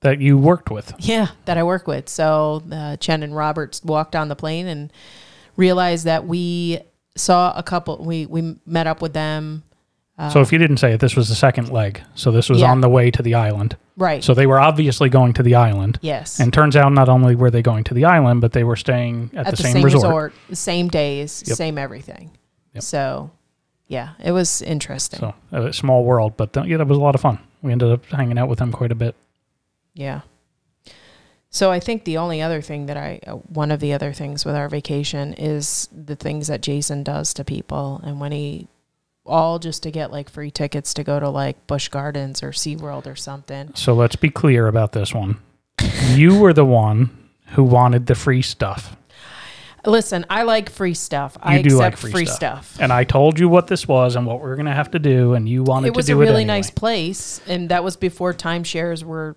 That 0.00 0.20
you 0.20 0.38
worked 0.38 0.70
with. 0.70 0.94
yeah 1.00 1.28
that 1.46 1.58
I 1.58 1.62
work 1.64 1.86
with. 1.88 2.08
So 2.08 2.62
uh, 2.70 2.96
Chen 2.96 3.22
and 3.22 3.34
Roberts 3.34 3.82
walked 3.82 4.14
on 4.14 4.28
the 4.28 4.36
plane 4.36 4.66
and 4.68 4.92
realized 5.56 6.04
that 6.06 6.26
we 6.26 6.78
saw 7.16 7.52
a 7.56 7.62
couple. 7.62 7.98
We 8.04 8.24
we 8.26 8.56
met 8.64 8.86
up 8.86 9.02
with 9.02 9.12
them. 9.12 9.64
so 10.30 10.40
if 10.40 10.52
you 10.52 10.58
didn't 10.58 10.76
say 10.76 10.92
it, 10.92 11.00
this 11.00 11.16
was 11.16 11.28
the 11.28 11.34
second 11.34 11.70
leg. 11.70 12.00
So 12.14 12.30
this 12.30 12.48
was 12.48 12.58
Uh, 12.62 12.66
Yeah. 12.66 12.70
on 12.70 12.80
the 12.80 12.88
way 12.88 13.10
to 13.10 13.20
the 13.22 13.34
island. 13.34 13.76
Right. 13.96 14.24
So 14.24 14.32
they 14.34 14.46
were 14.46 14.58
obviously 14.58 15.08
going 15.08 15.34
to 15.34 15.42
the 15.42 15.54
island. 15.54 15.98
yes. 16.02 16.40
And 16.40 16.52
turns 16.52 16.76
out 16.76 16.92
not 16.92 17.08
only 17.08 17.34
were 17.36 17.50
they 17.50 17.62
going 17.62 17.84
to 17.84 17.94
the 17.94 18.06
island, 18.06 18.40
but 18.40 18.52
they 18.52 18.64
were 18.64 18.76
staying 18.76 19.30
at, 19.34 19.48
at 19.48 19.56
the, 19.56 19.62
same, 19.62 19.84
resort. 19.84 20.32
the 20.48 20.56
same 20.56 20.88
days, 20.88 21.42
Yep. 21.46 21.56
same 21.56 21.78
everything. 21.78 22.30
Yep. 22.74 22.82
So 22.82 23.30
yeah, 23.88 24.14
it 24.24 24.32
was 24.32 24.62
interesting. 24.62 25.20
So 25.20 25.34
a 25.52 25.72
small 25.72 26.04
world, 26.04 26.36
but 26.38 26.56
uh, 26.56 26.62
yeah, 26.62 26.78
that 26.78 26.86
was 26.86 26.96
a 26.96 27.00
lot 27.02 27.14
of 27.14 27.20
fun. 27.20 27.38
We 27.60 27.70
ended 27.72 27.90
up 27.92 28.04
hanging 28.06 28.38
out 28.38 28.48
with 28.48 28.58
them 28.58 28.72
quite 28.72 28.92
a 28.92 28.94
bit. 28.94 29.14
Yeah. 29.94 30.22
So 31.50 31.70
I 31.70 31.80
think 31.80 32.04
the 32.04 32.16
only 32.16 32.40
other 32.40 32.62
thing 32.62 32.86
that 32.86 32.96
I, 32.96 33.20
uh, 33.26 33.32
one 33.34 33.70
of 33.70 33.80
the 33.80 33.92
other 33.92 34.14
things 34.14 34.46
with 34.46 34.54
our 34.54 34.70
vacation 34.70 35.34
is 35.34 35.86
the 35.92 36.16
things 36.16 36.46
that 36.46 36.62
Jason 36.62 37.02
does 37.02 37.34
to 37.34 37.44
people. 37.44 38.00
And 38.02 38.18
when 38.20 38.32
he, 38.32 38.68
all 39.24 39.58
just 39.58 39.82
to 39.84 39.90
get 39.90 40.10
like 40.10 40.28
free 40.28 40.50
tickets 40.50 40.94
to 40.94 41.04
go 41.04 41.20
to 41.20 41.28
like 41.28 41.66
Busch 41.66 41.88
Gardens 41.88 42.42
or 42.42 42.50
SeaWorld 42.50 43.06
or 43.06 43.14
something. 43.16 43.72
So 43.74 43.94
let's 43.94 44.16
be 44.16 44.30
clear 44.30 44.66
about 44.66 44.92
this 44.92 45.14
one. 45.14 45.38
you 46.14 46.38
were 46.38 46.52
the 46.52 46.64
one 46.64 47.10
who 47.48 47.62
wanted 47.64 48.06
the 48.06 48.14
free 48.14 48.42
stuff. 48.42 48.96
Listen, 49.84 50.24
I 50.30 50.44
like 50.44 50.70
free 50.70 50.94
stuff. 50.94 51.36
I 51.42 51.56
You 51.58 51.62
do 51.64 51.68
accept 51.76 51.80
like 51.80 51.96
free 51.96 52.10
free, 52.12 52.26
stuff. 52.26 52.70
stuff. 52.72 52.82
And 52.82 52.92
I 52.92 53.02
told 53.04 53.38
you 53.40 53.48
what 53.48 53.66
this 53.66 53.88
was 53.88 54.14
and 54.14 54.26
what 54.26 54.40
we 54.40 54.48
are 54.48 54.54
going 54.54 54.66
to 54.66 54.72
have 54.72 54.92
to 54.92 55.00
do, 55.00 55.34
and 55.34 55.48
you 55.48 55.64
wanted 55.64 55.88
It 55.88 55.94
was 55.96 56.06
to 56.06 56.12
a 56.12 56.14
do 56.14 56.20
really 56.20 56.32
it 56.34 56.36
anyway. 56.44 56.46
nice 56.58 56.70
place. 56.70 57.40
And 57.48 57.68
that 57.70 57.82
was 57.82 57.96
before 57.96 58.32
timeshares 58.32 59.02
were 59.02 59.36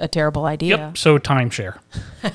a 0.00 0.08
terrible 0.08 0.46
idea. 0.46 0.78
Yep. 0.78 0.98
So 0.98 1.18
timeshare. 1.18 1.78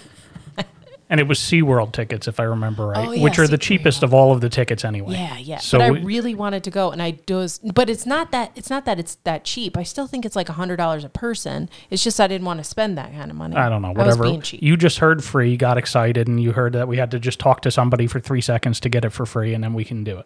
and 1.10 1.20
it 1.20 1.28
was 1.28 1.40
SeaWorld 1.40 1.94
tickets, 1.94 2.28
if 2.28 2.40
I 2.40 2.44
remember 2.44 2.88
right, 2.88 3.08
Oh, 3.08 3.12
yeah, 3.12 3.24
which 3.24 3.40
are 3.40 3.48
the 3.48 3.58
cheapest 3.58 4.04
of 4.04 4.14
all 4.14 4.34
of 4.34 4.42
the 4.42 4.50
tickets 4.50 4.84
anyway. 4.84 5.14
Yeah, 5.14 5.38
yeah. 5.38 5.58
So 5.60 5.78
but 5.78 5.84
I 5.86 5.88
really 6.02 6.36
wanted 6.36 6.64
to 6.66 6.70
go, 6.72 6.92
and 6.92 7.02
I 7.02 7.12
does. 7.12 7.60
But 7.60 7.90
it's 7.90 8.06
not 8.06 8.32
that. 8.32 8.52
It's 8.56 8.70
not 8.70 8.86
that 8.86 9.00
it's 9.00 9.16
that 9.24 9.44
cheap. 9.46 9.78
I 9.78 9.84
still 9.84 10.08
think 10.08 10.26
it's 10.26 10.36
like 10.36 10.50
a 10.50 10.54
hundred 10.54 10.78
dollars 10.78 11.04
a 11.04 11.10
person. 11.10 11.70
It's 11.90 12.04
just 12.04 12.20
I 12.20 12.28
didn't 12.28 12.46
want 12.46 12.60
to 12.60 12.64
spend 12.64 12.98
that 12.98 13.12
kind 13.14 13.32
of 13.32 13.38
money. 13.38 13.56
I 13.56 13.70
don't 13.70 13.82
know, 13.82 13.92
whatever. 13.94 14.24
being 14.24 14.42
cheap. 14.42 14.62
You 14.62 14.76
just 14.76 15.00
heard 15.00 15.24
free, 15.24 15.56
got 15.58 15.78
excited, 15.78 16.28
and 16.28 16.42
you 16.42 16.52
heard 16.52 16.74
that 16.74 16.88
we 16.88 16.98
had 16.98 17.12
to 17.12 17.20
just 17.20 17.40
talk 17.40 17.62
to 17.62 17.72
somebody 17.72 18.08
for 18.08 18.20
three 18.20 18.42
seconds 18.42 18.80
to 18.82 18.90
get 18.90 19.06
it 19.06 19.12
for 19.12 19.26
free, 19.26 19.54
and 19.54 19.64
then 19.64 19.74
we 19.74 19.84
can 19.86 20.04
do 20.04 20.18
it. 20.20 20.26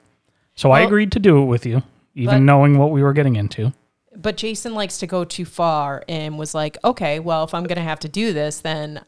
So 0.56 0.72
I 0.72 0.82
agreed 0.82 1.12
to 1.14 1.20
do 1.20 1.42
it 1.42 1.46
with 1.46 1.66
you, 1.66 1.84
even 2.16 2.36
But- 2.36 2.40
knowing 2.42 2.78
what 2.78 2.92
we 2.92 3.04
were 3.04 3.14
getting 3.14 3.36
into. 3.36 3.74
But 4.14 4.36
Jason 4.36 4.74
likes 4.74 4.98
to 4.98 5.08
go 5.08 5.24
too 5.24 5.46
far, 5.46 6.04
and 6.10 6.38
was 6.38 6.54
like, 6.54 6.78
okay, 6.84 7.20
well, 7.20 7.44
if 7.46 7.54
I'm 7.54 7.64
gonna 7.64 7.82
have 7.82 8.00
to 8.02 8.10
do 8.10 8.34
this, 8.34 8.60
then 8.60 9.02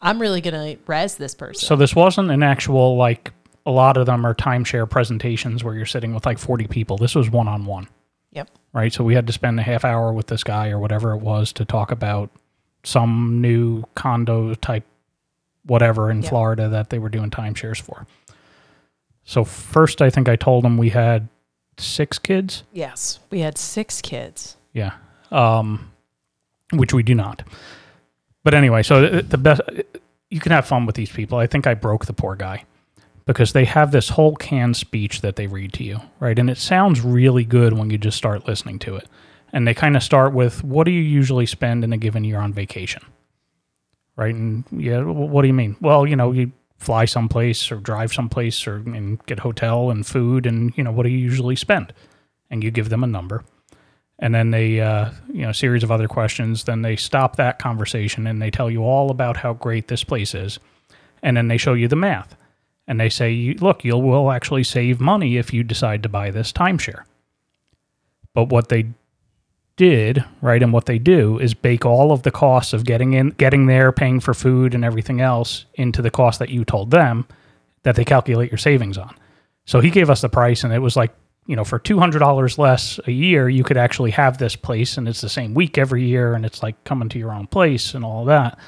I'm 0.00 0.20
really 0.20 0.40
gonna 0.40 0.76
res 0.86 1.16
this 1.16 1.34
person. 1.34 1.66
So 1.66 1.76
this 1.76 1.94
wasn't 1.94 2.30
an 2.30 2.42
actual 2.42 2.96
like 2.96 3.32
a 3.66 3.70
lot 3.70 3.96
of 3.96 4.06
them 4.06 4.24
are 4.24 4.34
timeshare 4.34 4.88
presentations 4.88 5.62
where 5.62 5.74
you're 5.74 5.86
sitting 5.86 6.14
with 6.14 6.24
like 6.24 6.38
40 6.38 6.66
people. 6.68 6.96
This 6.96 7.14
was 7.14 7.28
one 7.28 7.48
on 7.48 7.66
one, 7.66 7.88
yep. 8.32 8.48
right? 8.72 8.92
So 8.92 9.04
we 9.04 9.14
had 9.14 9.26
to 9.26 9.32
spend 9.32 9.60
a 9.60 9.62
half 9.62 9.84
hour 9.84 10.12
with 10.12 10.28
this 10.28 10.42
guy 10.42 10.70
or 10.70 10.78
whatever 10.78 11.12
it 11.12 11.18
was 11.18 11.52
to 11.54 11.64
talk 11.66 11.90
about 11.90 12.30
some 12.82 13.40
new 13.42 13.84
condo 13.94 14.54
type 14.54 14.84
whatever 15.64 16.10
in 16.10 16.22
Yeah. 16.22 16.28
Florida 16.30 16.68
that 16.70 16.88
they 16.88 16.98
were 16.98 17.10
doing 17.10 17.30
timeshares 17.30 17.80
for. 17.80 18.06
So 19.24 19.44
first 19.44 20.00
I 20.00 20.08
think 20.08 20.28
I 20.28 20.36
told 20.36 20.64
him 20.64 20.78
we 20.78 20.88
had 20.88 21.28
six 21.76 22.18
kids. 22.18 22.62
Yes, 22.72 23.20
we 23.30 23.40
had 23.40 23.58
six 23.58 24.00
kids. 24.00 24.56
Yeah. 24.72 24.92
Um, 25.30 25.90
which 26.72 26.94
we 26.94 27.02
do 27.02 27.14
not. 27.14 27.42
But 28.48 28.54
anyway, 28.54 28.82
so 28.82 29.06
the, 29.06 29.20
the 29.20 29.36
best 29.36 29.60
you 30.30 30.40
can 30.40 30.52
have 30.52 30.66
fun 30.66 30.86
with 30.86 30.96
these 30.96 31.12
people. 31.12 31.36
I 31.36 31.46
think 31.46 31.66
I 31.66 31.74
broke 31.74 32.06
the 32.06 32.14
poor 32.14 32.34
guy 32.34 32.64
because 33.26 33.52
they 33.52 33.66
have 33.66 33.90
this 33.90 34.08
whole 34.08 34.36
canned 34.36 34.74
speech 34.74 35.20
that 35.20 35.36
they 35.36 35.46
read 35.46 35.74
to 35.74 35.84
you, 35.84 36.00
right? 36.18 36.38
And 36.38 36.48
it 36.48 36.56
sounds 36.56 37.02
really 37.02 37.44
good 37.44 37.74
when 37.74 37.90
you 37.90 37.98
just 37.98 38.16
start 38.16 38.48
listening 38.48 38.78
to 38.78 38.96
it. 38.96 39.06
And 39.52 39.68
they 39.68 39.74
kind 39.74 39.98
of 39.98 40.02
start 40.02 40.32
with, 40.32 40.64
"What 40.64 40.84
do 40.84 40.92
you 40.92 41.02
usually 41.02 41.44
spend 41.44 41.84
in 41.84 41.92
a 41.92 41.98
given 41.98 42.24
year 42.24 42.38
on 42.38 42.54
vacation?" 42.54 43.02
Right? 44.16 44.34
And 44.34 44.64
yeah, 44.70 45.02
what 45.02 45.42
do 45.42 45.48
you 45.48 45.52
mean? 45.52 45.76
Well, 45.82 46.06
you 46.06 46.16
know, 46.16 46.32
you 46.32 46.52
fly 46.78 47.04
someplace 47.04 47.70
or 47.70 47.76
drive 47.76 48.14
someplace 48.14 48.66
or 48.66 48.76
and 48.76 49.22
get 49.26 49.40
hotel 49.40 49.90
and 49.90 50.06
food, 50.06 50.46
and 50.46 50.72
you 50.74 50.82
know, 50.84 50.90
what 50.90 51.02
do 51.02 51.10
you 51.10 51.18
usually 51.18 51.56
spend? 51.56 51.92
And 52.50 52.64
you 52.64 52.70
give 52.70 52.88
them 52.88 53.04
a 53.04 53.06
number 53.06 53.44
and 54.18 54.34
then 54.34 54.50
they 54.50 54.80
uh, 54.80 55.10
you 55.32 55.42
know 55.42 55.52
series 55.52 55.82
of 55.82 55.90
other 55.90 56.08
questions. 56.08 56.64
Then 56.64 56.82
they 56.82 56.96
stop 56.96 57.36
that 57.36 57.58
conversation 57.58 58.26
and 58.26 58.42
they 58.42 58.50
tell 58.50 58.70
you 58.70 58.82
all 58.82 59.10
about 59.10 59.36
how 59.36 59.54
great 59.54 59.88
this 59.88 60.04
place 60.04 60.34
is. 60.34 60.58
And 61.22 61.36
then 61.36 61.48
they 61.48 61.56
show 61.56 61.74
you 61.74 61.88
the 61.88 61.96
math. 61.96 62.36
And 62.86 62.98
they 62.98 63.08
say 63.08 63.54
look 63.60 63.84
you 63.84 63.96
will 63.96 64.30
actually 64.30 64.64
save 64.64 65.00
money 65.00 65.36
if 65.36 65.52
you 65.52 65.62
decide 65.62 66.02
to 66.02 66.08
buy 66.08 66.30
this 66.30 66.52
timeshare. 66.52 67.04
But 68.34 68.48
what 68.48 68.68
they 68.68 68.88
did 69.76 70.24
right 70.42 70.62
and 70.62 70.72
what 70.72 70.86
they 70.86 70.98
do 70.98 71.38
is 71.38 71.54
bake 71.54 71.86
all 71.86 72.10
of 72.10 72.24
the 72.24 72.32
costs 72.32 72.72
of 72.72 72.84
getting 72.84 73.12
in 73.12 73.30
getting 73.30 73.66
there 73.66 73.92
paying 73.92 74.18
for 74.18 74.34
food 74.34 74.74
and 74.74 74.84
everything 74.84 75.20
else 75.20 75.66
into 75.74 76.02
the 76.02 76.10
cost 76.10 76.40
that 76.40 76.48
you 76.48 76.64
told 76.64 76.90
them 76.90 77.24
that 77.84 77.94
they 77.94 78.04
calculate 78.04 78.50
your 78.50 78.58
savings 78.58 78.98
on. 78.98 79.14
So 79.66 79.80
he 79.80 79.90
gave 79.90 80.10
us 80.10 80.20
the 80.20 80.28
price 80.28 80.64
and 80.64 80.72
it 80.72 80.80
was 80.80 80.96
like 80.96 81.14
you 81.48 81.56
know, 81.56 81.64
for 81.64 81.78
two 81.78 81.98
hundred 81.98 82.18
dollars 82.18 82.58
less 82.58 83.00
a 83.06 83.10
year, 83.10 83.48
you 83.48 83.64
could 83.64 83.78
actually 83.78 84.10
have 84.12 84.36
this 84.36 84.54
place, 84.54 84.98
and 84.98 85.08
it's 85.08 85.22
the 85.22 85.30
same 85.30 85.54
week 85.54 85.78
every 85.78 86.04
year, 86.04 86.34
and 86.34 86.44
it's 86.44 86.62
like 86.62 86.84
coming 86.84 87.08
to 87.08 87.18
your 87.18 87.32
own 87.32 87.46
place 87.46 87.94
and 87.94 88.04
all 88.04 88.26
that. 88.26 88.58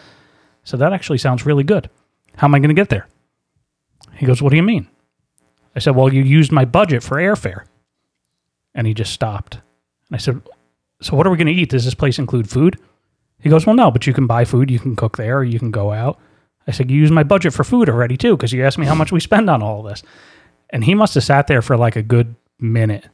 So 0.64 0.78
that 0.78 0.94
actually 0.94 1.18
sounds 1.18 1.44
really 1.44 1.62
good. 1.62 1.90
How 2.36 2.46
am 2.46 2.54
I 2.54 2.58
going 2.58 2.70
to 2.70 2.74
get 2.74 2.88
there? 2.88 3.06
He 4.14 4.24
goes, 4.24 4.40
What 4.40 4.48
do 4.48 4.56
you 4.56 4.62
mean? 4.62 4.88
I 5.76 5.78
said, 5.78 5.94
Well, 5.94 6.12
you 6.12 6.22
used 6.22 6.52
my 6.52 6.64
budget 6.64 7.02
for 7.02 7.18
airfare. 7.18 7.64
And 8.74 8.86
he 8.86 8.94
just 8.94 9.12
stopped. 9.12 9.56
And 9.56 10.14
I 10.14 10.16
said, 10.16 10.40
So 11.02 11.16
what 11.16 11.26
are 11.26 11.30
we 11.30 11.36
going 11.36 11.48
to 11.48 11.52
eat? 11.52 11.68
Does 11.70 11.84
this 11.84 11.94
place 11.94 12.18
include 12.18 12.48
food? 12.48 12.78
He 13.40 13.50
goes, 13.50 13.66
Well, 13.66 13.76
no, 13.76 13.90
but 13.90 14.06
you 14.06 14.14
can 14.14 14.26
buy 14.26 14.46
food, 14.46 14.70
you 14.70 14.78
can 14.78 14.96
cook 14.96 15.18
there, 15.18 15.38
or 15.38 15.44
you 15.44 15.58
can 15.58 15.70
go 15.70 15.92
out. 15.92 16.18
I 16.66 16.70
said, 16.70 16.90
You 16.90 16.96
used 16.96 17.12
my 17.12 17.24
budget 17.24 17.52
for 17.52 17.62
food 17.62 17.90
already, 17.90 18.16
too, 18.16 18.38
because 18.38 18.54
you 18.54 18.64
asked 18.64 18.78
me 18.78 18.86
how 18.86 18.94
much 18.94 19.12
we 19.12 19.20
spend 19.20 19.50
on 19.50 19.62
all 19.62 19.82
this. 19.82 20.02
And 20.70 20.84
he 20.84 20.94
must 20.94 21.14
have 21.14 21.24
sat 21.24 21.46
there 21.46 21.62
for 21.62 21.76
like 21.76 21.96
a 21.96 22.02
good 22.02 22.36
minute. 22.60 23.08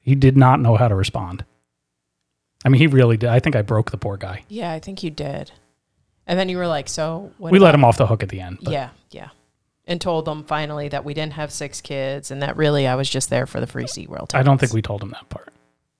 He 0.00 0.14
did 0.14 0.36
not 0.36 0.60
know 0.60 0.76
how 0.76 0.88
to 0.88 0.94
respond. 0.94 1.44
I 2.64 2.68
mean, 2.68 2.78
he 2.78 2.86
really 2.86 3.16
did. 3.16 3.30
I 3.30 3.40
think 3.40 3.56
I 3.56 3.62
broke 3.62 3.90
the 3.90 3.96
poor 3.96 4.16
guy. 4.16 4.44
Yeah, 4.48 4.72
I 4.72 4.78
think 4.80 5.02
you 5.02 5.10
did. 5.10 5.50
And 6.26 6.38
then 6.38 6.48
you 6.48 6.56
were 6.56 6.66
like, 6.66 6.88
so 6.88 7.32
what 7.38 7.52
we 7.52 7.58
let 7.58 7.74
him 7.74 7.84
off 7.84 7.96
the 7.98 8.06
hook 8.06 8.22
at 8.22 8.28
the 8.30 8.40
end. 8.40 8.58
but- 8.62 8.72
Yeah, 8.72 8.90
yeah. 9.10 9.28
And 9.86 10.00
told 10.00 10.24
them 10.24 10.44
finally 10.44 10.88
that 10.88 11.04
we 11.04 11.12
didn't 11.12 11.34
have 11.34 11.52
six 11.52 11.82
kids 11.82 12.30
and 12.30 12.40
that 12.42 12.56
really 12.56 12.86
I 12.86 12.94
was 12.94 13.08
just 13.10 13.28
there 13.28 13.46
for 13.46 13.60
the 13.60 13.66
free 13.66 13.84
SeaWorld 13.84 14.34
I 14.34 14.42
don't 14.42 14.56
think 14.58 14.72
we 14.72 14.80
told 14.80 15.02
him 15.02 15.10
that 15.10 15.28
part. 15.28 15.52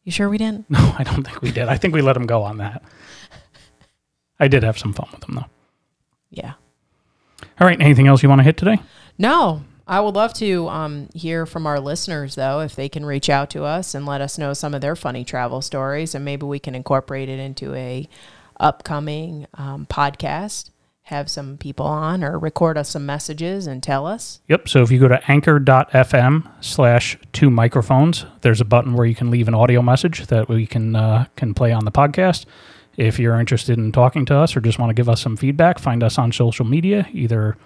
You 0.05 0.13
sure 0.13 0.29
we 0.31 0.39
didn't? 0.39 0.69
No, 0.71 0.95
I 0.99 1.05
don't 1.05 1.23
think 1.23 1.43
we 1.43 1.51
did. 1.51 1.69
I 1.69 1.77
think 1.77 1.93
we 1.95 2.01
let 2.01 2.17
him 2.17 2.25
go 2.27 2.43
on 2.43 2.57
that. 2.59 2.83
I 4.41 4.49
did 4.49 4.63
have 4.63 4.79
some 4.79 4.93
fun 4.95 5.09
with 5.13 5.29
him, 5.29 5.35
though. 5.37 5.47
Yeah. 6.31 6.55
All 7.61 7.67
right. 7.67 7.81
Anything 7.81 8.07
else 8.07 8.23
you 8.23 8.29
want 8.31 8.39
to 8.41 8.43
hit 8.43 8.57
today? 8.57 8.79
No, 9.19 9.63
I 9.87 10.01
would 10.01 10.15
love 10.15 10.33
to 10.35 10.69
um, 10.69 11.09
hear 11.15 11.45
from 11.45 11.67
our 11.67 11.79
listeners, 11.79 12.37
though, 12.37 12.61
if 12.61 12.75
they 12.75 12.89
can 12.89 13.05
reach 13.05 13.29
out 13.29 13.51
to 13.51 13.65
us 13.65 13.95
and 13.95 14.07
let 14.07 14.21
us 14.21 14.39
know 14.39 14.55
some 14.55 14.75
of 14.75 14.81
their 14.81 14.97
funny 14.97 15.25
travel 15.25 15.61
stories, 15.61 16.15
and 16.15 16.25
maybe 16.25 16.47
we 16.47 16.59
can 16.59 16.75
incorporate 16.75 17.29
it 17.29 17.39
into 17.39 17.75
a 17.75 18.09
upcoming 18.59 19.47
um, 19.55 19.87
podcast. 19.87 20.71
Have 21.09 21.29
some 21.29 21.59
people 21.59 21.85
on 21.85 22.25
or 22.25 22.39
record 22.39 22.79
us 22.79 22.89
some 22.89 23.05
messages 23.05 23.67
and 23.67 23.83
tell 23.83 24.07
us. 24.07 24.41
Yep. 24.49 24.71
So 24.71 24.83
if 24.83 24.91
you 24.91 24.99
go 24.99 25.09
to 25.09 25.31
anchor.fm 25.31 26.51
slash 26.65 27.19
two 27.35 27.51
microphones, 27.51 28.25
there's 28.41 28.63
a 28.63 28.65
button 28.65 28.95
where 28.95 29.05
you 29.05 29.15
can 29.15 29.31
leave 29.31 29.47
an 29.47 29.55
audio 29.55 29.83
message 29.83 30.29
that 30.29 30.49
we 30.49 30.67
can 30.67 30.97
uh, 30.97 31.27
can 31.37 31.53
play 31.53 31.73
on 31.73 31.85
the 31.85 31.93
podcast. 31.93 32.47
If 32.97 33.19
you're 33.19 33.39
interested 33.39 33.77
in 33.77 33.93
talking 33.93 34.25
to 34.27 34.37
us 34.37 34.57
or 34.57 34.63
just 34.63 34.79
want 34.79 34.89
to 34.89 34.95
give 34.95 35.11
us 35.11 35.21
some 35.21 35.37
feedback, 35.37 35.79
find 35.79 36.03
us 36.03 36.17
on 36.17 36.33
social 36.33 36.65
media, 36.65 37.07
either 37.13 37.59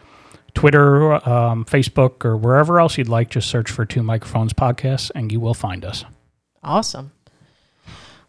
Twitter, 0.54 1.14
um, 1.28 1.64
Facebook, 1.64 2.24
or 2.24 2.36
wherever 2.36 2.80
else 2.80 2.98
you'd 2.98 3.08
like. 3.08 3.30
Just 3.30 3.48
search 3.48 3.70
for 3.70 3.84
Two 3.84 4.02
Microphones 4.02 4.52
Podcast 4.52 5.10
and 5.14 5.30
you 5.30 5.40
will 5.40 5.54
find 5.54 5.84
us. 5.84 6.04
Awesome. 6.62 7.12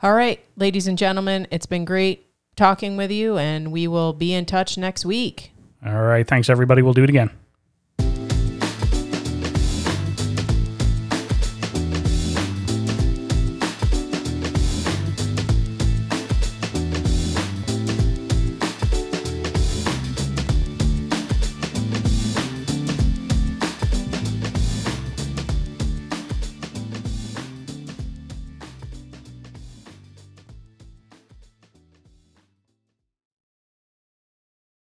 All 0.02 0.14
right, 0.14 0.40
ladies 0.56 0.88
and 0.88 0.98
gentlemen, 0.98 1.48
it's 1.52 1.66
been 1.66 1.84
great 1.84 2.26
talking 2.56 2.96
with 2.98 3.12
you, 3.12 3.38
and 3.38 3.72
we 3.72 3.88
will 3.88 4.14
be 4.14 4.34
in 4.34 4.46
touch 4.46 4.78
next 4.78 5.06
week. 5.06 5.52
All 5.86 6.02
right. 6.02 6.28
Thanks, 6.28 6.50
everybody. 6.50 6.82
We'll 6.82 6.94
do 6.94 7.04
it 7.04 7.10
again. 7.10 7.32